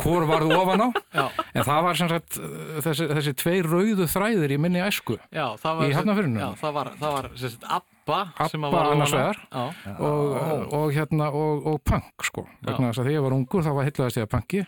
hvor 0.00 0.24
varðu 0.26 0.56
ofan 0.56 0.82
á 0.82 0.88
Já. 1.18 1.24
en 1.54 1.66
það 1.66 1.80
var 1.86 1.98
sem 2.00 2.10
sagt 2.10 2.38
uh, 2.40 2.80
þessi, 2.84 3.08
þessi 3.12 3.34
tveir 3.42 3.68
rauðu 3.70 4.06
þræðir 4.10 4.54
í 4.56 4.58
minni 4.62 4.82
æsku 4.82 5.18
Já, 5.28 5.52
það 5.60 5.78
var 5.78 5.88
Í 5.88 5.96
Hafnarfirðinum? 5.96 6.42
Já, 6.42 6.48
það 6.62 6.76
var, 6.78 6.92
það 7.00 7.16
var 7.16 7.30
sem 7.36 7.54
sagt, 7.54 7.66
Abba 7.78 8.20
sem 8.50 8.64
að 8.64 8.68
Abba 8.68 8.76
var 8.78 8.92
annars 8.96 9.14
vegar 9.16 9.42
Já, 9.44 9.64
og, 10.08 10.36
og 10.80 10.86
hérna 10.96 11.30
og, 11.30 11.66
og 11.72 11.82
punk 11.86 12.26
sko 12.28 12.46
vegna 12.64 12.90
þess 12.90 13.02
að 13.02 13.10
þegar 13.10 13.18
ég 13.18 13.26
var 13.28 13.36
ungur 13.38 13.66
þá 13.66 13.72
var 13.76 13.90
heitlaðist 13.90 14.20
ég 14.22 14.28
að 14.28 14.32
punki 14.36 14.64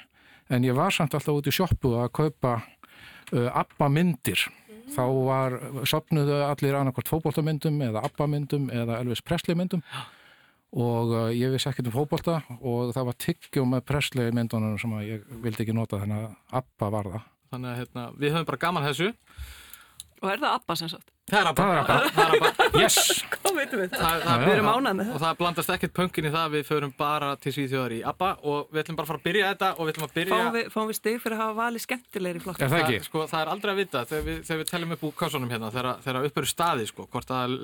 en 0.55 0.67
ég 0.67 0.77
var 0.77 0.95
samt 0.95 1.15
alltaf 1.17 1.41
út 1.41 1.51
í 1.51 1.55
sjoppu 1.55 1.95
að 2.01 2.13
kaupa 2.21 2.57
uh, 2.61 3.49
Abba 3.53 3.91
myndir 3.93 4.47
þá 4.95 5.05
var, 5.27 5.57
sopnuðu 5.89 6.43
allir 6.47 6.77
annarkvort 6.79 7.11
fótboltamyndum 7.11 7.81
eða 7.89 8.05
Abba 8.07 8.29
myndum 8.31 8.69
eða 8.73 9.01
Elvis 9.03 9.25
Presley 9.25 9.59
myndum 9.59 9.83
og 10.75 11.15
uh, 11.15 11.29
ég 11.35 11.55
vissi 11.55 11.71
ekkert 11.71 11.91
um 11.91 11.99
fótbolta 11.99 12.41
og 12.61 12.95
það 12.95 13.11
var 13.11 13.21
tyggjum 13.27 13.77
með 13.77 13.87
Presley 13.91 14.35
myndunum 14.35 14.79
sem 14.81 14.97
að 14.97 15.07
ég 15.13 15.31
vildi 15.45 15.67
ekki 15.67 15.77
nota 15.77 16.03
þannig 16.03 16.27
að 16.27 16.61
Abba 16.63 16.91
var 16.95 17.15
það 17.15 17.31
þannig 17.55 17.71
að 17.71 17.81
hérna, 17.83 18.07
við 18.19 18.35
höfum 18.35 18.49
bara 18.51 18.63
gaman 18.67 18.87
þessu. 18.89 19.11
Og 20.23 20.31
er 20.31 20.43
það 20.43 20.57
Abba 20.59 20.79
sem 20.79 20.91
sagt? 20.91 21.14
Það 21.25 21.39
er 21.41 21.49
Abba, 21.49 21.65
Það 21.65 21.73
er 21.73 21.79
Abba. 21.81 21.95
Það 22.13 22.25
er 22.25 22.35
Abba. 22.37 22.81
yes! 22.83 22.97
Hvað 23.45 23.55
veitum 23.57 23.81
við? 23.81 23.95
Það, 23.95 24.23
það. 24.25 24.43
Við 24.45 24.51
erum 24.55 24.67
ánægð 24.69 24.97
með 24.99 25.13
og 25.15 25.21
það 25.23 25.37
blandast 25.39 25.71
ekkert 25.75 25.93
pönkin 25.97 26.27
í 26.29 26.33
það 26.35 26.51
við 26.55 26.65
förum 26.69 26.91
bara 26.99 27.31
til 27.41 27.53
Svíþjóðar 27.55 27.95
í 27.97 28.01
ABBA 28.11 28.29
og 28.51 28.75
við 28.75 28.81
ætlum 28.83 28.99
bara 28.99 29.07
að 29.07 29.11
fara 29.13 29.21
að 29.21 29.25
byrja 29.29 29.53
þetta 29.55 29.71
og 29.73 29.81
við 29.89 29.93
ætlum 29.95 30.07
að 30.09 30.15
byrja 30.19 30.35
Fáum 30.35 30.57
við, 30.59 30.69
fáum 30.75 30.91
við 30.91 30.99
stig 30.99 31.17
fyrir 31.23 31.37
að 31.37 31.43
hafa 31.45 31.57
valið 31.63 31.85
skemmtilegri 31.87 32.43
flokk? 32.45 32.61
Er 32.61 32.73
það 32.75 32.83
ekki? 32.85 32.99
sko, 33.09 33.25
það 33.31 33.41
er 33.41 33.53
aldrei 33.55 33.73
að 33.73 33.81
vita 33.81 34.03
þegar 34.11 34.27
við, 34.29 34.43
þegar 34.49 34.61
við 34.61 34.71
tellum 34.75 34.95
upp 34.99 35.07
úr 35.09 35.15
kásunum 35.23 35.55
hérna 35.55 35.71
þegar, 35.73 36.03
þegar 36.05 36.29
upp 36.29 36.43
eru 36.43 36.51
staði 36.53 36.89
sko, 36.91 37.09
hvort 37.15 37.33
það 37.33 37.57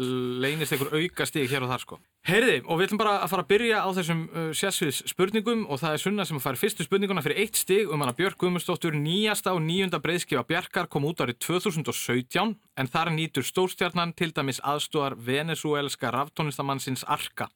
leynist 0.47 0.77
einhver 0.77 0.97
auka 0.97 1.29
stig 1.29 1.53
hér 1.53 1.67
og 1.67 1.75
þar 1.75 1.85
sko. 1.85 2.01
Heyriði, 2.31 2.57
og 2.69 2.77
við 2.77 2.91
ætlum 2.91 3.01
bara 3.01 3.13
að 3.25 3.31
fara 3.33 3.45
að 3.47 3.49
byrja 3.49 3.79
á 3.81 3.89
þessum 3.97 4.19
uh, 4.29 4.49
sérsviðs 4.53 4.99
spurningum 5.09 5.63
og 5.73 5.81
það 5.81 5.95
er 5.97 6.03
Sunna 6.03 6.27
sem 6.29 6.37
að 6.37 6.45
fara 6.45 6.61
fyrstu 6.61 6.85
spurninguna 6.85 7.23
fyrir 7.25 7.41
eitt 7.41 7.57
stig 7.57 7.89
um 7.89 8.05
hana 8.05 8.13
Björk 8.13 8.37
Guðmundsdóttur 8.43 8.93
nýjasta 8.93 9.55
og 9.57 9.63
nýjunda 9.65 10.03
breyðskifa 10.05 10.45
Bjarkar 10.51 10.91
kom 10.93 11.09
út 11.09 11.23
árið 11.25 11.39
2017 11.47 12.53
en 12.77 12.93
þar 12.93 13.13
nýtur 13.17 13.49
stórstjarnan 13.51 14.15
til 14.17 14.31
dæmis 14.37 14.61
aðstóðar 14.63 15.17
venezuelska 15.27 16.13
raftónistamannsins 16.15 17.05
Arka. 17.07 17.51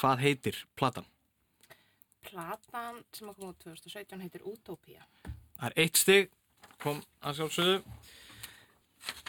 Hvað 0.00 0.22
heitir 0.24 0.60
platan? 0.76 1.08
Platan 2.24 3.00
sem 3.16 3.30
að 3.30 3.40
koma 3.40 3.54
út 3.54 3.64
2017 3.64 4.20
heitir 4.24 4.44
Utopia. 4.48 5.04
Það 5.56 5.66
er 5.70 5.76
eitt 5.84 6.00
stig, 6.00 6.30
kom 6.80 7.00
að 7.24 7.40
sjálfsögðu. 7.40 7.80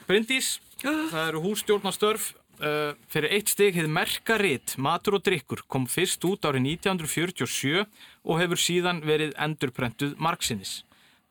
Bryndís, 0.07 0.53
það 0.83 1.25
eru 1.25 1.43
hússtjórnastörf. 1.47 2.31
Uh, 2.61 2.91
fyrir 3.09 3.31
eitt 3.33 3.49
stig 3.49 3.73
hefði 3.73 3.89
merkaritt 3.89 4.75
Matur 4.77 5.15
og 5.17 5.23
drikkur 5.25 5.63
kom 5.71 5.87
fyrst 5.89 6.21
út 6.29 6.43
árið 6.45 6.67
1947 6.75 7.79
og 7.81 8.37
hefur 8.37 8.59
síðan 8.61 8.99
verið 9.07 9.33
endurprentuð 9.41 10.13
margsinnis. 10.21 10.83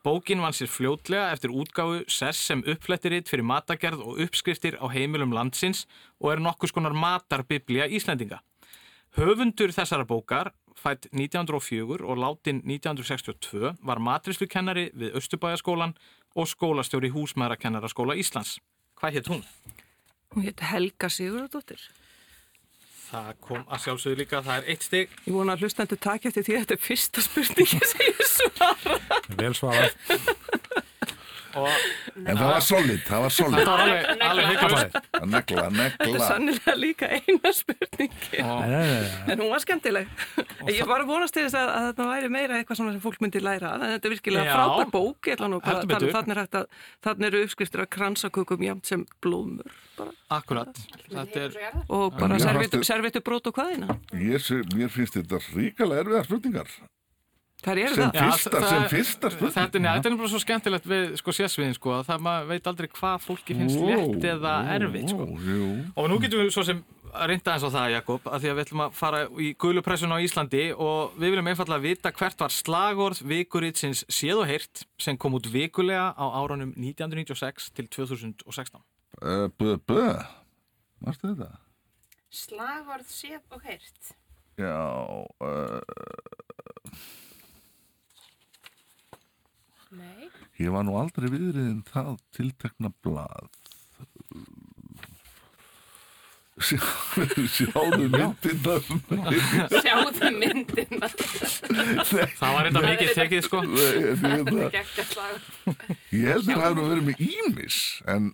Bókin 0.03 0.41
vann 0.41 0.55
sér 0.57 0.69
fljótlega 0.73 1.27
eftir 1.35 1.51
útgáfu 1.53 2.05
sess 2.09 2.47
sem 2.49 2.63
uppflettirít 2.65 3.29
fyrir 3.29 3.45
matagerð 3.45 4.01
og 4.01 4.23
uppskriftir 4.25 4.79
á 4.81 4.89
heimilum 4.89 5.35
landsins 5.37 5.83
og 6.17 6.33
er 6.33 6.41
nokkus 6.41 6.73
konar 6.73 6.97
matarbiblía 6.97 7.85
Íslendinga. 7.85 8.39
Höfundur 9.19 9.75
þessara 9.77 10.07
bókar, 10.09 10.55
fætt 10.73 11.11
1904 11.13 12.01
og 12.01 12.17
látin 12.17 12.63
1962, 12.65 13.75
var 13.85 14.01
matrislukennari 14.01 14.89
við 14.97 15.21
Östubæjaskólan 15.21 15.93
og 16.33 16.49
skólastjóri 16.49 17.13
húsmaðurakennaraskóla 17.13 18.17
Íslands. 18.17 18.57
Hvað 18.97 19.19
hétt 19.19 19.29
hún? 19.29 19.45
Hún 20.33 20.49
heit 20.49 20.65
Helga 20.65 21.13
Sigurðardóttir. 21.13 21.91
Það 23.11 23.31
kom 23.43 23.63
að 23.67 23.85
sjálfsögðu 23.85 24.23
líka, 24.23 24.41
það 24.47 24.61
er 24.63 24.73
eitt 24.73 24.85
stig. 24.87 25.15
Ég 25.27 25.35
vona 25.35 25.57
að 25.59 25.67
hlustendur 25.67 25.99
taki 26.01 26.31
eftir 26.31 26.47
því 26.47 26.57
að 26.57 26.61
þetta 26.65 26.77
er 26.77 26.85
fyrsta 26.85 27.25
spurningi 27.27 27.81
sem 27.91 28.05
ég 28.07 28.10
svara. 28.49 29.01
vel 29.41 29.55
svarað 29.55 29.91
Og 31.51 31.67
En 32.15 32.37
það 32.39 32.47
var 32.47 32.61
solid, 32.63 33.01
það 33.09 33.23
var 33.25 33.33
solid. 33.35 33.57
þetta 33.59 33.73
var 33.73 33.81
alveg, 33.83 34.21
alveg 34.23 34.45
heiklust. 34.51 34.99
Að 35.19 35.25
negla, 35.33 35.63
Þetta 35.75 36.05
er 36.05 36.13
negla. 36.13 36.27
sannilega 36.29 36.75
líka 36.79 37.09
eina 37.17 37.51
spurningi. 37.57 38.43
Og 38.45 38.61
Nei, 38.61 38.69
nei, 38.71 39.01
nei. 39.01 39.33
En 39.35 39.43
hún 39.43 39.51
var 39.51 39.63
skemmtileg. 39.65 40.13
Ég 40.71 40.87
var 40.87 41.03
að 41.03 41.11
vonast 41.11 41.35
til 41.35 41.43
þess 41.49 41.59
að, 41.59 41.73
að 41.75 41.89
þetta 41.89 42.07
væri 42.13 42.31
meira 42.37 42.61
eitthvað 42.61 42.79
svona 42.79 42.93
sem 42.95 43.03
fólk 43.03 43.19
myndi 43.25 43.43
læra. 43.43 43.73
En 43.81 43.83
þetta 43.97 44.07
er 44.11 44.15
virkilega 44.15 44.55
frábær 44.55 44.93
bók. 44.95 45.19
Ég 45.27 45.35
ætla 45.41 45.49
nú 45.51 45.59
bara 45.65 45.75
Heldur 45.81 45.91
að 45.91 45.91
tala 45.91 46.07
um 46.07 46.15
þannig 47.09 47.27
er 47.27 47.31
eru 47.33 47.43
uppskriftir 47.49 47.83
að 47.83 47.91
kransakökum 47.99 48.65
jæmt 48.69 48.93
sem 48.93 49.05
blóðmur. 49.27 49.75
Bara. 49.99 50.15
akkurat, 50.39 50.79
þetta 51.11 51.43
er, 51.49 51.59
Og 51.91 52.15
bara 52.15 52.39
servitu 52.87 53.21
brot 53.27 53.51
og 53.51 53.59
hvaðina. 53.59 53.99
Ég, 54.15 54.39
sé- 54.39 54.63
mér 54.79 54.89
finnst 54.95 55.19
þetta 55.19 55.43
ríkalega 55.51 56.07
erfiðar 56.07 56.31
spurningar. 56.31 56.71
Það 57.61 57.79
eru 57.85 57.95
Sem 57.95 58.11
það. 58.11 58.15
Já, 58.17 58.31
fyrsta, 58.31 58.51
það- 58.57 58.69
sem 58.71 58.85
fyrsta 58.89 59.31
spurning. 59.31 59.55
þetta, 59.57 59.77
er- 59.81 59.97
þetta 60.01 60.11
er 60.11 60.17
bara 60.17 60.29
svo 60.33 60.39
skemmtilegt 60.41 60.87
við 60.89 61.17
sko 61.21 61.31
sérsviðin 61.37 61.75
sko, 61.77 61.91
að 61.99 62.07
það 62.09 62.23
maður 62.25 62.47
veit 62.49 62.67
aldrei 62.71 62.89
hvað 62.89 63.19
fólki 63.27 63.57
finnst 63.59 63.77
létt 63.85 64.25
eða 64.31 64.55
erfitt 64.77 65.11
sko. 65.13 65.27
Jú, 65.45 65.67
Og 65.97 66.09
nú 66.09 66.19
getum 66.23 66.41
við 66.41 66.51
svo 66.55 66.65
sem 66.65 66.81
reynda 67.11 67.53
eins 67.53 67.65
á 67.67 67.71
það, 67.75 67.91
Jakob, 67.93 68.23
að 68.25 68.41
því 68.41 68.49
að 68.49 68.57
við 68.57 68.65
ætlum 68.65 68.83
að 68.87 68.93
fara 68.95 69.21
í 69.29 69.49
gulupressun 69.59 70.15
á 70.15 70.19
Íslandi 70.25 70.63
og 70.79 71.13
við 71.19 71.35
viljum 71.35 71.51
einfallega 71.53 71.83
vita 71.83 72.13
hvert 72.13 72.39
var 72.41 72.49
slagorð 72.55 73.21
vikuritsins 73.27 74.05
séð 74.09 74.41
og 74.41 74.47
heyrt 74.47 74.85
sem 74.97 75.19
kom 75.19 75.35
út 75.35 75.45
vikulega 75.51 76.15
á 76.17 76.25
árunum 76.41 76.73
1996 76.79 77.71
til 77.75 77.89
2016. 77.89 78.81
uh, 79.21 79.49
bö, 79.59 79.77
bö. 79.77 80.25
Varstu 81.05 81.35
þetta? 81.35 81.59
Slagorð 82.31 83.09
séð 83.11 83.41
og 83.51 83.61
heyrt. 83.67 84.15
Já, 84.57 85.27
uh, 85.43 85.81
Nei. 89.91 90.29
ég 90.63 90.71
var 90.71 90.85
nú 90.87 90.95
aldrei 91.01 91.27
viðriðin 91.33 91.81
það 91.89 92.19
tiltekna 92.37 92.93
blað. 93.03 93.49
Sjá- 96.61 96.83
Sjáðu 97.57 98.07
myndina. 98.13 98.75
Sjáðu 99.81 100.31
myndina. 100.37 101.09
Það 102.37 102.53
var 102.53 102.67
reynda 102.67 102.83
mikið 102.85 103.13
tekið 103.17 103.47
sko. 103.47 103.63
Ég 106.13 106.29
held 106.29 106.45
að 106.45 106.53
það 106.53 106.67
hefði 106.67 106.85
verið 106.91 107.07
með 107.09 107.23
ímis, 107.27 107.79
en 108.13 108.29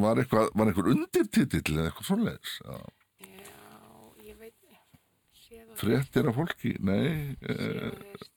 var 0.00 0.22
eitthvað, 0.22 0.48
var 0.56 0.70
eitthvað 0.72 0.90
undirtitill 0.94 1.76
eða 1.76 1.90
eitthvað 1.90 2.08
svoleiðis? 2.08 2.54
Já. 2.64 2.78
Ég 4.30 4.40
veit. 4.40 4.56
Fréttir 5.80 6.30
af 6.32 6.38
fólki? 6.40 6.72
Nei. 6.80 7.36
og 7.44 7.60
heyrt. 7.60 8.30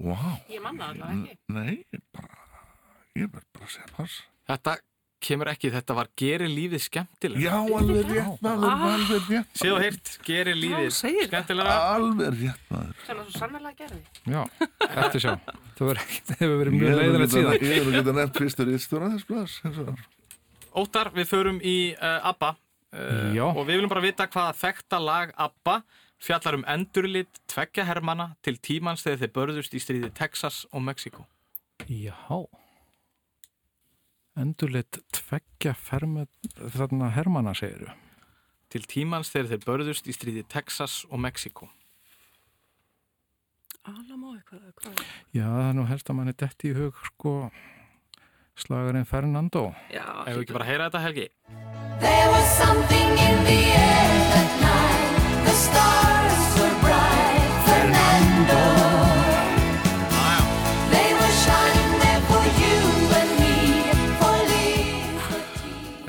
Wow. 0.00 0.34
Ég 0.50 0.62
manna 0.64 0.90
allavega 0.92 1.30
ekki. 1.34 1.38
Nei, 1.54 2.02
bara, 2.14 2.42
ég 3.18 3.30
verð 3.30 3.46
bara 3.54 3.68
að 3.68 3.76
segja 3.76 3.92
pass. 3.96 4.18
Þetta 4.50 4.76
kemur 5.24 5.48
ekki, 5.48 5.70
þetta 5.72 5.94
var 5.96 6.08
gerir 6.20 6.50
lífið 6.52 6.82
skemmtilega. 6.84 7.40
Já, 7.40 7.54
alveg 7.78 8.10
rétt, 8.10 8.42
maður, 8.44 8.82
alveg 8.92 9.28
rétt. 9.30 9.54
Séð 9.56 9.72
og 9.72 9.80
heyrt, 9.80 10.10
gerir 10.26 10.58
lífið 10.58 10.90
skemmtilega. 10.98 11.76
Alveg 11.94 12.34
rétt, 12.42 12.66
maður. 12.68 12.98
Sem 13.06 13.16
það 13.22 13.30
svo 13.30 13.38
sannlega 13.40 13.78
gerði. 13.78 14.02
Já, 14.34 14.42
eftir 14.90 15.24
sjá 15.24 15.32
Það 15.78 15.88
verður 15.88 16.02
ekki- 16.04 16.20
það 16.28 16.42
hefur 16.44 16.58
verið 16.60 16.76
mjög 16.78 16.98
leiðilegt 17.00 17.32
síðan 17.34 17.56
Ég 17.64 17.72
er 17.80 17.88
að 17.88 17.96
geta 17.96 18.12
nefnt 18.18 18.36
fyrstur 18.42 18.68
ístur 18.74 19.02
að 19.06 19.14
þess 19.16 19.26
blaðs. 19.30 19.54
eins 19.64 19.78
og 19.80 19.88
það. 19.88 20.04
Óttar, 20.84 21.10
við 21.16 21.26
förum 21.32 21.58
í 21.64 21.76
uh, 21.96 22.28
ABBA 22.30 22.50
uh, 22.52 23.40
og 23.48 23.62
við 23.64 23.72
viljum 23.78 23.90
bara 23.94 24.04
vita 24.04 24.26
hvaða 24.30 24.52
þekkta 24.60 25.00
lag 25.02 25.32
ABBA 25.48 25.78
fjallar 26.24 26.56
um 26.58 26.64
endurlit 26.70 27.40
tveggja 27.50 27.84
hermana 27.88 28.30
til 28.44 28.56
tímans 28.64 29.04
þegar 29.04 29.24
þeir 29.24 29.32
börðust 29.38 29.74
í 29.76 29.82
stríði 29.82 30.10
Texas 30.16 30.62
og 30.72 30.84
Mexiko. 30.86 31.26
Já. 31.90 32.14
Endurleitt 34.40 34.98
tveggja 35.14 35.74
þarna 35.78 37.12
hermana 37.14 37.54
segiru. 37.54 37.92
Til 38.72 38.82
tímans 38.90 39.30
þegar 39.30 39.52
þeir 39.52 39.66
börðust 39.68 40.08
í 40.10 40.14
stríði 40.16 40.42
Texas 40.50 41.02
og 41.10 41.20
Mexiko. 41.22 41.68
Alamo 43.84 44.32
eitthvað, 44.32 44.64
eða 44.64 44.74
hvað? 44.80 45.00
Já, 45.36 45.44
það 45.44 45.68
er 45.68 45.74
nú 45.76 45.86
helst 45.90 46.10
að 46.10 46.16
manni 46.18 46.34
detti 46.40 46.70
í 46.72 46.76
hug, 46.78 47.00
sko, 47.10 47.34
slagarinn 48.64 49.04
Fernando. 49.06 49.66
Já, 49.92 50.06
Ef 50.24 50.38
við 50.38 50.46
ekki 50.46 50.56
bara 50.56 50.70
heyra 50.70 50.88
þetta, 50.88 51.04
Helgi? 51.04 51.28
There 52.00 52.30
was 52.32 52.48
something 52.56 53.12
in 53.28 53.44
the 53.44 53.60
air 53.76 54.16
that 54.32 54.62
night. 54.62 54.73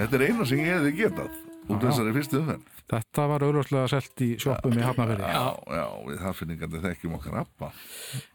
Þetta 0.06 0.18
er 0.20 0.24
eina 0.30 0.46
sem 0.46 0.60
ég 0.62 0.70
hefði 0.70 0.92
getað 1.00 1.55
út 1.66 1.82
Já. 1.82 1.90
þessari 1.90 2.16
fyrstu 2.16 2.40
umferð. 2.42 2.72
Þetta 2.86 3.24
var 3.32 3.44
auðvitað 3.48 3.88
selt 3.90 4.22
í 4.22 4.28
sjoppum 4.38 4.76
í 4.78 4.84
Hafnafjörði. 4.86 5.30
Já, 5.34 5.46
já, 5.74 5.86
við 6.06 6.20
hafningandi 6.22 6.82
þekkjum 6.84 7.16
okkar 7.18 7.38
appa. 7.42 7.70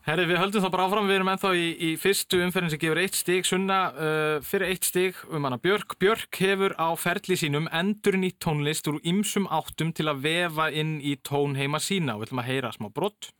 Herri, 0.08 0.24
við 0.26 0.40
höldum 0.42 0.64
þá 0.64 0.68
bara 0.74 0.86
áfram, 0.88 1.06
við 1.06 1.18
erum 1.20 1.30
ennþá 1.30 1.52
í, 1.54 1.68
í 1.86 1.90
fyrstu 2.02 2.40
umferðin 2.42 2.72
sem 2.74 2.82
gefur 2.82 3.02
eitt 3.04 3.18
stig, 3.20 3.46
Sunna 3.46 3.78
uh, 3.94 4.32
fyrir 4.42 4.72
eitt 4.72 4.88
stig 4.90 5.20
um 5.30 5.46
hana 5.46 5.60
Björk. 5.62 5.94
Björk 6.02 6.40
hefur 6.42 6.74
á 6.74 6.90
ferli 6.98 7.38
sínum 7.38 7.70
endur 7.70 8.18
nýtt 8.18 8.40
tónlist 8.42 8.90
úr 8.90 8.98
ymsum 9.06 9.46
áttum 9.46 9.94
til 9.94 10.10
að 10.10 10.26
vefa 10.26 10.66
inn 10.74 10.98
í 10.98 11.14
tón 11.22 11.54
heima 11.60 11.78
sína 11.78 12.18
og 12.18 12.24
við 12.24 12.32
ætlum 12.32 12.42
að 12.42 12.50
heyra 12.50 12.74
smá 12.74 12.90
brott. 12.90 13.30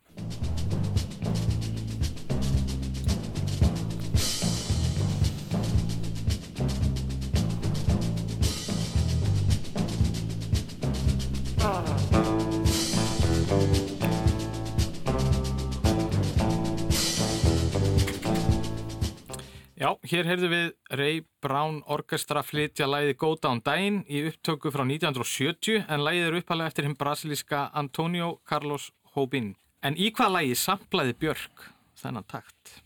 Já, 19.81 19.95
hér 20.05 20.26
heyrðum 20.28 20.51
við 20.53 20.66
Ray 20.93 21.20
Brown 21.41 21.78
Orchestra 21.89 22.43
flytja 22.45 22.85
læði 22.85 23.14
Go 23.16 23.31
Down 23.41 23.62
Dine 23.64 24.03
í 24.12 24.26
upptöku 24.28 24.68
frá 24.74 24.83
1970 24.85 25.87
en 25.89 26.05
lægið 26.05 26.26
er 26.26 26.37
uppalega 26.37 26.68
eftir 26.68 26.85
hinn 26.85 26.99
brasilíska 27.01 27.62
Antonio 27.72 28.43
Carlos 28.45 28.91
Jobim. 29.14 29.55
En 29.81 29.97
í 29.97 30.11
hvað 30.12 30.35
lægi 30.35 30.59
samplaði 30.61 31.16
Björk 31.22 31.64
þennan 31.97 32.28
takt? 32.28 32.85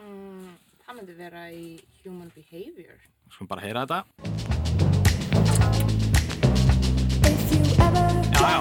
Mm, 0.00 0.56
það 0.86 0.96
myndi 0.96 1.18
vera 1.18 1.44
í 1.52 1.76
Human 2.06 2.32
Behavior. 2.32 2.96
Skulum 3.28 3.52
bara 3.52 3.66
heyra 3.66 3.84
þetta. 3.84 4.00
If 7.28 7.52
you 7.52 7.68
ever 7.84 8.08
Já, 8.32 8.48
já. 8.48 8.60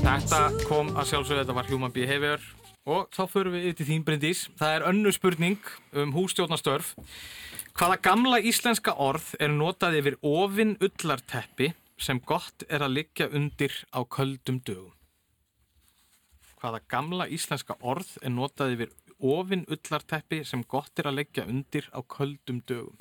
Þetta 0.00 0.40
kom 0.66 0.90
að 0.98 1.12
sjálfsögðu, 1.12 1.44
þetta 1.44 1.54
var 1.60 1.70
Human 1.70 1.94
Behavior 1.94 2.42
og 2.90 3.10
þá 3.14 3.22
förum 3.30 3.54
við 3.54 3.68
yfir 3.68 3.78
til 3.78 3.88
þín 3.90 4.06
Bryndís. 4.06 4.40
Það 4.58 4.76
er 4.76 4.86
önnu 4.90 5.12
spurning 5.14 5.68
um 6.02 6.14
hússtjórnastörf. 6.16 6.94
Hvaða 7.78 8.00
gamla 8.02 8.40
íslenska 8.42 8.96
orð 8.98 9.28
er 9.38 9.52
notað 9.54 10.00
yfir 10.00 10.16
ofin 10.26 10.74
ullarteppi 10.82 11.70
sem 12.00 12.18
gott 12.26 12.64
er 12.68 12.82
að 12.82 12.96
liggja 12.98 13.28
undir 13.30 13.76
á 13.94 14.00
köldum 14.02 14.58
dögum? 14.66 14.96
Hvaða 16.60 16.82
gamla 16.92 17.28
íslenska 17.32 17.78
orð 17.80 18.16
er 18.20 18.34
notað 18.34 18.74
yfir 18.74 18.92
ofin 19.20 19.64
ullarteppi 19.70 20.42
sem 20.44 20.64
gott 20.66 20.98
er 20.98 21.08
að 21.08 21.20
liggja 21.22 21.46
undir 21.46 21.88
á 21.94 22.00
köldum 22.02 22.60
dögum? 22.68 22.96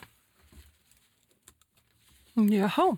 Jáhá. 2.39 2.91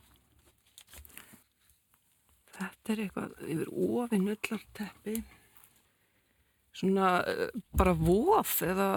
Þetta 2.57 2.93
er 2.93 3.05
eitthvað 3.05 3.37
yfir 3.47 3.69
ofin 3.71 4.27
ullar 4.35 4.65
teppi. 4.77 5.21
Svona 6.71 7.07
uh, 7.27 7.47
bara 7.77 7.93
voð 7.97 8.51
eða 8.63 8.89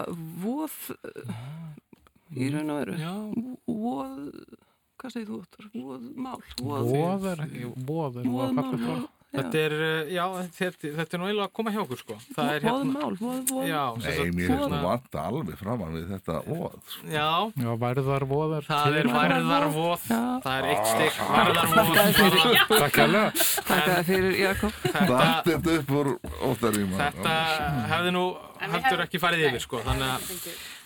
voð 0.43 0.75
uh, 0.95 1.33
í 2.35 2.47
raun 2.53 2.71
og 2.71 2.79
veru. 2.81 2.95
Voð, 3.67 4.13
hvað 5.01 5.15
segir 5.15 5.27
þú? 5.31 5.39
Voðmál. 5.75 6.39
Voðmál. 8.31 9.03
Þetta 9.35 9.57
er, 9.65 9.73
uh, 9.75 10.11
já, 10.15 10.25
þetta, 10.59 10.91
þetta 10.99 11.13
er 11.17 11.19
nú 11.21 11.27
eiginlega 11.29 11.47
að 11.49 11.53
koma 11.59 11.71
hjá 11.75 11.81
okkur 11.85 11.99
sko. 12.01 12.17
Það 12.35 12.49
er 12.55 12.59
hérna, 12.65 12.73
Voðmál, 12.75 13.17
voð, 13.19 13.39
voð. 13.51 13.65
já, 13.69 13.81
sem 13.95 14.05
Nei, 14.05 14.17
sagt, 14.17 14.35
mér 14.35 14.45
er 14.45 14.55
svona- 14.55 14.69
nú 14.75 14.89
vanta 14.89 15.25
alveg 15.29 15.57
framan 15.61 15.93
við 15.95 16.05
þetta 16.15 16.35
óð. 16.55 16.95
Já, 17.11 17.29
Já, 17.65 17.71
værðar 17.85 18.25
voð 18.31 18.55
er 18.59 18.63
það 18.69 18.95
er 18.95 19.05
Já. 19.05 19.13
það 20.45 20.55
er 20.55 20.65
eitt 20.71 20.87
stygg 20.93 21.15
værðarvoð. 21.35 21.93
Takk 22.81 22.95
hérlega. 23.01 23.29
Takk 23.69 24.05
fyrir 24.09 24.33
Jakob. 24.39 24.73
Þetta, 24.85 25.19
þetta 25.49 25.77
upp 25.79 25.89
úr 25.99 26.11
óttaríma. 26.49 26.97
þetta 26.99 27.35
hefði 27.93 28.11
nú 28.15 28.25
heldur 28.73 29.03
ekki 29.05 29.19
farið 29.21 29.45
yfir 29.49 29.63
sko, 29.63 29.81
þannig 29.85 30.09
að. 30.15 30.33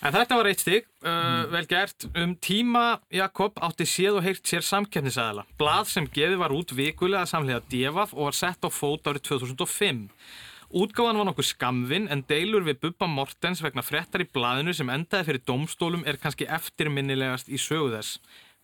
En 0.07 0.15
þetta 0.15 0.37
var 0.39 0.49
eitt 0.51 0.63
stig, 0.63 0.85
uh, 1.05 1.45
vel 1.53 1.65
gert. 1.69 2.05
Um 2.17 2.35
tíma 2.35 2.83
Jakob 3.13 3.59
átti 3.65 3.87
séð 3.89 4.19
og 4.19 4.27
heyrt 4.27 4.43
sér 4.47 4.65
samkeppnisæðala. 4.67 5.45
Blað 5.59 5.89
sem 5.93 6.07
gefið 6.07 6.37
var 6.43 6.55
út 6.55 6.75
vikulega 6.75 7.25
samlega 7.29 7.63
Devaf 7.71 8.13
og 8.13 8.29
var 8.29 8.37
sett 8.39 8.63
á 8.63 8.69
fót 8.71 9.09
árið 9.09 9.25
2005. 9.31 10.05
Útgáfan 10.69 11.17
var 11.17 11.25
nokkuð 11.25 11.47
skamvin 11.49 12.07
en 12.13 12.21
deilur 12.29 12.61
við 12.67 12.77
Bubba 12.83 13.07
Mortens 13.09 13.63
vegna 13.65 13.81
fréttar 13.81 14.21
í 14.21 14.27
blaðinu 14.29 14.75
sem 14.77 14.89
endaði 14.93 15.25
fyrir 15.31 15.41
domstólum 15.49 16.03
er 16.05 16.19
kannski 16.21 16.45
eftirminnilegast 16.45 17.49
í 17.49 17.57
sögu 17.57 17.89
þess. 17.95 18.19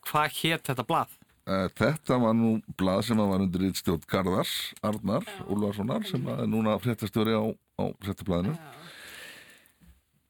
Hvað 0.05 0.35
hétt 0.43 0.69
þetta 0.69 0.85
blað? 0.85 1.15
Eh, 1.49 1.67
Þetta 1.77 2.19
var 2.21 2.33
nú 2.37 2.55
blað 2.77 3.03
sem 3.05 3.17
var 3.17 3.41
undir 3.41 3.65
ítstjórn 3.71 4.05
Garðars, 4.09 4.53
Arnar, 4.85 5.25
Úlfarssonar, 5.49 6.05
sem 6.05 6.23
er 6.29 6.45
núna 6.49 6.77
fréttastjóri 6.81 7.33
á, 7.37 7.45
á 7.81 7.83
fréttablaðinu. 8.05 8.53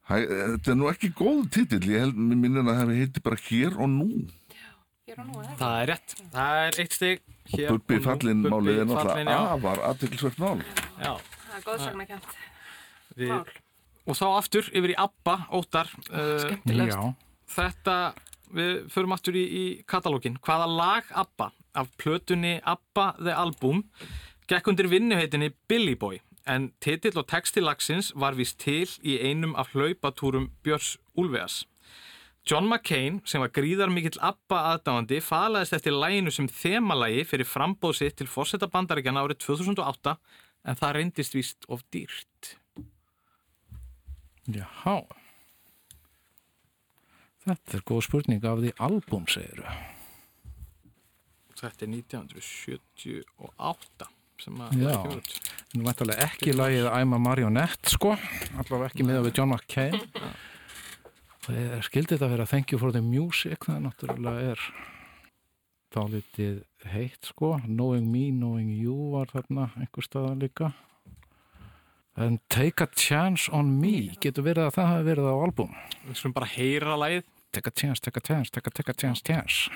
Hæ, 0.06 0.16
eh, 0.22 0.42
þetta 0.54 0.70
er 0.70 0.76
nú 0.78 0.88
ekki 0.90 1.08
góð 1.18 1.46
titill, 1.56 1.86
ég 1.90 2.04
held 2.04 2.18
mér 2.18 2.38
minnir 2.38 2.62
að 2.62 2.76
það 2.78 2.90
heiti 3.00 3.22
bara 3.24 3.38
hér 3.42 3.72
og 3.74 3.88
nú. 3.90 4.08
Hér 5.06 5.22
og 5.22 5.26
nú, 5.26 5.40
eða? 5.42 5.56
Það 5.58 5.78
er 5.80 5.88
rétt. 5.90 6.14
Það 6.34 6.58
er 6.62 6.78
eitt 6.82 6.94
stig. 6.94 7.24
Hér 7.50 7.72
og 7.72 7.80
nú. 7.80 7.98
fallin 8.04 8.44
Bubbi 8.44 8.52
málið 8.54 8.78
er 8.82 8.86
náttúrulega 8.90 9.34
já. 9.34 9.40
afar 9.56 9.82
aðtilsvert 9.88 10.38
mál. 10.42 10.62
Já. 11.02 11.12
Það 11.46 11.56
er 11.58 11.64
góðsagnakent. 11.66 12.36
Við, 13.16 13.32
Mál. 13.32 13.58
og 14.06 14.18
þá 14.20 14.26
aftur 14.28 14.70
yfir 14.70 14.94
í 14.94 14.96
Abba, 15.06 15.36
Óttar. 15.58 15.90
Uh, 16.10 16.38
Skemmtilegast. 16.44 16.94
Já, 16.94 17.50
þetta, 17.56 17.96
við 18.60 18.72
förum 18.94 19.16
aftur 19.16 19.38
í, 19.40 19.44
í 19.46 19.64
katalógin. 19.90 20.38
Hvaða 20.38 20.70
lag 20.70 21.10
ABBA 21.24 21.50
af 21.82 21.90
plötunni 21.98 22.60
ABBA 22.62 23.08
The 23.18 23.34
Album 23.34 23.82
gekk 24.46 24.70
undir 24.70 24.86
vinnuheitinni 24.92 25.50
Billy 25.66 25.96
Boy 25.98 26.20
en 26.46 26.70
titill 26.80 27.18
og 27.18 27.26
texti 27.30 27.62
lagsins 27.62 28.12
var 28.14 28.36
vist 28.38 28.60
til 28.62 28.86
í 29.02 29.18
einum 29.18 29.56
af 29.58 29.72
hlaupatúrum 29.74 30.50
Björns 30.64 30.96
Úlvegas. 31.18 31.64
John 32.46 32.68
McCain, 32.70 33.18
sem 33.26 33.42
var 33.42 33.50
gríðar 33.50 33.90
mikill 33.90 34.20
ABBA 34.22 34.60
aðdáandi, 34.70 35.18
falaðist 35.24 35.74
eftir 35.74 35.96
læginu 35.96 36.30
sem 36.30 36.46
þemalagi 36.46 37.24
fyrir 37.26 37.48
frambóð 37.50 37.98
sitt 37.98 38.16
til 38.20 38.30
fórseta 38.30 38.70
bandaríkjana 38.70 39.24
árið 39.26 39.42
2008 39.48 40.14
en 40.66 40.78
það 40.78 40.94
reyndist 40.94 41.34
vist 41.34 41.66
of 41.66 41.82
dýrt. 41.90 42.54
já. 44.84 45.06
Þetta 47.46 47.78
er 47.78 47.84
góð 47.86 48.02
spurning 48.06 48.46
af 48.46 48.58
því 48.62 48.70
albúm, 48.82 49.26
segiru. 49.30 49.66
Þetta 51.56 51.86
er 51.86 51.90
1978 51.96 54.15
sem 54.42 54.58
að 54.62 54.80
Já. 54.80 54.92
það. 54.92 55.30
Nú 55.76 55.86
væntalega 55.86 56.26
ekki 56.26 56.54
lagið 56.56 56.88
I'm 56.90 57.14
a 57.16 57.20
Marionette, 57.20 57.92
sko. 57.92 58.14
Allavega 58.56 58.90
ekki 58.90 59.06
miða 59.06 59.24
við 59.26 59.40
John 59.40 59.54
McCain. 59.54 59.96
Og 61.46 61.54
ég 61.54 61.84
skildi 61.86 62.16
þetta 62.16 62.26
að 62.26 62.34
vera 62.34 62.48
Thank 62.50 62.72
you 62.74 62.80
for 62.82 62.94
the 62.94 63.02
music, 63.04 63.68
það 63.68 63.84
náttúrulega 63.84 64.52
er 64.52 64.64
dálítið 65.94 66.56
heitt, 66.90 67.30
sko. 67.30 67.52
Knowing 67.66 68.10
me, 68.10 68.28
knowing 68.34 68.72
you 68.74 69.12
var 69.14 69.30
þarna 69.30 69.70
einhver 69.78 70.06
staðar 70.06 70.40
líka. 70.42 70.72
En 72.16 72.40
Take 72.48 72.82
a 72.82 72.88
chance 72.96 73.52
on 73.52 73.76
me, 73.80 74.10
getur 74.20 74.46
verið 74.46 74.70
að 74.70 74.78
það 74.78 74.90
hafi 74.92 75.06
verið 75.10 75.28
á 75.28 75.34
albúm. 75.36 75.76
Við 76.08 76.18
skulum 76.18 76.36
bara 76.38 76.48
heyra 76.56 76.96
lagið. 76.98 77.26
Take 77.54 77.70
a 77.70 77.76
chance, 77.76 78.02
take 78.02 78.18
a 78.18 78.24
chance, 78.24 78.50
take 78.50 78.66
a, 78.66 78.72
take 78.74 78.90
a 78.92 78.96
chance, 78.96 79.22
chance. 79.22 79.70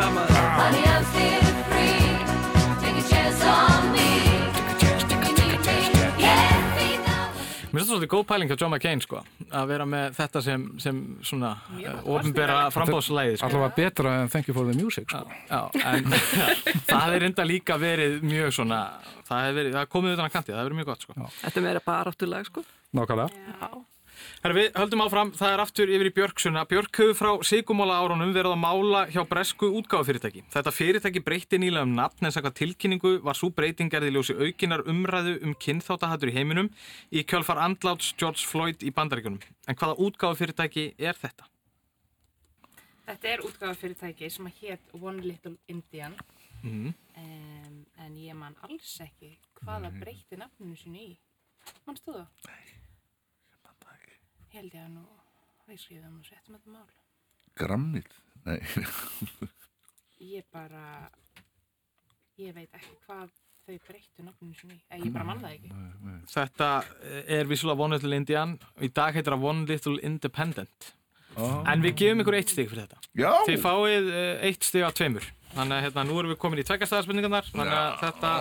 Honey, 0.00 0.82
I'm 0.84 1.04
still 1.08 1.42
free. 1.72 2.04
Take 2.82 2.98
a 3.00 3.04
chance 3.08 3.40
on 3.48 3.92
me. 3.92 4.08
Mér 7.72 7.82
finnst 7.82 7.90
svo 7.90 7.96
svolítið 7.96 8.10
góð 8.12 8.22
pæling 8.28 8.52
á 8.52 8.56
John 8.60 8.72
McCain 8.72 9.00
sko, 9.04 9.22
að 9.52 9.66
vera 9.68 9.86
með 9.88 10.14
þetta 10.16 10.42
sem, 10.44 10.62
sem 10.80 11.00
svona 11.24 11.50
ofinbera 12.04 12.04
kosningalag. 12.04 12.76
frambóðslæði 12.76 13.34
sko. 13.40 13.48
Allavega 13.50 13.72
betra 13.76 14.14
en 14.22 14.30
Thank 14.32 14.48
you 14.48 14.54
for 14.56 14.68
the 14.68 14.76
music 14.76 15.08
sko. 15.12 15.24
Já, 15.50 15.60
en 15.84 16.08
það 16.92 17.16
er 17.18 17.26
enda 17.30 17.44
líka 17.48 17.76
verið 17.80 18.20
mjög 18.24 18.54
svona, 18.60 18.80
það 19.28 19.48
er, 19.50 19.58
verið, 19.60 19.74
það 19.76 19.82
er 19.84 19.92
komið 19.96 20.16
utan 20.16 20.28
að 20.28 20.32
kanti, 20.38 20.52
það 20.56 20.62
er 20.62 20.70
verið 20.70 20.80
mjög 20.82 20.92
gott 20.92 21.04
sko. 21.08 21.18
Þetta 21.42 21.60
er 21.62 21.68
meira 21.68 21.84
baráttulag, 21.90 22.48
sko. 22.52 22.64
Nákvæmlega. 22.96 23.84
Herra, 24.46 24.54
við 24.54 24.76
höldum 24.78 25.00
áfram, 25.02 25.30
það 25.34 25.52
er 25.56 25.60
aftur 25.64 25.90
yfir 25.90 26.06
í 26.06 26.10
Björksuna. 26.14 26.60
Björk 26.70 26.98
hefur 27.00 27.16
frá 27.18 27.30
sigumóla 27.48 27.96
árunum 27.98 28.30
verið 28.30 28.52
að 28.54 28.60
mála 28.62 29.00
hjá 29.10 29.24
bresku 29.26 29.72
útgáfufyrirtæki. 29.80 30.44
Þetta 30.52 30.72
fyrirtæki 30.76 31.22
breytti 31.26 31.58
nýlega 31.58 31.82
um 31.82 31.96
nafn 31.98 32.28
en 32.28 32.34
sakvað 32.36 32.54
tilkynningu 32.60 33.10
var 33.26 33.34
svo 33.34 33.50
breytingarði 33.56 34.12
ljósi 34.14 34.36
aukinar 34.38 34.84
umræðu 34.86 35.32
um 35.42 35.56
kynþáttahattur 35.66 36.30
í 36.30 36.36
heiminum 36.36 36.70
í 37.10 37.24
kjölfar 37.26 37.58
andláts 37.64 38.12
George 38.14 38.46
Floyd 38.46 38.86
í 38.86 38.94
bandaríkunum. 38.94 39.42
En 39.66 39.80
hvaða 39.82 39.98
útgáfufyrirtæki 40.06 40.92
er 40.94 41.18
þetta? 41.18 41.50
Þetta 43.10 43.32
er 43.34 43.44
útgáfafyrirtæki 43.50 44.30
sem 44.30 44.46
að 44.46 44.62
hétt 44.62 44.94
One 45.02 45.26
Little 45.26 45.56
Indian 45.66 46.14
Mm. 46.62 46.94
um, 47.18 47.86
en 47.98 48.14
ég 48.16 48.34
man 48.34 48.54
alls 48.62 48.94
ekki 49.02 49.34
hvaða 49.60 49.90
breytti 50.00 50.38
nafninu 50.38 50.78
sínu 50.78 51.02
í. 51.02 51.12
Manstu 51.86 52.14
það? 52.14 52.26
Nei, 52.46 52.62
ég 53.50 53.60
man 53.66 53.76
það 53.82 53.92
ekki. 53.98 54.16
Ég 54.56 54.62
held 54.62 54.72
ég 54.72 54.84
að 54.86 54.92
nú, 54.94 55.02
við 55.68 55.80
skrifum 55.82 56.12
og 56.16 56.24
settum 56.24 56.54
þetta 56.56 56.70
mál. 56.72 56.92
Grammit? 57.60 58.14
Nei, 58.46 58.54
Ég 60.32 60.46
bara, 60.48 61.10
ég 62.40 62.54
veit 62.56 62.72
ekki 62.78 62.94
hvað 63.02 63.34
þau 63.66 63.74
breyttu 63.84 64.24
nafninu 64.24 64.56
sínu 64.56 64.78
í. 64.78 64.80
Eh, 64.88 65.02
ég 65.02 65.12
bara 65.12 65.26
man 65.28 65.42
það 65.42 65.58
ekki. 65.58 65.74
Þetta 66.32 66.70
er 67.36 67.50
vissulega 67.50 67.84
One 67.84 67.98
Little 67.98 68.16
Indian. 68.16 68.56
Í 68.80 68.88
dag 68.96 69.12
heitir 69.18 69.36
það 69.36 69.44
One 69.50 69.68
Little 69.68 70.00
Independent. 70.08 70.88
En 71.36 71.82
við 71.84 71.96
gefum 72.00 72.22
ykkur 72.24 72.36
eitt 72.38 72.52
stig 72.52 72.70
fyrir 72.70 72.86
þetta. 72.86 73.00
já, 73.16 73.30
Þið 73.48 73.58
fáið 73.64 74.06
uh, 74.12 74.46
eitt 74.48 74.64
stig 74.64 74.86
af 74.86 74.94
tveimur. 74.96 75.26
Þannig 75.56 75.72
að 75.78 75.84
hérna, 75.86 76.02
nú 76.04 76.16
erum 76.20 76.30
við 76.34 76.38
komin 76.42 76.60
í 76.60 76.64
tveggjastæðarspurningarnar. 76.68 77.46
Þannig 77.48 77.76
að 77.76 77.94
þetta, 78.02 78.32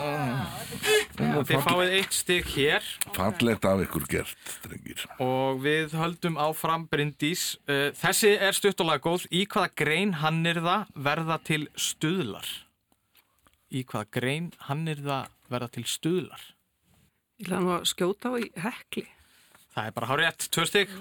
þið 1.48 1.62
fáið 1.64 1.94
eitt 1.96 2.16
stig 2.18 2.50
hér 2.56 2.90
fallegt 3.16 3.68
af 3.70 3.84
ykkur 3.86 4.08
gert, 4.12 4.50
drengir. 4.66 5.06
og 5.24 5.62
við 5.64 5.96
höldum 5.96 6.36
áfram 6.44 6.88
Bryndís. 6.92 7.46
Uh, 7.70 7.88
þessi 7.96 8.34
er 8.36 8.58
stuttulega 8.58 9.04
góð. 9.06 9.28
Í 9.32 9.46
hvaða 9.48 9.72
grein 9.80 10.12
hannirða 10.24 10.78
verða 10.96 11.40
til 11.48 11.66
stuðlar? 11.80 12.50
Í 13.72 13.86
hvaða 13.88 14.12
grein 14.20 14.52
hannirða 14.68 15.22
verða 15.52 15.72
til 15.78 15.86
stuðlar? 15.88 16.44
Ég 17.40 17.48
ætla 17.52 17.80
að 17.80 17.88
skjóta 17.92 18.32
á 18.32 18.34
í 18.40 18.52
hekli. 18.64 19.08
Það 19.76 19.88
er 19.90 19.96
bara 19.96 20.08
hár 20.12 20.22
rétt, 20.24 20.46
tvö 20.56 20.64
stig. 20.68 20.92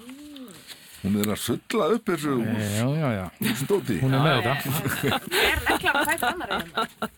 Hún 1.05 1.18
er 1.20 1.34
að 1.34 1.40
sulla 1.42 1.90
upp 1.92 2.09
þessu 2.09 2.38
Já, 2.40 2.86
já, 2.96 3.09
já. 3.18 3.26
stóti. 3.61 3.98
Hún 4.00 4.16
er 4.16 4.24
með 4.24 4.40
þetta. 4.46 5.20
Er 5.52 5.62
nekla 5.68 5.92
að 6.00 6.09
fæta 6.09 6.30
annar 6.32 6.55
hérna? 6.57 7.11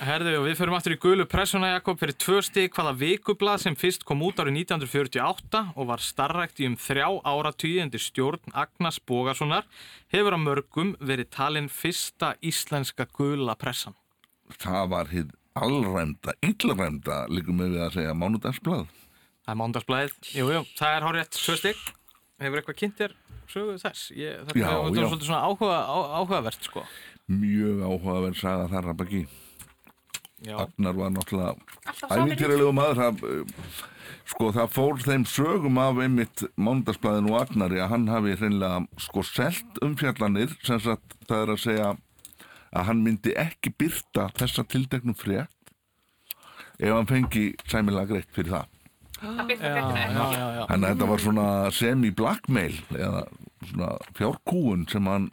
Herðu, 0.00 0.30
og 0.38 0.46
við 0.46 0.54
förum 0.56 0.74
aftur 0.78 0.94
í 0.94 0.96
gulu 0.96 1.26
pressuna, 1.28 1.74
Jakob, 1.74 1.98
fyrir 2.00 2.16
tvö 2.16 2.38
stig 2.40 2.70
hvaða 2.72 2.94
vikublað 2.96 3.58
sem 3.66 3.74
fyrst 3.76 4.06
kom 4.08 4.22
út 4.24 4.38
árið 4.40 4.62
1948 4.62 5.60
og 5.74 5.88
var 5.90 6.00
starrækt 6.00 6.62
í 6.64 6.70
um 6.70 6.78
þrjá 6.80 7.04
áratugið 7.28 7.82
undir 7.84 8.00
stjórn 8.00 8.54
Agnas 8.56 8.96
Bógasonar 9.04 9.68
hefur 10.14 10.38
að 10.38 10.44
mörgum 10.46 10.94
verið 11.04 11.28
talin 11.36 11.68
fyrsta 11.68 12.32
íslenska 12.40 13.04
gula 13.12 13.58
pressan. 13.60 13.92
Það 14.56 14.88
var 14.94 15.12
hitt 15.12 15.36
allræmda, 15.60 16.32
illræmda, 16.48 17.20
líkum 17.28 17.60
við 17.60 17.76
að 17.84 17.98
segja 17.98 18.16
mánudagsblað. 18.16 18.88
Það 19.44 19.52
er 19.52 19.60
mándagsblæðið. 19.60 20.18
Jú, 20.32 20.48
jú, 20.56 20.64
það 20.80 20.96
er 20.96 21.08
hárið 21.10 21.30
tvö 21.36 21.60
stig. 21.60 21.88
Hefur 22.40 22.60
eitthvað 22.60 22.78
kynnt 22.80 22.98
þér 23.00 23.14
sögu 23.50 23.76
þess? 23.82 24.08
Ég, 24.16 24.40
þetta 24.48 24.58
Já, 24.58 24.68
þetta 24.70 24.96
já. 24.96 25.02
er 25.04 25.10
svolítið 25.10 25.28
svona 25.28 25.44
áhuga, 25.44 25.78
á, 25.84 25.96
áhugavert, 26.20 26.66
sko. 26.70 26.84
Mjög 27.30 27.82
áhugaverð 27.86 28.40
saga 28.40 28.68
þar 28.72 28.90
að 28.92 29.00
baki. 29.02 29.22
Já, 30.40 30.54
Agnar 30.56 30.96
var 30.96 31.10
náttúrulega 31.12 32.14
ævintýralegu 32.16 32.70
maður. 32.72 33.00
Það, 33.00 33.24
uh, 33.28 33.80
sko 34.30 34.50
það 34.56 34.70
fór 34.72 35.02
þeim 35.04 35.26
sögum 35.28 35.80
af 35.82 36.00
einmitt 36.00 36.44
mánudagsblæðinu 36.56 37.34
og 37.34 37.42
Agnari 37.42 37.82
að 37.82 37.90
hann 37.92 38.06
hafi 38.08 38.36
hreinlega 38.40 38.80
sko 39.04 39.24
selt 39.26 39.80
umfjallanir 39.84 40.54
sem 40.64 40.80
sagt 40.80 41.18
það 41.28 41.44
er 41.44 41.52
að 41.54 41.62
segja 41.66 41.90
að 42.70 42.86
hann 42.88 43.04
myndi 43.04 43.34
ekki 43.36 43.74
byrta 43.76 44.30
þessa 44.38 44.64
tilteknum 44.70 45.18
frétt 45.18 45.74
ef 46.80 46.94
hann 46.94 47.10
fengi 47.10 47.50
sæmilega 47.68 48.14
greitt 48.14 48.32
fyrir 48.32 48.54
það. 48.56 48.79
Það 49.20 49.42
byrta 49.50 49.70
já, 49.70 49.80
ekki. 49.80 50.64
Þannig 50.70 50.86
að 50.86 50.94
þetta 50.94 51.10
var 51.10 51.22
svona 51.24 51.46
semi-blackmail 51.76 52.80
eða 52.96 53.22
svona 53.70 53.90
fjárkúun 54.16 54.86
sem 54.90 55.10
hann 55.10 55.28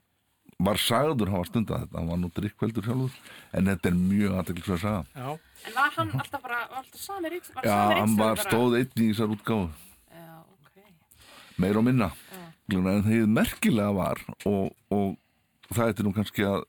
var 0.57 0.79
sagður 0.81 1.29
hafa 1.31 1.47
stundað 1.51 1.83
þetta, 1.85 1.99
hann 1.99 2.09
var 2.09 2.19
nú 2.21 2.29
drikkveldur 2.33 2.87
sjálfur 2.87 3.33
en 3.53 3.69
þetta 3.71 3.91
er 3.91 3.97
mjög 3.97 4.37
aðteklisverð 4.39 4.77
að 4.77 4.85
saga. 4.87 5.03
já. 5.13 5.27
En 5.67 5.75
var 5.75 5.91
hann 5.97 6.13
alltaf 6.17 6.41
bara, 6.41 6.61
var 6.71 6.79
alltaf 6.81 7.01
sami? 7.01 7.41
Var 7.55 7.67
Já, 7.67 7.77
hann 7.99 8.15
var 8.17 8.41
stóð 8.41 8.77
einn 8.79 9.03
í 9.03 9.09
þessar 9.11 9.35
útgáfu, 9.35 9.69
Já, 10.13 10.33
ok. 10.57 10.81
meir 11.57 11.77
og 11.77 11.85
minna. 11.85 12.09
Já. 12.33 12.43
En 12.77 12.89
það 13.05 13.29
merkilega 13.31 13.93
var 13.95 14.23
og, 14.45 14.73
og 14.91 15.15
það 15.73 15.93
er 15.93 16.07
nú 16.07 16.13
kannski 16.15 16.43
að 16.47 16.65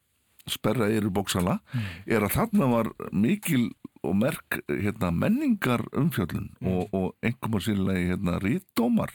sperra 0.48 0.88
eru 0.92 1.10
bóksala, 1.12 1.58
er 2.06 2.24
að 2.24 2.36
þarna 2.36 2.68
var 2.72 2.92
mikil 3.12 3.70
og 4.08 4.18
merk 4.18 4.58
hérna, 4.68 5.12
menningar 5.14 5.84
umfjöllun 5.96 6.50
og, 6.64 6.92
og 6.92 7.08
einhverjum 7.22 7.58
að 7.58 7.64
sérlega 7.68 8.04
hérna, 8.12 8.36
rítdómar. 8.44 9.14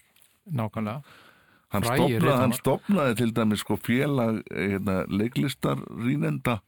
Nákvæmlega. 0.50 1.20
Hann 1.74 1.88
stopnaði, 1.88 2.34
hann 2.38 2.54
stopnaði 2.54 3.16
til 3.18 3.32
dæmis 3.34 3.64
sko 3.64 3.80
félag 3.82 4.44
hérna, 4.54 5.00
leiklistar 5.10 5.80
rínenda 6.04 6.60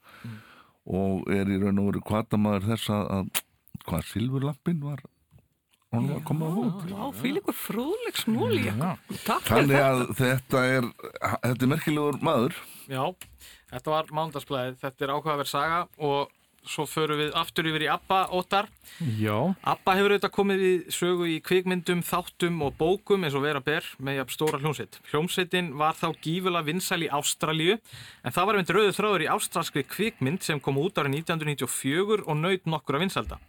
og 0.86 1.30
er 1.34 1.50
í 1.50 1.60
raun 1.62 1.82
og 1.82 1.92
veru 1.92 2.02
kvatamaður 2.06 2.72
þess 2.72 2.94
að, 2.94 3.12
að 3.20 3.44
hvað 3.86 4.08
silfurlampin 4.10 4.82
var 4.82 5.04
hún 5.96 6.10
var 6.10 6.20
að 6.20 6.26
koma 6.28 6.50
út. 6.62 6.86
Vá, 6.92 7.04
fylgur 7.16 7.58
fróðleg 7.58 8.18
smóli. 8.20 8.64
Já. 8.68 8.96
Takk 9.26 9.46
fyrir 9.46 9.52
Þannig 9.52 9.84
að 9.84 10.02
þetta 10.20 10.64
er, 10.72 10.90
þetta 11.46 11.68
er 11.68 11.72
merkilegur 11.72 12.18
maður. 12.26 12.58
Já, 12.92 13.04
þetta 13.72 13.94
var 13.94 14.12
mándagsblæðið, 14.20 14.80
þetta 14.84 15.06
er 15.06 15.14
áhugaverð 15.16 15.52
saga 15.52 15.80
og 16.10 16.34
svo 16.70 16.86
förum 16.90 17.20
við 17.22 17.36
aftur 17.38 17.68
yfir 17.70 17.86
í 17.86 17.90
Abba 17.92 18.26
Óttar. 18.36 18.70
Já. 19.20 19.54
Abba 19.66 19.96
hefur 19.98 20.16
auðvitað 20.16 20.34
komið 20.36 20.66
í 20.66 20.74
sögu 20.94 21.30
í 21.30 21.38
kvikmyndum, 21.46 22.04
þáttum 22.06 22.62
og 22.66 22.76
bókum 22.80 23.26
eins 23.26 23.38
og 23.38 23.46
vera 23.46 23.64
ber 23.64 23.88
með 24.00 24.20
jafn 24.22 24.36
stóra 24.36 24.62
hljómsveit. 24.62 25.00
Hljómsveitin 25.12 25.72
var 25.80 25.98
þá 26.00 26.08
gífulega 26.24 26.68
vinsæl 26.70 27.06
í 27.06 27.12
Ástralíu 27.20 27.78
en 27.78 28.36
það 28.36 28.50
var 28.50 28.60
einmitt 28.60 28.76
rauðu 28.76 28.96
þráður 29.00 29.26
í 29.26 29.32
ástralskri 29.36 29.86
kvikmynd 29.90 30.46
sem 30.46 30.62
kom 30.64 30.80
út 30.82 31.02
árið 31.02 31.20
1994 31.22 32.26
og 32.26 32.40
naut 32.42 32.70
nokkura 32.70 33.04
vinsælda. 33.04 33.40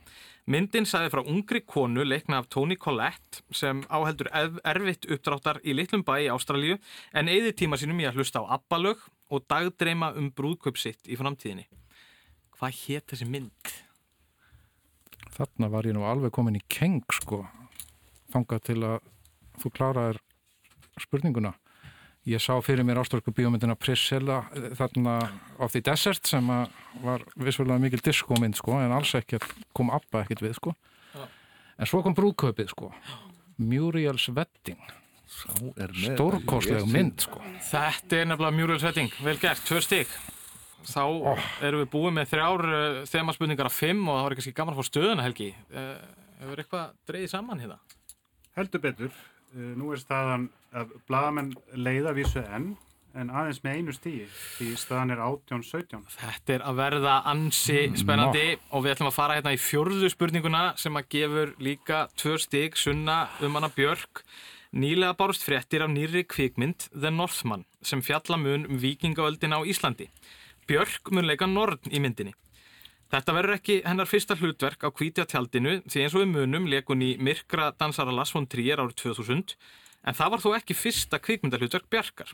Myndin 0.47 0.85
sagði 0.87 1.11
frá 1.11 1.27
ungri 1.27 1.59
konu 1.67 2.05
leikna 2.07 2.39
af 2.39 2.47
Toni 2.55 2.77
Collette 2.79 3.41
sem 3.51 3.81
áheldur 3.91 4.29
erfitt 4.31 5.09
uppdráttar 5.11 5.59
í 5.67 5.75
litlum 5.75 6.05
bæ 6.07 6.21
í 6.23 6.29
Ástralíu 6.31 6.77
en 7.11 7.31
eyði 7.33 7.51
tíma 7.62 7.79
sínum 7.81 7.99
í 7.99 8.07
að 8.07 8.21
hlusta 8.21 8.45
á 8.47 8.55
Abba-lög 8.55 9.03
og 9.27 9.43
dagdreima 9.51 10.12
um 10.14 10.31
brúðkaup 10.31 10.79
sitt 10.79 11.11
í 11.11 11.19
framtíðinni. 11.19 11.67
Hvað 12.57 12.79
hétt 12.87 13.13
þessi 13.13 13.27
mynd? 13.29 13.73
Þarna 15.37 15.69
var 15.73 15.85
ég 15.89 15.97
nú 15.97 16.07
alveg 16.09 16.33
komin 16.33 16.57
í 16.57 16.63
keng 16.73 17.03
sko. 17.13 17.43
Þangað 18.33 18.63
til 18.71 18.79
að 18.89 18.97
þú 19.61 19.73
kláraðir 19.77 20.21
spurninguna. 21.03 21.53
Ég 22.27 22.43
sá 22.43 22.57
fyrir 22.65 22.83
mér 22.83 22.99
ástórku 22.99 23.31
bíómyndina 23.31 23.77
Priscilla 23.79 24.41
eh, 24.57 24.73
þarna 24.75 25.13
of 25.63 25.71
the 25.77 25.83
Desert 25.85 26.27
sem 26.27 26.49
að 26.51 26.73
var 27.05 27.23
vissulega 27.39 27.79
mikil 27.79 28.01
diskómynd 28.03 28.57
sko 28.59 28.81
en 28.83 28.95
alls 28.97 29.13
ekkert 29.15 29.47
kom 29.77 29.93
Abba 29.95 30.25
ekkert 30.25 30.43
við 30.43 30.57
sko. 30.59 30.75
En 31.77 31.87
svo 31.87 32.01
kom 32.03 32.17
brúðkaupið 32.17 32.73
sko. 32.73 32.89
Muriel's 33.61 34.27
Wedding. 34.33 34.81
Sá 35.29 35.53
er 35.77 35.93
með. 35.93 36.17
Stórkostleg 36.17 36.81
Ég 36.81 36.89
sé- 36.89 36.95
mynd 36.97 37.23
sko. 37.29 37.43
Þetta 37.69 38.19
er 38.23 38.29
nefnilega 38.33 38.57
Muriel 38.57 38.81
Svetting, 38.81 39.13
vel 39.27 39.37
gert, 39.43 39.63
tvö 39.69 39.81
stygg. 39.85 40.17
Þá 40.87 41.03
erum 41.66 41.82
við 41.82 41.91
búið 41.93 42.16
með 42.16 42.32
þrjár 42.32 42.64
uh, 42.70 43.01
þemaspurningar 43.11 43.70
af 43.70 43.76
fimm 43.76 44.07
og 44.07 44.18
það 44.18 44.26
var 44.26 44.37
kannski 44.39 44.57
gaman 44.57 44.76
að 44.76 44.80
fá 44.80 44.91
stöðuna 44.91 45.26
Helgi. 45.26 45.51
Uh, 45.72 45.93
hefur 46.41 46.62
eitthvað 46.62 46.97
dreigið 47.11 47.32
saman 47.32 47.62
hérna? 47.64 47.78
Heldur 48.57 48.82
betur. 48.84 49.14
Uh, 49.53 49.72
Nú 49.78 49.93
er 49.95 50.03
staðan 50.03 50.49
að 50.76 50.97
bladamenn 51.09 51.55
leiða 51.74 52.12
vísu 52.16 52.43
enn, 52.43 52.74
en 53.16 53.30
aðeins 53.32 53.62
með 53.64 53.78
einu 53.78 53.95
stíi, 53.97 54.24
því 54.59 54.66
staðan 54.76 55.14
er 55.14 55.22
18-17. 55.24 56.03
Þetta 56.18 56.53
er 56.59 56.64
að 56.68 56.80
verða 56.82 57.14
ansi 57.30 57.78
spennandi 57.97 58.45
og 58.76 58.84
við 58.84 58.93
ætlum 58.93 59.09
að 59.09 59.16
fara 59.16 59.39
hérna 59.39 59.55
í 59.57 59.61
fjórðu 59.62 60.11
spurninguna 60.12 60.66
sem 60.80 60.99
að 61.01 61.09
gefur 61.14 61.55
líka 61.64 62.03
tvö 62.20 62.37
stygg 62.43 62.76
sunna 62.76 63.22
um 63.41 63.57
hana 63.57 63.72
Björk. 63.72 64.20
Nýlega 64.76 65.16
bárust 65.16 65.47
fréttir 65.47 65.80
af 65.80 65.89
nýri 65.89 66.26
kvikmynd 66.28 66.91
The 66.93 67.09
Northman 67.09 67.64
sem 67.80 68.03
fjalla 68.05 68.37
mun 68.37 68.66
um 68.68 68.82
vikingaöldina 68.82 69.57
á 69.57 69.64
Íslandi. 69.64 70.11
Björk 70.67 71.12
mun 71.14 71.27
leika 71.29 71.47
Norn 71.47 71.79
í 71.91 72.01
myndinni. 72.03 72.35
Þetta 73.12 73.35
verður 73.37 73.59
ekki 73.61 73.77
hennar 73.87 74.09
fyrsta 74.11 74.35
hlutverk 74.35 74.83
á 74.83 74.91
hvítja 74.91 75.27
tjaldinu 75.31 75.77
því 75.87 76.03
eins 76.03 76.14
og 76.17 76.25
við 76.25 76.33
munum 76.33 76.67
leikun 76.67 77.05
í 77.07 77.12
Myrkra 77.23 77.71
dansara 77.79 78.14
Lars 78.14 78.35
von 78.35 78.49
Trier 78.51 78.83
árið 78.83 78.97
2000 79.05 79.55
en 80.07 80.17
það 80.19 80.33
var 80.35 80.43
þó 80.43 80.49
ekki 80.59 80.75
fyrsta 80.75 81.21
kvikmyndahlutverk 81.23 81.87
Bjarkar. 81.93 82.33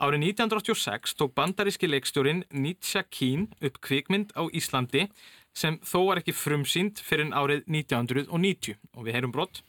Árið 0.00 0.24
1986 0.32 1.14
tók 1.20 1.34
bandaríski 1.36 1.86
leikstjórin 1.86 2.42
Nietzsche 2.50 3.04
Keen 3.06 3.50
upp 3.60 3.78
kvikmynd 3.84 4.34
á 4.34 4.50
Íslandi 4.50 5.06
sem 5.54 5.78
þó 5.86 6.08
var 6.08 6.22
ekki 6.22 6.34
frumsýnd 6.34 7.02
fyrir 7.04 7.30
árið 7.30 7.66
1990 7.68 8.80
og 8.96 9.06
við 9.06 9.18
heyrum 9.18 9.34
brott. 9.36 9.62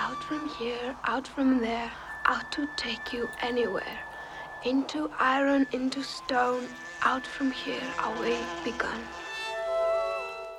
Out 0.00 0.22
from 0.24 0.48
here, 0.56 0.96
out 1.04 1.28
from 1.28 1.58
there, 1.60 1.90
out 2.24 2.48
to 2.52 2.64
take 2.76 3.12
you 3.12 3.28
anywhere. 3.42 4.05
Into 4.66 5.08
iron, 5.20 5.64
into 5.72 6.02
stone, 6.02 6.66
out 7.02 7.24
from 7.24 7.52
here, 7.52 7.86
away 8.02 8.34
begun. 8.64 8.98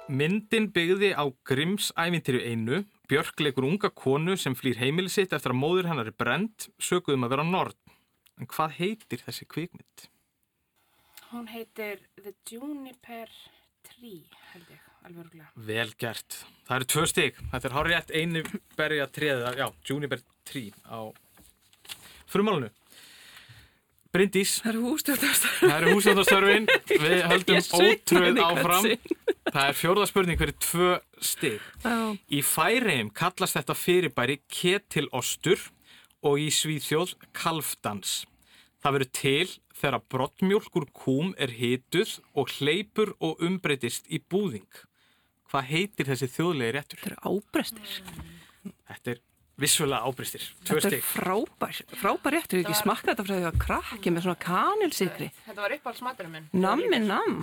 Myndin 0.08 0.70
byggði 0.72 1.10
á 1.12 1.28
Grimms 1.44 1.90
ævintýri 2.00 2.40
einu. 2.48 2.86
Björk 3.12 3.44
leikur 3.44 3.68
unga 3.68 3.92
konu 3.92 4.38
sem 4.40 4.56
flýr 4.56 4.80
heimili 4.80 5.12
sitt 5.12 5.36
eftir 5.36 5.52
að 5.52 5.60
móður 5.60 5.90
hennar 5.92 6.08
er 6.08 6.16
brend, 6.16 6.70
sökuðum 6.80 7.28
að 7.28 7.36
vera 7.36 7.48
nord. 7.50 7.76
En 8.40 8.48
hvað 8.48 8.78
heitir 8.80 9.26
þessi 9.28 9.50
kvikmynd? 9.52 10.08
Hún 11.34 11.52
heitir 11.52 12.00
The 12.16 12.32
Juniper 12.48 13.28
Tree, 13.92 14.24
held 14.54 14.72
ég, 14.72 14.90
alveg 15.04 15.24
örgulega. 15.26 15.52
Vel 15.68 15.96
gert. 16.00 16.42
Það 16.64 16.80
eru 16.80 16.92
tvö 16.96 17.08
stig. 17.12 17.46
Þetta 17.52 17.74
er 17.74 17.80
hár 17.82 17.92
rétt 17.92 18.16
einu 18.16 18.48
berja 18.80 19.12
treða, 19.12 19.56
já, 19.60 19.68
Juniper 19.84 20.24
Tree 20.48 20.72
á 20.88 21.12
frumálunu. 22.32 22.72
Bryndís, 24.18 24.56
Það 24.64 24.72
eru 24.74 24.84
hústjórnastar. 24.88 25.52
það 25.62 25.76
eru 25.78 25.94
húsöndastörfin. 25.96 26.68
Við 26.90 27.20
höldum 27.32 27.60
ótröð 27.78 28.40
áfram. 28.48 28.88
Það 29.48 29.64
er 29.70 29.78
fjórða 29.78 30.08
spurning 30.10 30.40
fyrir 30.42 30.56
tvö 30.66 30.90
stig. 31.24 31.62
Já. 31.86 31.96
Í 32.34 32.40
Færeim 32.44 33.12
kallast 33.16 33.56
þetta 33.60 33.76
fyrirbæri 33.78 34.40
ketilostur 34.52 35.62
og 36.26 36.42
í 36.42 36.50
Svíþjóð 36.52 37.14
kalfdans. 37.38 38.24
Það 38.82 38.96
verður 38.98 39.14
til 39.18 39.48
þegar 39.78 40.04
brottmjólk 40.10 40.76
úr 40.82 40.86
kúm 40.98 41.32
er 41.38 41.54
hituð 41.54 42.18
og 42.38 42.52
hleypur 42.58 43.14
og 43.22 43.42
umbreytist 43.46 44.10
í 44.10 44.20
búðing. 44.20 44.68
Hvað 45.52 45.70
heitir 45.72 46.10
þessi 46.10 46.28
þjóðlegi 46.34 46.74
réttur? 46.76 47.00
Þetta 47.04 47.14
eru 47.14 47.38
ábrestir. 47.38 47.94
Þetta 48.90 49.14
er 49.14 49.22
vissulega 49.58 50.06
ábristir. 50.06 50.44
Tvö 50.64 50.78
Þetta 50.78 50.88
er 50.88 50.94
stig. 50.94 51.04
frábær, 51.08 51.82
frábær 51.98 52.36
réttur, 52.38 52.60
ég 52.60 52.68
hef 52.68 52.72
ekki 52.72 52.82
smakkað 52.84 53.12
þetta 53.14 53.26
frá 53.28 53.36
því 53.36 53.48
að 53.50 53.60
krakki 53.66 54.14
með 54.14 54.26
svona 54.28 54.42
kanilsikri. 54.46 55.30
Þetta 55.48 55.62
var 55.64 55.76
uppáhalds 55.78 56.04
maturinn 56.06 56.36
minn. 56.38 56.50
Nammi 56.54 57.00
nam. 57.04 57.38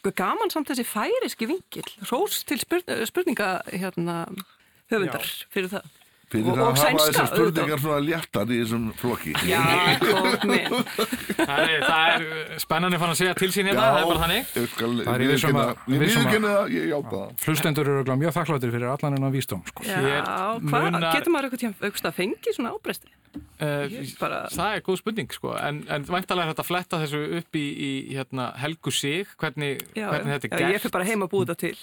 Gaman 0.00 0.50
samt 0.52 0.70
þessi 0.70 0.86
færiski 0.88 1.48
vingil. 1.50 1.84
Rós 2.08 2.44
til 2.48 2.60
spurn, 2.62 2.86
spurninga 3.04 3.50
hérna, 3.68 4.22
höfundar 4.90 5.26
fyrir 5.52 5.68
það. 5.74 5.90
Fyrir 6.30 6.46
Og- 6.46 6.54
það 6.54 6.62
og 6.62 6.70
að 6.70 6.80
hafa 6.80 7.04
þessar 7.10 7.28
spurningar 7.32 7.80
svona 7.82 8.00
léttar 8.06 8.50
í 8.54 8.58
þessum 8.60 8.84
flokki. 9.00 9.32
Minn. 10.50 10.76
Það 11.40 11.62
er, 11.64 11.84
það 11.84 12.04
er 12.14 12.60
spennandi 12.62 13.00
fann 13.02 13.10
að 13.14 13.18
segja 13.20 13.34
til 13.40 13.50
sín 13.54 13.66
hérna, 13.70 13.86
það 13.90 14.00
er 14.04 14.08
bara 14.12 14.22
þannig. 14.24 14.52
ég 14.60 14.68
skal 14.76 14.92
Það 15.00 15.10
er 15.16 15.24
í 15.24 15.30
viðurkenna- 15.30 15.64
að- 15.64 15.72
að- 15.74 16.04
viðurkenna 16.04 16.52
það, 16.54 16.74
ég 16.76 16.84
játa 16.92 17.14
það. 17.16 17.46
Hlustendur 17.46 17.90
eru 17.96 18.16
mjög 18.22 18.36
þakkláttir 18.38 18.74
fyrir 18.76 18.92
allan 18.94 19.18
enn 19.18 19.32
vísdóm 19.34 19.64
sko. 19.66 19.86
Já, 19.88 19.96
Hér 20.00 20.22
hvað, 20.70 21.00
getur 21.16 21.34
maður 21.34 21.48
eitthvað 21.50 21.64
tíma 21.66 22.10
að 22.10 22.20
fengi 22.20 22.54
svona 22.56 22.74
ábresti? 22.78 23.10
Uh, 23.60 23.86
bara- 24.18 24.48
Það 24.50 24.72
er 24.74 24.80
góð 24.82 24.96
spurning 24.98 25.28
sko, 25.30 25.52
en, 25.54 25.84
en 25.86 26.02
væntalega 26.08 26.48
er 26.48 26.54
þetta 26.54 26.62
að 26.64 26.70
fletta 26.70 26.98
þessu 26.98 27.20
upp 27.38 27.58
í, 27.60 27.62
í 27.78 27.90
hérna, 28.16 28.48
Helgu 28.58 28.90
sig, 28.90 29.26
hvernig, 29.38 29.82
Já, 29.94 30.08
hvernig 30.10 30.32
þetta 30.34 30.48
er 30.48 30.50
já, 30.50 30.58
gert. 30.58 30.74
ég 30.74 30.82
fyrir 30.82 30.94
bara 30.96 31.06
heim 31.06 31.22
að 31.22 31.30
búa 31.30 31.46
þetta 31.46 31.58
til. 31.62 31.76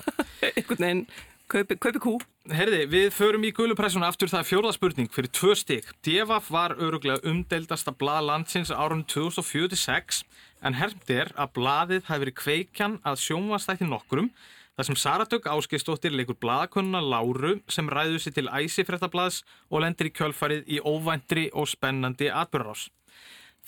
Einhvern 0.50 0.84
veginn, 0.84 1.02
kaupi, 1.50 1.76
kaupi 1.80 2.00
kú. 2.02 2.12
Herði, 2.50 2.84
við 2.90 3.08
förum 3.14 3.44
í 3.46 3.52
gulupressuna 3.54 4.10
aftur, 4.10 4.30
það 4.30 4.42
er 4.42 4.48
fjórða 4.48 4.72
spurning 4.76 5.10
fyrir 5.12 5.32
tvö 5.34 5.56
stig. 5.58 5.88
Devaf 6.06 6.50
var 6.52 6.76
öruglega 6.78 7.22
umdeildasta 7.26 7.94
blað 7.96 8.28
landsins 8.28 8.70
árun 8.70 9.02
2046 9.10 10.22
en 10.66 10.78
hermt 10.78 11.10
er 11.10 11.32
að 11.40 11.52
blaðið 11.58 12.08
hafi 12.08 12.24
verið 12.24 12.38
kveikjan 12.40 12.96
að 13.06 13.20
sjónvastætti 13.24 13.88
nokkrum 13.88 14.30
þar 14.76 14.88
sem 14.88 14.98
Saratök 15.02 15.48
Áskeistóttir 15.50 16.14
leikur 16.14 16.38
blaðakunna 16.40 17.02
Láru 17.02 17.56
sem 17.68 17.90
ræður 17.90 18.22
sér 18.22 18.36
til 18.38 18.48
æsifréttablaðs 18.48 19.42
og 19.68 19.84
lendir 19.84 20.10
í 20.10 20.14
kjölfarið 20.14 20.70
í 20.70 20.80
óvæntri 20.80 21.48
og 21.52 21.68
spennandi 21.68 22.30
atbyrðarás. 22.30 22.88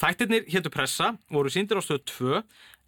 Þættirnir 0.00 0.48
hétu 0.48 0.72
pressa, 0.72 1.12
voru 1.28 1.52
síndir 1.52 1.76
á 1.76 1.82
stöðu 1.84 2.06
2 2.14 2.42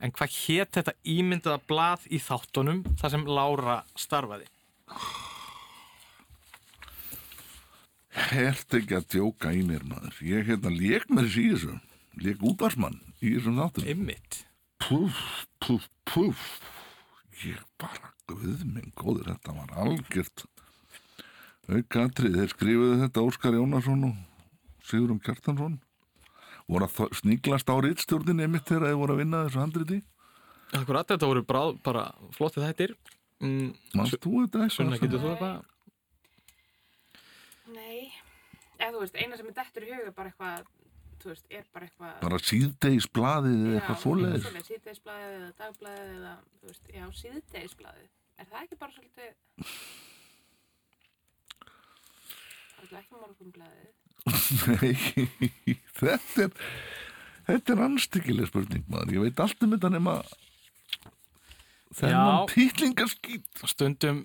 en 0.04 0.14
hvað 0.14 0.40
hét 0.40 0.72
þetta 0.78 0.96
ímyndaða 1.04 1.60
blað 1.68 2.08
í 2.08 2.22
þáttunum 2.22 2.82
þar 3.00 3.16
sem 3.16 3.28
Lára 3.28 3.82
starfaði? 3.98 4.48
Hert 8.14 8.74
ekki 8.78 8.94
að 8.98 9.06
djóka 9.10 9.52
í 9.54 9.62
mér 9.66 9.82
maður. 9.88 10.18
Ég 10.22 10.46
hérna 10.48 10.70
lék 10.70 11.08
mér 11.10 11.26
þessi 11.26 11.44
í 11.48 11.52
þessu. 11.54 11.76
Lék 12.22 12.42
útvarsmann 12.46 13.00
í 13.18 13.32
þessum 13.34 13.58
þáttum. 13.58 13.88
Einmitt. 13.90 14.40
Puff, 14.84 15.46
puff, 15.64 15.88
puff. 16.06 16.44
Ég 17.42 17.58
bara, 17.80 18.12
guð 18.30 18.62
minn 18.68 18.92
góður, 18.98 19.32
þetta 19.32 19.56
var 19.56 19.72
algjört. 19.82 20.44
Aukatrið, 21.64 22.36
þeir 22.38 22.52
skrifuðu 22.52 23.00
þetta 23.02 23.24
Óskar 23.24 23.56
Jónasson 23.56 24.06
og 24.10 24.84
Sigurum 24.86 25.18
Kjartansson. 25.24 25.80
Þó- 26.68 27.10
sníglast 27.18 27.68
á 27.68 27.76
rítstjórninni 27.82 28.46
einmitt 28.46 28.68
þegar 28.68 28.86
þeir 28.92 29.00
voru 29.00 29.16
að 29.16 29.20
vinna 29.24 29.42
þessu 29.48 29.60
handriti. 29.60 29.98
Akkurat, 30.74 31.08
þetta 31.10 31.28
voru 31.28 31.42
bara 31.84 32.04
flottið 32.36 32.68
þættir. 32.68 32.94
Mm, 33.42 33.72
Manst 33.98 34.18
þú 34.22 34.32
þetta 34.44 34.62
eitthvað? 34.64 34.76
Sunna, 34.76 35.00
getur 35.02 35.22
þú 35.22 35.30
eitthvað? 35.32 35.56
Nei, 37.74 38.12
eða 38.78 38.92
þú 38.94 39.02
veist, 39.02 39.18
eina 39.18 39.38
sem 39.40 39.50
er 39.50 39.56
dettur 39.58 39.86
í 39.86 39.90
huga 39.90 40.06
er 40.06 40.16
bara 40.16 40.32
eitthvað, 40.32 40.70
þú 41.22 41.32
veist, 41.32 41.46
er 41.50 41.66
bara 41.74 41.88
eitthvað... 41.88 42.14
Bara 42.22 42.40
síðdeis 42.44 43.08
blaðið 43.18 43.58
eða 43.58 43.76
eitthvað 43.80 44.00
svoleiðis. 44.04 44.46
svoleiðis, 44.46 44.70
síðdeisblaðið 44.72 45.36
eða 45.38 45.52
dagblaðið 45.62 46.14
eða, 46.18 46.34
þú 46.60 46.70
veist, 46.70 46.90
já, 46.94 47.04
síðdeisblaðið. 47.22 48.10
Er 48.34 48.50
það 48.50 48.60
ekki 48.64 48.80
bara 48.84 48.96
svolítið... 48.98 49.30
Það 52.74 52.84
er 52.84 53.00
ekki 53.00 53.14
morgunblaðið. 53.24 53.92
Nei, 54.70 55.78
þetta 55.98 56.46
er 56.46 56.52
þetta 57.48 57.74
er 57.74 57.82
anstíkileg 57.88 58.48
spurning 58.48 58.84
maður 58.88 59.18
ég 59.18 59.24
veit 59.26 59.42
allt 59.44 59.64
um 59.66 59.74
þetta 59.74 59.90
nema 59.92 60.18
þennan 61.98 62.30
Já. 62.30 62.46
títlingarskýt 62.54 63.64
Stundum 63.70 64.24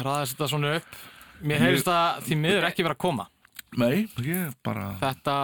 ræðast 0.00 0.36
þetta 0.36 0.48
svona 0.52 0.74
upp. 0.80 0.96
Mér 1.40 1.62
heyrist 1.64 1.88
það 1.88 2.24
því 2.26 2.38
miður 2.42 2.66
ekki 2.68 2.84
vera 2.84 2.96
að 2.96 3.02
koma. 3.06 3.28
Nei, 3.80 4.08
ég 4.26 4.54
bara 4.66 4.90
Þetta 5.00 5.34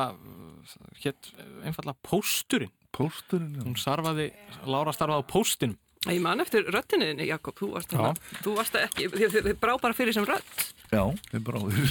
hétt 1.05 1.31
einfallega 1.63 1.97
pósturinn. 2.05 2.73
Pósturinn, 2.97 3.55
já. 3.55 3.63
Hún 3.65 3.77
starfaði, 3.79 4.31
Lára 4.67 4.93
starfaði 4.97 5.25
á 5.25 5.31
póstinum. 5.31 5.79
Ég 6.07 6.21
man 6.23 6.39
eftir 6.43 6.67
röttinniðinni, 6.71 7.27
Jakob, 7.27 7.57
þú 7.59 7.73
varst, 7.75 7.93
hana, 7.97 8.13
þú 8.45 8.53
varst 8.55 8.77
ekki, 8.79 9.09
þið, 9.11 9.25
þið, 9.33 9.47
þið 9.49 9.57
brá 9.63 9.73
bara 9.83 9.97
fyrir 9.97 10.15
sem 10.15 10.27
rött. 10.29 10.61
Já, 10.93 11.03
þið 11.33 11.41
bráðir 11.49 11.89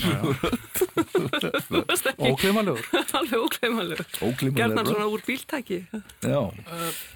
Þú 1.67 1.81
varst 1.81 2.07
ekki 2.13 2.29
Ógleymanlegur. 2.29 2.85
alveg 3.19 3.41
ókleimanlegur. 3.41 4.05
Ógleymanlegur 4.21 4.55
Gerðan 4.61 4.87
svona 4.87 5.07
úr 5.11 5.25
bíltæki. 5.27 5.81
Já, 6.23 6.39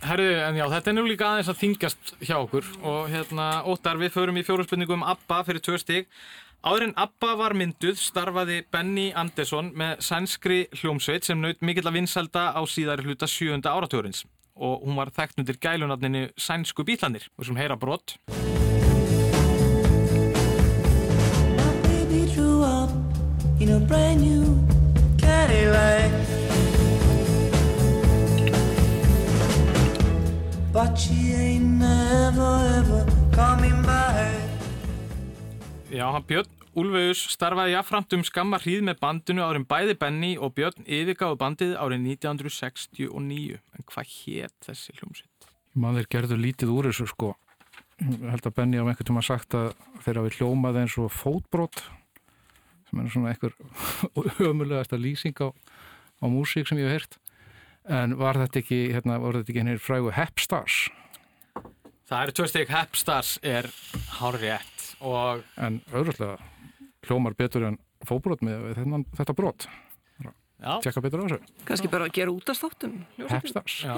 Herðu, 0.10 0.34
en 0.44 0.60
já, 0.60 0.66
þetta 0.74 0.92
er 0.92 0.98
nú 0.98 1.06
líka 1.08 1.30
aðeins 1.30 1.52
að 1.54 1.62
þingjast 1.62 2.12
hjá 2.20 2.36
okkur 2.42 2.68
og 2.84 3.08
hérna, 3.14 3.48
Óttar, 3.72 4.02
við 4.02 4.12
förum 4.18 4.42
í 4.42 4.44
fjóru 4.48 4.68
spurningum 4.68 5.00
um 5.00 5.08
ABBA 5.14 5.40
fyrir 5.48 5.64
tvö 5.64 5.80
stig. 5.80 6.12
Áður 6.60 6.90
en 6.90 6.98
ABBA 7.00 7.30
var 7.40 7.56
mynduð 7.56 8.02
starfaði 8.02 8.58
Benny 8.68 9.14
Andersson 9.16 9.72
með 9.80 10.04
sænskri 10.04 10.60
hljómsveit 10.82 11.24
sem 11.30 11.40
naut 11.40 11.64
mikill 11.64 11.88
að 11.88 12.02
vinsalda 12.02 12.50
á 12.52 12.62
síðari 12.68 13.08
hluta 13.08 13.30
sjöunda 13.32 13.72
áratugurins 13.72 14.26
og 14.60 14.84
hún 14.84 14.98
var 15.00 15.12
þekkt 15.16 15.40
undir 15.40 15.58
gælunafninu 15.64 16.28
Sænsku 16.38 16.84
bítlanir 16.84 17.30
og 17.38 17.46
sem 17.46 17.56
heyra 17.56 17.76
brott. 17.80 18.18
Já, 35.92 36.12
hann 36.12 36.24
Björn 36.24 36.59
Úlfeus 36.80 37.26
starfaði 37.34 37.76
jafnframt 37.76 38.16
um 38.16 38.24
skamma 38.28 38.60
hríð 38.62 38.86
með 38.88 39.02
bandinu 39.04 39.44
árin 39.44 39.68
bæði 39.68 39.98
Benny 40.00 40.32
og 40.40 40.54
Björn 40.58 40.88
yfirgáðu 40.88 41.40
bandið 41.42 41.76
árið 41.82 42.08
1969. 42.16 43.60
En 43.76 43.88
hvað 43.90 44.16
hétt 44.16 44.58
þessi 44.70 44.96
hljómsveit? 45.00 45.50
Man 45.76 46.00
þeir 46.00 46.12
gerðu 46.16 46.40
lítið 46.40 46.74
úr 46.74 46.90
þessu 46.90 47.10
sko 47.12 47.36
Ég 48.00 48.30
held 48.32 48.46
að 48.48 48.56
Benny 48.56 48.80
á 48.80 48.88
einhvern 48.88 49.08
tíma 49.10 49.22
sagt 49.26 49.56
að 49.60 49.74
þeir 50.06 50.22
hafi 50.22 50.38
hljómað 50.38 50.78
eins 50.80 50.94
og 51.02 51.10
fótbrot 51.12 51.82
sem 52.88 53.02
er 53.02 53.10
svona 53.12 53.34
einhver 53.34 53.56
ömulegasta 54.50 55.00
lýsing 55.00 55.36
á, 55.44 55.52
á 55.52 56.26
músík 56.32 56.70
sem 56.70 56.80
ég 56.80 56.88
hef 56.88 56.96
heyrt 56.96 57.18
en 57.90 58.16
var 58.20 58.40
þetta 58.40 58.62
ekki 58.62 58.80
hérna, 58.94 59.20
var 59.20 59.40
þetta 59.40 59.52
ekki 59.52 59.64
hennir 59.66 59.84
frægu 59.84 60.14
Hepstars 60.16 60.86
Það 62.10 62.24
eru 62.24 62.38
tvö 62.40 62.48
stygg 62.50 62.72
Hepstars 62.72 63.34
er 63.44 63.68
hárrétt 64.16 64.88
og 65.04 65.44
En 65.60 65.82
auðvitað 65.92 66.40
hljómar 67.08 67.38
betur 67.40 67.70
en 67.70 67.80
fóbrot 68.08 68.44
með 68.46 68.74
þennan, 68.80 69.06
þetta 69.18 69.36
brot. 69.38 69.70
Já. 70.60 70.74
Tjekka 70.84 71.00
betur 71.00 71.22
á 71.24 71.26
þessu. 71.30 71.54
Kannski 71.64 71.88
bara 71.88 72.08
að 72.10 72.18
gera 72.18 72.32
út 72.36 72.50
af. 72.52 72.64
Já, 73.80 73.94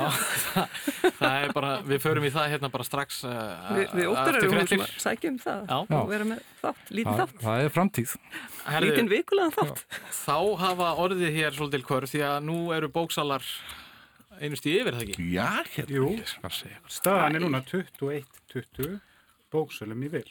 það, 1.17 1.31
er 1.31 1.53
bara, 1.57 1.71
við 1.87 2.01
förum 2.03 2.27
í 2.27 2.29
það 2.33 2.51
hérna 2.53 2.69
bara 2.69 2.85
strax 2.85 3.23
uh, 3.25 3.31
Vi, 3.73 3.85
við 3.97 4.11
óttar 4.11 4.37
eftir 4.37 4.45
erum 4.45 4.59
fréttir. 4.59 4.83
að 4.83 4.91
sækja 5.01 5.31
um 5.31 5.39
það 5.41 5.71
Já. 5.71 5.77
og 5.97 6.11
vera 6.11 6.27
með 6.29 6.43
þátt, 6.61 6.91
lítið 6.93 7.21
þátt, 7.23 7.33
það 7.41 7.63
er 7.63 7.73
framtíð. 7.73 8.13
Herðu, 8.67 8.91
lítinn 8.91 9.09
vikulegan 9.09 9.55
þátt. 9.57 9.81
Þá 10.19 10.37
hafa 10.61 10.91
orðið 11.01 11.39
hér 11.39 11.57
svolítil 11.57 11.87
kvörð 11.87 12.13
því 12.13 12.21
að 12.29 12.37
nú 12.51 12.59
eru 12.77 12.91
bóksalar 12.93 13.47
einu 14.37 14.59
stíð 14.59 14.83
yfir 14.83 14.99
það 14.99 15.07
ekki. 15.07 15.25
Já, 15.33 15.49
hérna. 15.79 16.53
Staðan 16.93 17.39
er 17.39 17.45
núna 17.47 17.63
21-20 17.71 18.99
bóksölum 19.49 20.05
í 20.05 20.13
vil. 20.13 20.27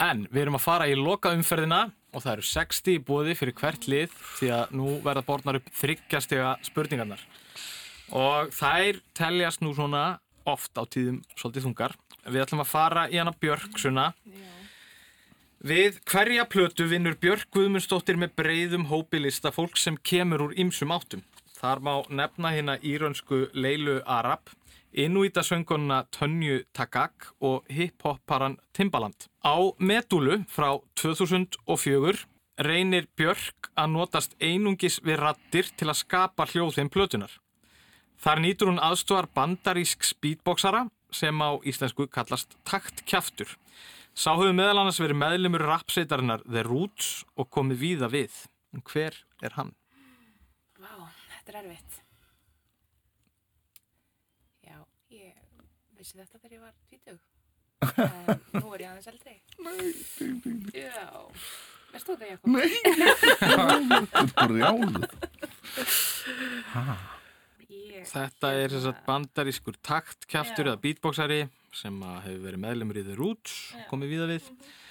En 0.00 0.24
við 0.32 0.46
erum 0.46 0.58
að 0.58 0.64
fara 0.64 0.88
í 0.90 0.96
loka 0.98 1.34
umferðina 1.36 1.84
og 2.14 2.22
það 2.22 2.32
eru 2.32 2.46
60 2.48 2.94
í 2.94 3.02
bóði 3.04 3.34
fyrir 3.38 3.56
hvert 3.58 3.88
lið 3.90 4.14
því 4.38 4.50
að 4.56 4.74
nú 4.78 4.98
verða 5.04 5.26
borðnar 5.26 5.58
upp 5.60 5.70
þryggjastega 5.80 6.54
spurningarnar. 6.66 7.22
Og 8.14 8.52
þær 8.54 9.00
teljast 9.16 9.64
nú 9.64 9.74
svona 9.74 10.04
oft 10.48 10.76
á 10.78 10.84
tíðum 10.86 11.22
svolítið 11.34 11.68
þungar. 11.68 11.96
Við 12.24 12.44
ætlum 12.44 12.62
að 12.64 12.70
fara 12.70 13.06
í 13.10 13.18
hana 13.20 13.34
Björksuna. 13.40 14.10
Við 15.64 16.00
hverja 16.04 16.44
plötu 16.44 16.84
vinnur 16.90 17.16
Björk 17.16 17.48
Guðmundsdóttir 17.56 18.18
með 18.20 18.34
breyðum 18.36 18.90
hópilista 18.90 19.52
fólk 19.52 19.78
sem 19.80 19.96
kemur 19.96 20.48
úr 20.48 20.58
ýmsum 20.60 20.92
áttum. 20.92 21.22
Þar 21.56 21.80
má 21.80 21.94
nefna 22.12 22.50
hérna 22.52 22.74
írönsku 22.84 23.46
Leilu 23.56 24.02
Arab, 24.04 24.50
Inuitasöngunna 24.94 26.04
Tönju 26.14 26.62
Takak 26.72 27.32
og 27.40 27.66
hip-hopparan 27.68 28.58
Timbaland. 28.72 29.26
Á 29.42 29.58
Medúlu 29.78 30.44
frá 30.48 30.78
2004 30.94 32.26
reynir 32.62 33.08
Björk 33.18 33.72
að 33.74 33.90
notast 33.96 34.36
einungis 34.38 35.00
við 35.02 35.18
rattir 35.18 35.70
til 35.74 35.90
að 35.90 36.00
skapa 36.04 36.46
hljóðin 36.46 36.92
plötunar. 36.92 37.32
Þar 38.22 38.40
nýtur 38.44 38.70
hún 38.70 38.82
aðstofar 38.82 39.26
bandarísk 39.34 40.06
speedboxara 40.06 40.86
sem 41.14 41.42
á 41.42 41.58
íslensku 41.66 42.06
kallast 42.10 42.54
taktkjaftur. 42.66 43.50
Sá 44.14 44.30
hefur 44.36 44.54
meðal 44.54 44.84
annars 44.84 45.00
verið 45.02 45.18
meðlumur 45.18 45.64
rapsveitarinnar 45.66 46.44
The 46.46 46.62
Roots 46.62 47.24
og 47.34 47.50
komið 47.50 47.80
víða 47.82 48.10
við. 48.12 48.36
En 48.74 48.82
hver 48.86 49.18
er 49.42 49.56
hann? 49.58 49.74
Vá, 50.78 51.10
þetta 51.32 51.52
er 51.52 51.58
erfitt. 51.64 51.98
Já, 54.62 54.78
ég 55.10 55.34
vissi 56.04 56.20
þetta 56.20 56.38
þegar 56.44 56.54
ég 56.54 56.62
var 56.68 56.74
20. 56.92 57.18
En 58.54 58.62
nú 58.62 58.70
er 58.76 58.80
ég 58.84 58.88
aðeins 58.92 59.08
eldri. 59.10 59.34
Nei. 59.64 59.88
Já, 60.72 61.08
veist 61.92 62.06
þú 62.06 62.14
þetta, 62.14 62.26
Jakob? 62.30 62.46
Nei, 62.54 62.70
þetta 63.42 64.22
er 64.22 64.52
brjáluð. 64.54 65.04
Ég, 67.74 68.04
Þetta 68.08 68.50
er 68.60 68.72
þess 68.74 68.86
að 68.90 68.98
bandarískur 69.06 69.76
taktkjaftur 69.84 70.68
Já. 70.68 70.70
eða 70.72 70.80
beatboxari 70.84 71.38
sem 71.74 71.96
að 72.06 72.18
hefur 72.28 72.42
verið 72.46 72.60
meðlumur 72.64 72.98
í 73.00 73.04
The 73.06 73.16
Roots, 73.18 73.54
komið 73.90 74.12
víða 74.14 74.26
við. 74.30 74.48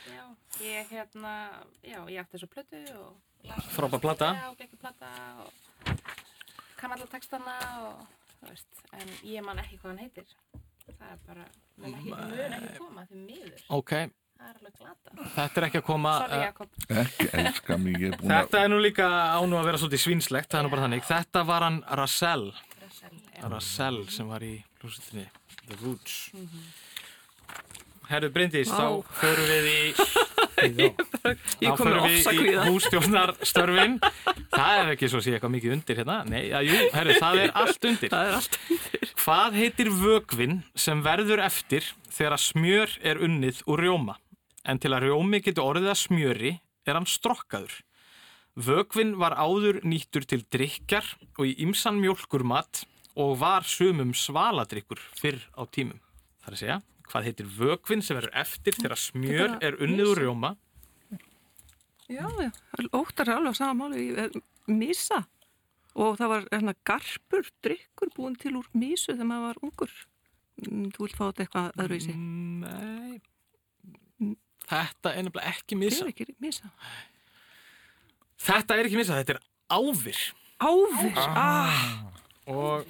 já, 0.10 0.24
ég 0.66 0.90
hérna, 0.92 1.34
já, 1.86 2.00
ég 2.12 2.20
átti 2.24 2.36
þessu 2.38 2.50
plötu 2.52 2.82
og 3.00 3.48
las- 3.48 3.70
Frábær 3.78 4.02
plata. 4.04 4.32
Já, 4.36 4.50
ekki 4.66 4.78
plata 4.82 5.12
og 5.46 5.52
kann 6.82 6.92
alla 6.98 7.08
textana 7.14 7.56
og 7.88 8.04
þú 8.42 8.50
veist, 8.52 8.84
en 9.00 9.08
ég 9.32 9.46
man 9.46 9.62
ekki 9.64 9.78
hvað 9.80 9.94
hann 9.94 10.04
heitir. 10.04 10.28
Það 11.04 11.14
er 11.14 11.24
bara, 11.28 11.46
mun 11.78 11.94
ekki, 11.94 12.12
mun 12.12 12.54
ekki 12.58 12.76
koma 12.80 13.06
því 13.10 13.24
miður. 13.28 13.64
Ok, 13.78 13.94
Það 14.44 14.50
er 14.50 14.56
alveg 14.60 14.74
glata. 14.80 15.28
þetta 15.36 15.60
er 15.62 15.66
ekki 15.70 15.80
að 15.80 15.86
koma... 15.88 16.14
Sorry, 16.20 16.38
eh, 16.38 16.46
Jakob. 16.50 16.70
Ekki, 17.04 17.28
elska 17.44 17.78
mig, 17.80 17.94
ég 18.02 18.10
er 18.14 18.18
búin 18.20 18.32
að... 18.34 18.40
Þetta 18.44 18.62
er 18.66 18.72
nú 18.74 18.80
líka 18.84 19.08
ánú 19.40 19.60
að 19.60 19.68
vera 19.70 19.80
svolítið 19.84 20.02
svínslegt, 20.04 20.50
það 20.52 20.60
er 20.60 20.66
nú 20.68 20.72
bara 20.74 20.86
þannig. 20.88 21.06
Þetta 21.08 21.44
var 21.48 21.66
hann 21.68 21.78
Rassell, 22.02 22.48
Russell, 22.84 23.22
já. 23.38 23.44
Rassell 23.54 24.02
sem 24.18 24.32
var 24.34 24.44
í 24.44 24.54
hljómsveitinni 24.82 25.28
The 25.70 25.80
Roots. 25.84 26.18
Mhm. 26.36 26.66
Herru 28.10 28.30
Bryndís, 28.36 28.68
þá 28.68 29.00
förum 29.16 29.48
við 29.48 29.68
í, 29.72 29.80
Ég 30.64 31.70
þá 31.70 31.76
kom 31.78 31.88
með 31.88 31.94
förum 31.94 32.04
við 32.04 32.14
í 32.14 32.20
ofsakvíða. 32.20 32.66
hússtjórnarstörfin. 32.70 33.96
Það 34.54 34.80
er 34.80 34.92
ekki 34.94 35.10
svo 35.12 35.22
að 35.22 35.26
sé 35.26 35.36
eitthvað 35.36 35.54
mikið 35.56 35.76
undir 35.78 36.02
hérna. 36.02 36.18
Nei, 36.30 36.42
að 36.56 36.68
jú, 36.70 36.82
herru, 36.94 37.16
það 37.22 37.40
er 37.44 37.56
allt 37.62 37.88
undir. 37.90 38.14
Það 38.14 38.30
er 38.30 38.38
allt 38.40 38.60
Hvað 39.24 39.58
heitir 39.62 39.90
vögvin 39.96 40.60
sem 40.76 41.02
verður 41.06 41.44
eftir 41.46 41.88
þegar 42.12 42.42
smjör 42.44 42.98
er 43.08 43.22
unnið 43.24 43.64
úr 43.72 43.84
rjóma? 43.86 44.18
En 44.68 44.80
til 44.80 44.94
að 44.96 45.08
rjómi 45.08 45.40
getur 45.44 45.68
orðið 45.68 45.92
að 45.94 46.02
smjöri 46.02 46.54
er 46.88 46.98
hann 47.00 47.08
strokkaður. 47.10 47.76
Vögvin 48.54 49.16
var 49.18 49.34
áður 49.40 49.80
nýttur 49.88 50.28
til 50.30 50.44
drikkjar 50.54 51.08
og 51.40 51.48
í 51.50 51.56
ymsan 51.66 51.98
mjólkurmat 52.04 52.84
og 53.20 53.38
var 53.42 53.66
sumum 53.66 54.14
svaladrykkur 54.18 55.02
fyrr 55.18 55.40
á 55.58 55.64
tímum. 55.66 56.00
Það 56.44 56.50
er 56.50 56.58
að 56.58 56.62
segja, 56.62 56.78
hvað 57.14 57.28
heitir 57.30 57.50
vögvin 57.60 58.02
sem 58.02 58.18
verður 58.18 58.34
eftir 58.42 58.74
þegar 58.80 58.98
smjör 59.00 59.44
Þetta 59.54 59.68
er 59.70 59.78
unnið 59.86 60.10
úr 60.16 60.22
rjóma? 60.26 60.54
Já, 62.12 62.26
já, 62.42 62.50
óttar 62.98 63.30
er 63.30 63.38
alveg 63.38 63.54
á 63.56 63.62
sama 63.62 63.86
máli, 63.88 64.10
eh, 64.18 64.34
misa. 64.68 65.22
Og 65.96 66.18
það 66.20 66.32
var 66.34 66.48
hérna 66.52 66.74
garpur, 66.90 67.48
drikkur 67.64 68.10
búin 68.18 68.36
til 68.42 68.58
úr 68.60 68.68
misu 68.74 69.14
þegar 69.14 69.30
maður 69.30 69.46
var 69.48 69.62
ungur. 69.64 69.94
Mm, 70.66 70.90
Þú 70.94 71.06
vilt 71.06 71.16
fá 71.18 71.24
þetta 71.30 71.46
eitthvað 71.46 71.80
öðruvísi. 71.84 72.16
Nei, 72.18 73.22
þetta 74.70 75.14
er 75.14 75.24
nefnilega 75.28 75.54
ekki 75.54 75.76
Það 75.78 75.84
misa. 75.86 76.04
er 76.04 76.12
ekki 76.12 76.28
misa. 76.44 76.72
Þetta 78.44 78.78
er 78.78 78.90
ekki 78.90 79.00
misa, 79.00 79.20
þetta 79.22 79.36
er 79.38 79.42
ávir. 79.78 80.22
Ávir, 80.64 81.18
ah, 81.18 82.10
Og 82.48 82.86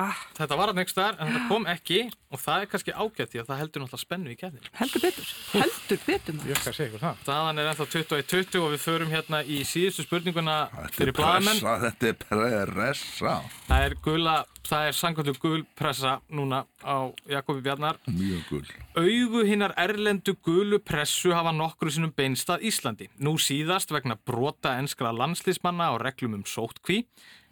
ah, 0.00 0.16
Þetta 0.36 0.58
var 0.60 0.72
að 0.72 0.78
next 0.80 0.96
þar 0.98 1.18
en 1.20 1.30
þetta 1.32 1.48
kom 1.50 1.66
ekki 1.70 1.98
og 2.32 2.40
það 2.42 2.64
er 2.64 2.70
kannski 2.72 2.94
ágætt 2.96 3.32
því 3.32 3.40
að 3.40 3.50
það 3.50 3.60
heldur 3.62 3.82
náttúrulega 3.82 4.02
spennu 4.02 4.32
í 4.32 4.36
kefnir. 4.40 4.70
heldur 4.80 5.04
betur, 5.04 5.28
heldur 5.52 6.00
betur 6.06 6.36
maður. 6.36 6.50
Ég 6.50 6.60
skal 6.60 6.74
segja 6.76 6.90
ykkur 6.90 7.04
það. 7.04 7.22
Staðan 7.22 7.62
er 7.62 7.70
ennþá 7.70 7.86
21-20 7.94 8.64
og 8.64 8.74
við 8.74 8.82
förum 8.82 9.14
hérna 9.14 9.40
í 9.46 9.60
síðustu 9.68 10.06
spurninguna 10.06 10.56
fyrir 10.96 11.16
blaðamenn. 11.16 11.62
pressa, 11.62 11.76
þetta 11.86 12.10
er 12.10 12.72
pressa. 12.74 13.36
Það 13.68 13.86
er 13.86 13.96
gula, 14.04 14.34
það 14.66 14.90
er 14.90 14.98
sangkvæmdu 15.00 15.36
gul 15.46 15.62
pressa 15.78 16.16
núna 16.28 16.64
á 16.82 16.96
Jakobi 17.30 17.64
Bjarnar. 17.64 18.02
Mjög 18.10 18.50
gull. 18.50 18.74
Augu 18.98 19.46
hinnar 19.46 19.74
erlendu 19.80 20.36
gulu 20.44 20.82
pressu 20.82 21.32
hafa 21.36 21.54
nokkru 21.54 21.94
sinnum 21.94 22.12
beinstað 22.16 22.66
Íslandi. 22.66 23.08
Nú 23.22 23.36
síðast 23.40 23.94
vegna 23.94 24.18
brota 24.18 24.76
enskra 24.80 25.14
landslísmanna 25.14 25.92
á 25.92 25.94
reglum 26.02 26.40
um 26.40 26.46
sótkví. 26.46 27.04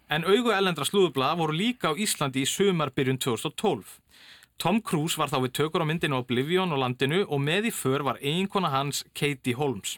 En 0.05 0.21
augu 0.29 0.51
erlendra 0.53 0.85
slúðublaða 0.85 1.39
voru 1.39 1.55
líka 1.57 1.89
á 1.89 1.97
Íslandi 1.97 2.43
í 2.45 2.49
sumarbyrjun 2.49 3.17
2012. 3.17 3.95
Tom 4.61 4.77
Cruise 4.85 5.17
var 5.17 5.31
þá 5.31 5.39
við 5.47 5.55
tökur 5.57 5.81
á 5.81 5.89
myndinu 5.89 6.19
Oblivion 6.21 6.71
og 6.71 6.83
landinu 6.83 7.23
og 7.25 7.41
með 7.41 7.71
í 7.71 7.73
för 7.73 8.05
var 8.05 8.21
eiginkona 8.21 8.69
hans 8.69 9.01
Katie 9.17 9.57
Holmes. 9.57 9.97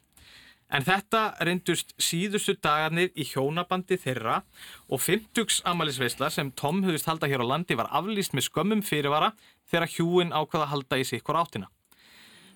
En 0.72 0.84
þetta 0.84 1.36
reyndust 1.44 1.94
síðustu 2.00 2.56
dagarnir 2.56 3.12
í 3.16 3.28
hjónabandi 3.28 4.00
þeirra 4.00 4.42
og 4.88 5.04
50 5.04 5.62
amalisveisla 5.68 6.32
sem 6.32 6.52
Tom 6.56 6.82
höfðist 6.88 7.08
halda 7.08 7.28
hér 7.28 7.44
á 7.44 7.52
landi 7.52 7.76
var 7.76 7.92
aflýst 7.92 8.36
með 8.36 8.48
skömmum 8.48 8.84
fyrirvara 8.88 9.34
þegar 9.68 9.92
hjúin 9.92 10.36
ákvaða 10.36 10.68
að 10.68 10.74
halda 10.74 11.00
í 11.04 11.08
sikkur 11.08 11.40
áttina. 11.40 11.68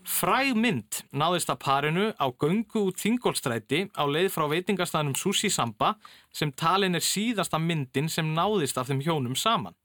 Fræg 0.01 0.55
mynd 0.57 1.03
náðist 1.13 1.51
að 1.53 1.59
parinu 1.61 2.05
á 2.17 2.25
göngu 2.41 2.87
út 2.89 2.97
Þingolstræti 2.97 3.83
á 3.93 4.03
leið 4.09 4.31
frá 4.33 4.47
veitingastæðanum 4.49 5.13
Sushi 5.17 5.51
Samba 5.53 5.93
sem 6.33 6.49
talin 6.57 6.97
er 6.97 7.05
síðasta 7.05 7.59
myndin 7.61 8.09
sem 8.09 8.33
náðist 8.33 8.79
af 8.81 8.89
þeim 8.89 9.03
hjónum 9.05 9.37
saman. 9.37 9.75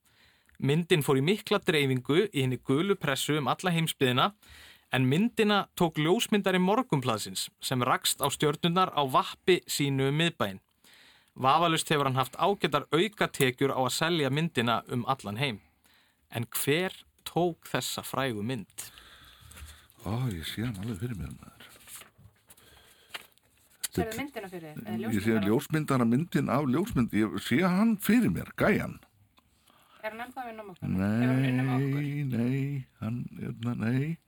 Myndin 0.56 1.04
fór 1.04 1.20
í 1.20 1.26
mikla 1.26 1.60
dreifingu 1.60 2.30
í 2.32 2.46
henni 2.46 2.56
gulu 2.56 2.96
pressu 2.96 3.36
um 3.36 3.50
alla 3.52 3.74
heimsbyðina 3.76 4.30
en 4.96 5.08
myndina 5.10 5.66
tók 5.76 6.00
ljósmyndari 6.00 6.62
morgunplaðsins 6.64 7.50
sem 7.60 7.84
rakst 7.84 8.24
á 8.24 8.32
stjörnunar 8.32 8.94
á 8.96 9.04
vappi 9.04 9.60
sínu 9.68 10.08
um 10.08 10.16
miðbæinn. 10.16 10.62
Vafalust 11.36 11.92
hefur 11.92 12.08
hann 12.08 12.16
haft 12.16 12.40
ágætar 12.40 12.88
aukatekjur 12.88 13.76
á 13.76 13.84
að 13.84 13.96
selja 14.00 14.32
myndina 14.32 14.80
um 14.88 15.04
allan 15.04 15.36
heim. 15.36 15.60
En 16.32 16.48
hver 16.48 17.04
tók 17.28 17.68
þessa 17.68 18.00
frægu 18.00 18.40
mynd? 18.40 18.88
Ó, 20.07 20.14
ég 20.30 20.46
sé 20.46 20.62
hann 20.62 20.76
alveg 20.78 21.00
fyrir 21.00 21.18
mér 21.18 21.32
maður. 21.34 21.64
Serðu 23.96 24.20
myndina 24.20 24.50
fyrir 24.52 24.68
eða 24.76 25.11
Ég 25.16 25.24
sé 25.24 25.34
ljósmyndana 25.42 26.07
myndin 26.07 26.52
af 26.52 26.68
ljósmynd, 26.70 27.14
ég 27.16 27.36
sé 27.42 27.59
hann 27.64 27.96
fyrir 28.07 28.30
mér, 28.30 28.52
gæjan. 28.61 28.98
Er 30.04 30.12
hann 30.12 30.22
ennþá 30.28 30.44
við? 30.46 30.61
Hefur 30.62 30.84
hann 30.84 31.46
unnum 31.50 31.72
okkur? 31.74 31.98
Nei, 31.98 32.24
nei, 32.30 32.61
hann, 33.00 33.18
hérna, 33.40 33.74
nei. 33.82 34.18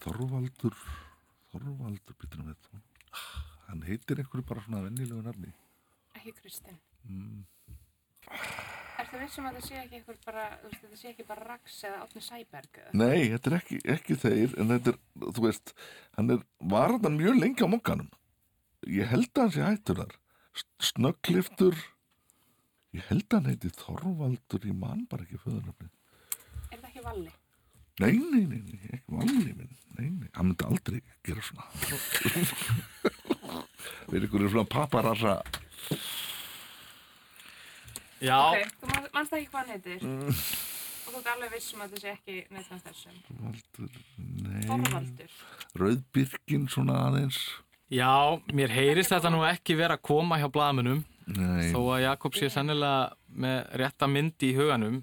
Þorvaldur, 0.00 0.78
Þorvaldur, 1.52 2.16
býtur 2.22 2.40
hann 2.40 2.54
við 2.54 2.86
Hann 3.70 3.84
heitir 3.86 4.22
einhverju 4.22 4.46
bara 4.48 4.64
svona 4.64 4.86
vennilegu 4.86 5.20
nafni. 5.26 5.52
Ekki 6.16 6.32
Kristinn. 6.40 6.80
Mm. 7.04 7.44
Ertu 9.00 9.18
vissum 9.20 9.46
að 9.48 9.56
þetta 9.56 9.66
sé 9.66 9.76
ekki 9.80 9.98
eitthvað 10.00 10.18
bara, 10.26 10.42
þú 10.60 10.68
veist, 10.70 10.80
þetta 10.84 10.98
sé 11.00 11.10
ekki 11.12 11.24
bara 11.28 11.44
Rax 11.48 11.76
eða 11.88 12.00
Átni 12.04 12.22
Sæberg? 12.24 12.80
Nei, 13.00 13.20
þetta 13.32 13.50
er 13.50 13.56
ekki, 13.60 13.78
ekki 13.94 14.16
þeir 14.20 14.56
en 14.60 14.72
þetta 14.74 14.92
er, 14.92 14.98
þú 15.38 15.44
veist 15.46 15.72
hann 16.18 16.34
er, 16.34 16.42
var 16.74 16.94
þetta 16.96 17.12
mjög 17.14 17.38
lengi 17.40 17.64
á 17.64 17.68
mokkanum. 17.72 18.10
Ég 18.90 19.08
held 19.12 19.30
að 19.34 19.42
hann 19.46 19.54
sé 19.56 19.64
hættur 19.64 20.00
þar. 20.02 20.14
Snöggliftur. 20.90 21.76
Ég 22.96 23.06
held 23.08 23.26
að 23.30 23.36
hann 23.38 23.50
heiti 23.52 23.70
Þorvaldur 23.78 24.64
ég 24.66 24.74
man 24.76 25.04
bara 25.10 25.22
ekki 25.22 25.38
föðurnafni 25.44 25.86
Er 26.72 26.80
þetta 26.80 26.88
ekki 26.90 27.04
Valli? 27.04 27.30
nei, 28.00 28.16
nei, 28.16 28.42
nei, 28.48 28.60
nei, 28.64 28.78
ekki 28.96 29.12
valli 29.12 29.52
minn. 29.52 29.74
Nei, 29.98 30.06
nei, 30.08 30.28
hann 30.34 30.48
myndi 30.48 30.64
aldrei 30.64 31.00
gera 31.26 31.42
svona. 31.44 31.66
Við 34.10 34.24
ykkur 34.26 34.46
er 34.46 34.52
svona 34.54 34.64
paparassa 34.72 35.34
Já, 38.20 38.36
Ok, 38.50 38.66
þú 38.82 38.90
man- 38.94 39.08
manst 39.14 39.32
ekki 39.32 39.48
hvað 39.48 39.60
hann 39.60 39.70
heitir? 39.74 40.02
Og 40.04 41.14
þú 41.14 41.18
ert 41.20 41.30
alveg 41.34 41.52
vissum 41.54 41.80
að 41.80 41.88
þetta 41.94 42.00
sé 42.00 42.10
ekki 42.12 42.34
neitt 42.54 42.72
af 42.72 42.82
þessum. 42.84 43.16
Valdur, 43.40 43.94
nei 44.44 44.66
Þorvaldur. 44.68 45.32
Rauðbyrkin 45.80 46.68
svona 46.70 46.98
aðeins 47.08 47.38
já, 47.90 48.10
mér 48.52 48.70
heyrist 48.76 49.10
þetta 49.10 49.30
nú 49.34 49.40
ekki 49.48 49.76
vera 49.78 49.96
að 49.96 50.02
koma 50.06 50.38
hjá 50.38 50.46
blaðmunum 50.52 51.00
nei, 51.26 51.72
þó 51.72 51.80
að 51.96 52.02
Jakob 52.04 52.34
sé 52.38 52.50
sennilega 52.50 53.12
með 53.34 53.58
rétta 53.82 54.06
mynd 54.10 54.44
í 54.46 54.52
huganum 54.54 55.00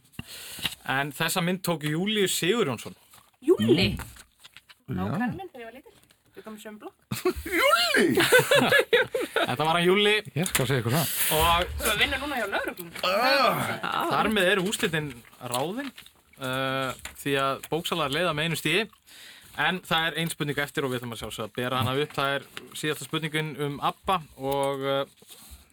en 0.87 1.11
þessa 1.11 1.43
mynd 1.43 1.61
tók 1.67 1.83
Július 1.87 2.37
Sigurjónsson 2.39 2.95
Júli? 3.43 3.89
já, 3.97 4.93
Nákvæmlega 4.95 5.35
minn 5.35 5.49
þegar 5.51 5.61
ég 5.61 5.67
var 5.67 5.75
lítil. 5.75 5.96
Við 6.47 6.53
komum 6.53 6.61
söm 6.63 6.77
blokk. 6.79 6.95
Júli 7.59 8.05
Þetta 9.35 9.65
var 9.65 9.73
hann 9.75 9.83
Júli 9.83 10.13
Ég 10.37 10.47
skal 10.47 10.67
segja 10.69 10.79
ykkur 10.83 10.93
það. 10.95 11.09
og 11.35 11.73
Svo 11.81 11.91
að 11.91 11.99
vinna 12.03 12.19
núna 12.21 12.37
hjá 12.39 12.45
lauruglum. 12.51 12.91
þar 14.13 14.29
með 14.37 14.51
eru 14.53 14.63
úslitin 14.69 15.09
ráðin 15.51 15.89
uh, 16.39 16.93
því 17.19 17.33
að 17.41 17.67
bóksalar 17.73 18.13
leiða 18.15 18.31
með 18.37 18.47
einu 18.47 18.59
stíði 18.61 18.85
en 19.57 19.81
það 19.89 20.07
er 20.11 20.17
ein 20.21 20.31
spurning 20.31 20.59
eftir 20.61 20.85
og 20.85 20.91
við 20.93 20.99
ætlum 21.01 21.15
að 21.17 21.21
sjá 21.23 21.43
að 21.47 21.53
bera 21.57 21.81
hana 21.81 21.95
upp 21.97 22.15
það 22.15 22.33
er 22.37 22.47
síðasta 22.77 23.07
spurningin 23.09 23.51
um 23.67 23.79
ABBA 23.89 24.17
og 24.37 24.85
uh, 24.85 24.99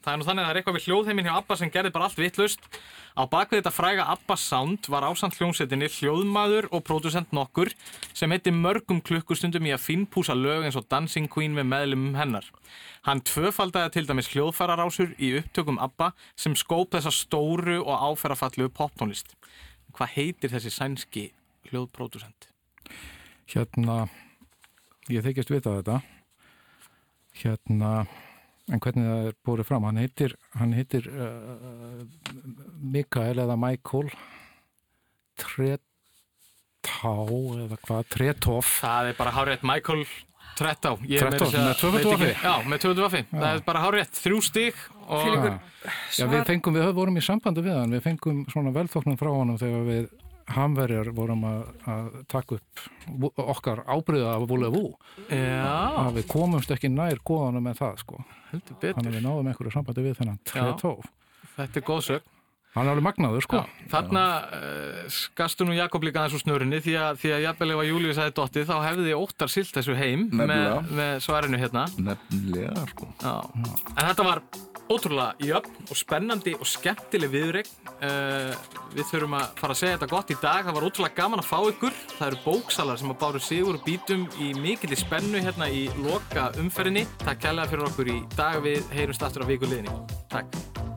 það 0.05 0.12
er 0.12 0.20
nú 0.20 0.28
þannig 0.28 0.42
að 0.42 0.46
það 0.46 0.52
er 0.52 0.61
eitthvað 0.61 0.78
við 0.78 0.86
hljóðheiminn 0.88 1.28
hjá 1.28 1.34
ABBA 1.38 1.59
sem 1.61 1.72
gerði 1.74 1.94
bara 1.94 2.09
allt 2.09 2.20
vittlust 2.20 2.68
á 3.14 3.22
bakvið 3.30 3.61
þetta 3.62 3.74
fræga 3.74 4.09
ABBA 4.14 4.36
Sound 4.44 4.88
var 4.92 5.07
ásand 5.09 5.38
hljómsettinni 5.38 5.88
hljóðmaður 5.96 6.68
og 6.70 6.84
pródusent 6.86 7.32
nokkur 7.34 7.72
sem 8.12 8.34
heiti 8.34 8.52
mörgum 8.55 9.00
klukkustundum 9.05 9.70
í 9.70 9.74
að 9.74 9.86
finnpúsa 9.86 10.36
lög 10.36 10.68
eins 10.68 10.76
og 10.78 10.88
Dancing 10.92 11.30
Queen 11.32 11.57
með 11.57 11.70
meðlumum 11.72 12.18
hennar 12.20 12.50
Hann 13.05 13.20
tvöfaldaði 13.20 13.92
til 13.92 14.07
dæmis 14.09 14.30
hljóðfararásur 14.32 15.11
í 15.20 15.34
upptökum 15.36 15.76
ABBA 15.82 16.14
sem 16.40 16.55
skóp 16.57 16.94
þessa 16.94 17.12
stóru 17.12 17.82
og 17.82 18.00
áferðafallu 18.00 18.70
poptónlist. 18.72 19.34
Hvað 19.92 20.14
heitir 20.14 20.52
þessi 20.55 20.72
sænski 20.72 21.24
hljóðpródusent? 21.68 22.48
Hérna, 23.52 24.07
ég 25.12 25.26
þykist 25.26 25.52
vita 25.52 25.76
þetta. 25.76 25.98
Hérna, 27.42 27.92
en 28.72 28.80
hvernig 28.80 29.04
það 29.10 29.26
er 29.28 29.34
búið 29.44 29.64
fram, 29.68 29.84
hann 29.88 29.98
heitir, 30.00 30.34
hann 30.56 30.72
heitir 30.72 31.08
uh, 31.12 32.04
Mikael 32.80 33.42
eða 33.44 33.56
Michael 33.60 34.08
Tretá 35.40 37.12
eða 37.64 37.78
hvað, 37.84 38.06
Tretoff. 38.12 38.78
Það 38.84 39.10
er 39.10 39.18
bara 39.18 39.32
hárétt 39.34 39.64
Michael 39.66 40.04
segja- 41.50 41.66
með 41.66 41.78
tvöfaldu 41.80 41.92
veit 41.92 42.04
ekki- 42.06 42.26
vaffi? 42.26 42.44
Já, 42.44 42.54
með 42.70 42.78
25 42.84 43.02
vaffi. 43.04 43.22
Það 43.32 43.48
er 43.54 43.62
bara 43.66 43.80
hárétt 43.84 44.20
þrjú 44.24 44.42
stig 44.44 44.74
og 45.08 45.24
Já. 45.24 45.60
Já, 46.16 46.26
við 46.30 46.44
fengum, 46.48 46.74
við 46.78 46.92
vorum 46.96 47.16
í 47.18 47.24
sambandi 47.24 47.60
við 47.64 47.74
hann, 47.76 47.90
við 47.92 48.02
fengum 48.06 48.44
svona 48.52 48.70
velþóknum 48.72 49.18
frá 49.20 49.28
honum 49.34 49.58
þegar 49.60 49.82
við 49.88 50.06
hamverjar 50.53 51.09
vorum 51.16 51.45
að, 51.49 51.61
að 51.88 52.09
taka 52.28 52.59
upp 52.59 52.82
okkar 53.40 53.82
ábyrða 53.88 54.34
af. 54.36 54.45
Já, 55.30 55.74
Að 56.05 56.12
við 56.18 56.26
komumst 56.34 56.70
ekki 56.74 56.90
nær 56.92 57.20
góðanum 57.24 57.64
með 57.68 57.80
það, 57.80 57.99
sko. 58.05 58.20
heldur 58.51 58.76
Þannig 58.99 59.11
að 59.12 59.16
við 59.18 59.24
náðum 59.28 59.51
einhverju 59.53 59.72
sambandi 59.74 60.05
við 60.05 60.16
þennan. 60.20 60.38
Þetta 61.55 61.80
er 61.80 61.86
góð 61.88 62.01
sög. 62.11 62.30
Hann 62.74 62.88
er 62.88 62.90
alveg 62.96 63.04
magnaður, 63.06 63.44
sko. 63.46 63.60
Þarna 63.92 64.22
uh, 64.50 65.00
skastu 65.14 65.62
nú 65.68 65.76
Jakob 65.76 66.02
líka 66.02 66.24
aðeins 66.24 66.34
úr 66.40 66.42
snurunni 66.42 66.80
því 66.82 66.94
að, 66.98 67.20
því 67.22 67.32
að 67.36 67.44
jafnvel 67.44 67.70
ef 67.70 67.82
að 67.84 67.90
Július 67.92 68.18
hefði 68.18 68.34
dottið 68.40 68.68
þá 68.70 68.76
hefði 68.88 69.12
óttar 69.14 69.52
silt 69.52 69.74
þessu 69.76 69.94
heim 69.98 70.24
með, 70.32 70.50
Nefnilega. 70.50 70.84
með 70.98 71.12
svarinu 71.28 71.60
hérna. 71.62 71.84
nefnilega 72.10 72.86
sko 72.90 73.10
Já. 73.22 73.34
En 73.94 74.08
þetta 74.08 74.26
var 74.26 74.42
ótrúlega 74.90 75.46
jöfn 75.48 75.86
og 75.88 75.96
spennandi 75.96 76.54
og 76.58 76.66
skemmtileg 76.68 77.30
viðreik. 77.32 77.70
Uh, 78.02 78.50
við 78.92 79.06
þurfum 79.12 79.36
að 79.38 79.46
fara 79.62 79.76
að 79.76 79.80
segja 79.80 79.94
þetta 80.00 80.10
gott 80.10 80.34
í 80.34 80.38
dag. 80.42 80.66
Það 80.66 80.76
var 80.80 80.88
ótrúlega 80.90 81.18
gaman 81.22 81.44
að 81.44 81.48
fá 81.52 81.58
ykkur. 81.70 82.00
Það 82.18 82.26
eru 82.26 82.40
bóksalar 82.44 83.00
sem 83.00 83.14
að 83.14 83.20
báru 83.22 83.44
sigur 83.46 83.78
og 83.78 83.86
bítum 83.86 84.26
í 84.42 84.50
mikill 84.58 84.98
spennu 84.98 85.40
hérna 85.46 85.70
í 85.70 85.86
loka 86.02 86.50
umferðinni. 86.60 87.06
Takk 87.22 87.40
kærlega 87.46 87.70
fyrir 87.70 87.86
okkur 87.88 88.12
í 88.12 88.18
dag. 88.34 88.58
Við 88.66 88.82
heyrumst 88.98 89.24
aftur 89.24 89.46
á 89.46 89.50
viku 89.54 89.70
liðinni. 89.70 89.94
Takk. 90.34 90.93